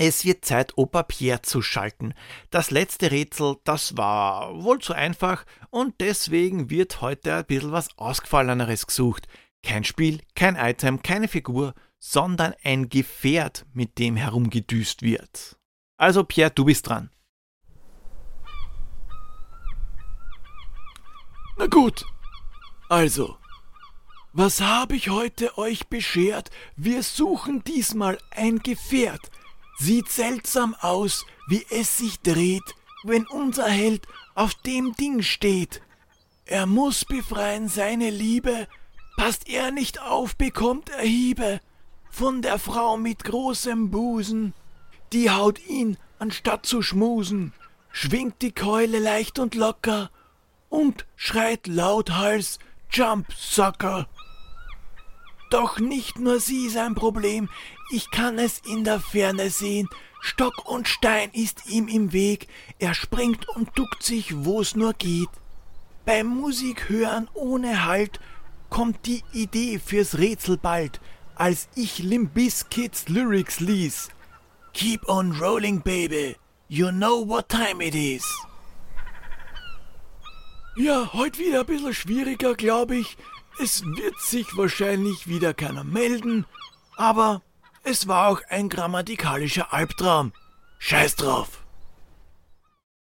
Es 0.00 0.24
wird 0.24 0.44
Zeit, 0.44 0.78
Opa 0.78 1.02
Pierre 1.02 1.42
zu 1.42 1.60
schalten. 1.60 2.14
Das 2.50 2.70
letzte 2.70 3.10
Rätsel, 3.10 3.56
das 3.64 3.96
war 3.96 4.62
wohl 4.62 4.78
zu 4.78 4.92
einfach 4.92 5.44
und 5.70 6.00
deswegen 6.00 6.70
wird 6.70 7.00
heute 7.00 7.34
ein 7.34 7.46
bisschen 7.46 7.72
was 7.72 7.98
Ausgefalleneres 7.98 8.86
gesucht. 8.86 9.26
Kein 9.64 9.82
Spiel, 9.82 10.20
kein 10.36 10.54
Item, 10.54 11.02
keine 11.02 11.26
Figur, 11.26 11.74
sondern 11.98 12.54
ein 12.62 12.88
Gefährt, 12.88 13.66
mit 13.72 13.98
dem 13.98 14.14
herumgedüst 14.14 15.02
wird. 15.02 15.58
Also 15.96 16.22
Pierre, 16.22 16.52
du 16.52 16.64
bist 16.64 16.86
dran. 16.86 17.10
Na 21.58 21.66
gut. 21.66 22.04
Also, 22.88 23.36
was 24.32 24.60
habe 24.60 24.96
ich 24.96 25.10
heute 25.10 25.58
euch 25.58 25.88
beschert? 25.88 26.50
Wir 26.76 27.02
suchen 27.02 27.64
diesmal 27.64 28.18
ein 28.30 28.60
Gefährt 28.60 29.30
Sieht 29.80 30.08
seltsam 30.10 30.74
aus, 30.80 31.24
wie 31.46 31.64
es 31.70 31.98
sich 31.98 32.18
dreht, 32.20 32.74
wenn 33.04 33.28
unser 33.28 33.68
Held 33.68 34.08
auf 34.34 34.54
dem 34.54 34.92
Ding 34.94 35.22
steht. 35.22 35.82
Er 36.46 36.66
muss 36.66 37.04
befreien 37.04 37.68
seine 37.68 38.10
Liebe, 38.10 38.66
passt 39.16 39.48
er 39.48 39.70
nicht 39.70 40.02
auf, 40.02 40.34
bekommt 40.34 40.90
er 40.90 41.02
Hiebe 41.02 41.60
von 42.10 42.42
der 42.42 42.58
Frau 42.58 42.96
mit 42.96 43.22
großem 43.22 43.90
Busen. 43.90 44.52
Die 45.12 45.30
haut 45.30 45.64
ihn, 45.64 45.96
anstatt 46.18 46.66
zu 46.66 46.82
schmusen, 46.82 47.52
schwingt 47.92 48.42
die 48.42 48.52
Keule 48.52 48.98
leicht 48.98 49.38
und 49.38 49.54
locker 49.54 50.10
und 50.68 51.06
schreit 51.16 51.66
lauthals 51.66 52.58
Jump, 52.90 53.26
Sucker. 53.36 54.08
Doch 55.50 55.78
nicht 55.78 56.18
nur 56.18 56.40
sie 56.40 56.68
sein 56.68 56.94
Problem, 56.94 57.48
ich 57.90 58.10
kann 58.10 58.38
es 58.38 58.60
in 58.60 58.84
der 58.84 59.00
Ferne 59.00 59.50
sehen. 59.50 59.88
Stock 60.20 60.68
und 60.68 60.88
Stein 60.88 61.30
ist 61.32 61.66
ihm 61.68 61.88
im 61.88 62.12
Weg, 62.12 62.48
er 62.78 62.94
springt 62.94 63.48
und 63.48 63.78
duckt 63.78 64.02
sich, 64.02 64.44
wo's 64.44 64.74
nur 64.74 64.92
geht. 64.92 65.28
Beim 66.04 66.26
Musik 66.26 66.88
hören 66.88 67.28
ohne 67.34 67.84
Halt 67.84 68.20
kommt 68.68 69.06
die 69.06 69.22
Idee 69.32 69.78
fürs 69.78 70.18
Rätsel 70.18 70.58
bald, 70.58 71.00
als 71.34 71.68
ich 71.74 71.98
Limbis 72.00 72.68
Kids 72.68 73.08
Lyrics 73.08 73.60
lies. 73.60 74.08
Keep 74.74 75.08
on 75.08 75.32
rolling, 75.32 75.80
baby, 75.80 76.36
you 76.68 76.90
know 76.90 77.26
what 77.26 77.48
time 77.48 77.82
it 77.82 77.94
is. 77.94 78.24
Ja, 80.78 81.12
heute 81.12 81.40
wieder 81.40 81.60
ein 81.60 81.66
bisschen 81.66 81.92
schwieriger, 81.92 82.54
glaube 82.54 82.94
ich. 82.94 83.16
Es 83.60 83.84
wird 83.84 84.16
sich 84.20 84.56
wahrscheinlich 84.56 85.26
wieder 85.26 85.52
keiner 85.52 85.82
melden, 85.82 86.46
aber 86.96 87.42
es 87.82 88.06
war 88.06 88.28
auch 88.28 88.40
ein 88.48 88.68
grammatikalischer 88.68 89.72
Albtraum. 89.72 90.32
Scheiß 90.78 91.16
drauf. 91.16 91.64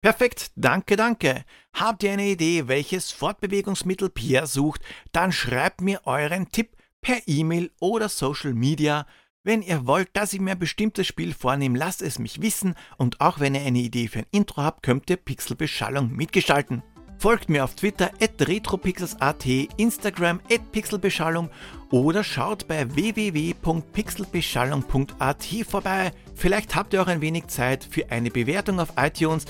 Perfekt, 0.00 0.52
danke, 0.54 0.94
danke. 0.94 1.44
Habt 1.72 2.04
ihr 2.04 2.12
eine 2.12 2.28
Idee, 2.28 2.68
welches 2.68 3.10
Fortbewegungsmittel 3.10 4.10
Pierre 4.10 4.46
sucht, 4.46 4.80
dann 5.10 5.32
schreibt 5.32 5.80
mir 5.80 6.02
euren 6.04 6.52
Tipp 6.52 6.76
per 7.00 7.18
E-Mail 7.26 7.72
oder 7.80 8.08
Social 8.08 8.54
Media. 8.54 9.08
Wenn 9.42 9.62
ihr 9.62 9.88
wollt, 9.88 10.10
dass 10.16 10.32
ich 10.32 10.40
mir 10.40 10.52
ein 10.52 10.60
bestimmtes 10.60 11.08
Spiel 11.08 11.34
vornehme, 11.34 11.76
lasst 11.76 12.00
es 12.00 12.20
mich 12.20 12.40
wissen 12.40 12.76
und 12.96 13.20
auch 13.20 13.40
wenn 13.40 13.56
ihr 13.56 13.62
eine 13.62 13.80
Idee 13.80 14.06
für 14.06 14.20
ein 14.20 14.26
Intro 14.30 14.62
habt, 14.62 14.84
könnt 14.84 15.10
ihr 15.10 15.16
Pixelbeschallung 15.16 16.12
mitgestalten. 16.12 16.84
Folgt 17.26 17.48
mir 17.48 17.64
auf 17.64 17.74
Twitter 17.74 18.12
at 18.20 18.46
retropixels.at, 18.46 19.46
Instagram 19.78 20.38
at 20.48 20.70
pixelbeschallung 20.70 21.50
oder 21.90 22.22
schaut 22.22 22.68
bei 22.68 22.94
www.pixelbeschallung.at 22.94 25.46
vorbei. 25.68 26.12
Vielleicht 26.36 26.76
habt 26.76 26.94
ihr 26.94 27.02
auch 27.02 27.08
ein 27.08 27.20
wenig 27.20 27.48
Zeit 27.48 27.82
für 27.82 28.12
eine 28.12 28.30
Bewertung 28.30 28.78
auf 28.78 28.92
iTunes. 28.96 29.44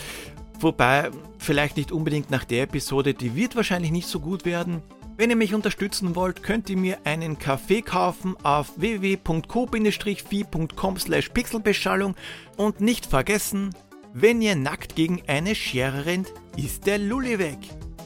Wobei, 0.58 1.10
vielleicht 1.36 1.76
nicht 1.76 1.92
unbedingt 1.92 2.30
nach 2.30 2.44
der 2.44 2.62
Episode, 2.62 3.12
die 3.12 3.36
wird 3.36 3.56
wahrscheinlich 3.56 3.90
nicht 3.90 4.08
so 4.08 4.20
gut 4.20 4.46
werden. 4.46 4.80
Wenn 5.18 5.28
ihr 5.28 5.36
mich 5.36 5.52
unterstützen 5.52 6.16
wollt, 6.16 6.42
könnt 6.42 6.70
ihr 6.70 6.78
mir 6.78 7.00
einen 7.04 7.38
Kaffee 7.38 7.82
kaufen 7.82 8.36
auf 8.42 8.72
www.co-fi.com 8.76 10.98
slash 10.98 11.28
pixelbeschallung 11.28 12.16
und 12.56 12.80
nicht 12.80 13.04
vergessen, 13.04 13.74
wenn 14.18 14.40
ihr 14.40 14.56
nackt 14.56 14.96
gegen 14.96 15.22
eine 15.26 15.54
Schere 15.54 16.06
rennt, 16.06 16.32
ist 16.56 16.86
der 16.86 16.96
Lulli 16.96 17.38
weg. 17.38 17.58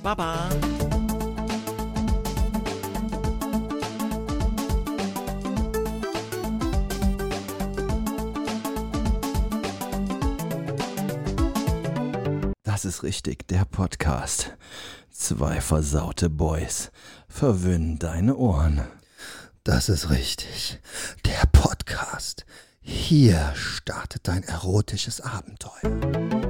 Baba. 0.03 0.49
Das 12.65 12.85
ist 12.85 13.05
richtig, 13.05 13.47
der 13.47 13.65
Podcast. 13.65 14.57
Zwei 15.13 15.61
versaute 15.61 16.29
Boys 16.29 16.91
verwöhnen 17.29 18.01
deine 18.01 18.35
Ohren. 18.35 18.83
Das 19.63 19.89
ist 19.89 20.11
richtig, 20.11 20.81
der 21.25 21.47
Podcast. 21.53 22.47
Hier 22.83 23.53
startet 23.55 24.27
dein 24.27 24.43
erotisches 24.43 25.21
Abenteuer. 25.21 26.50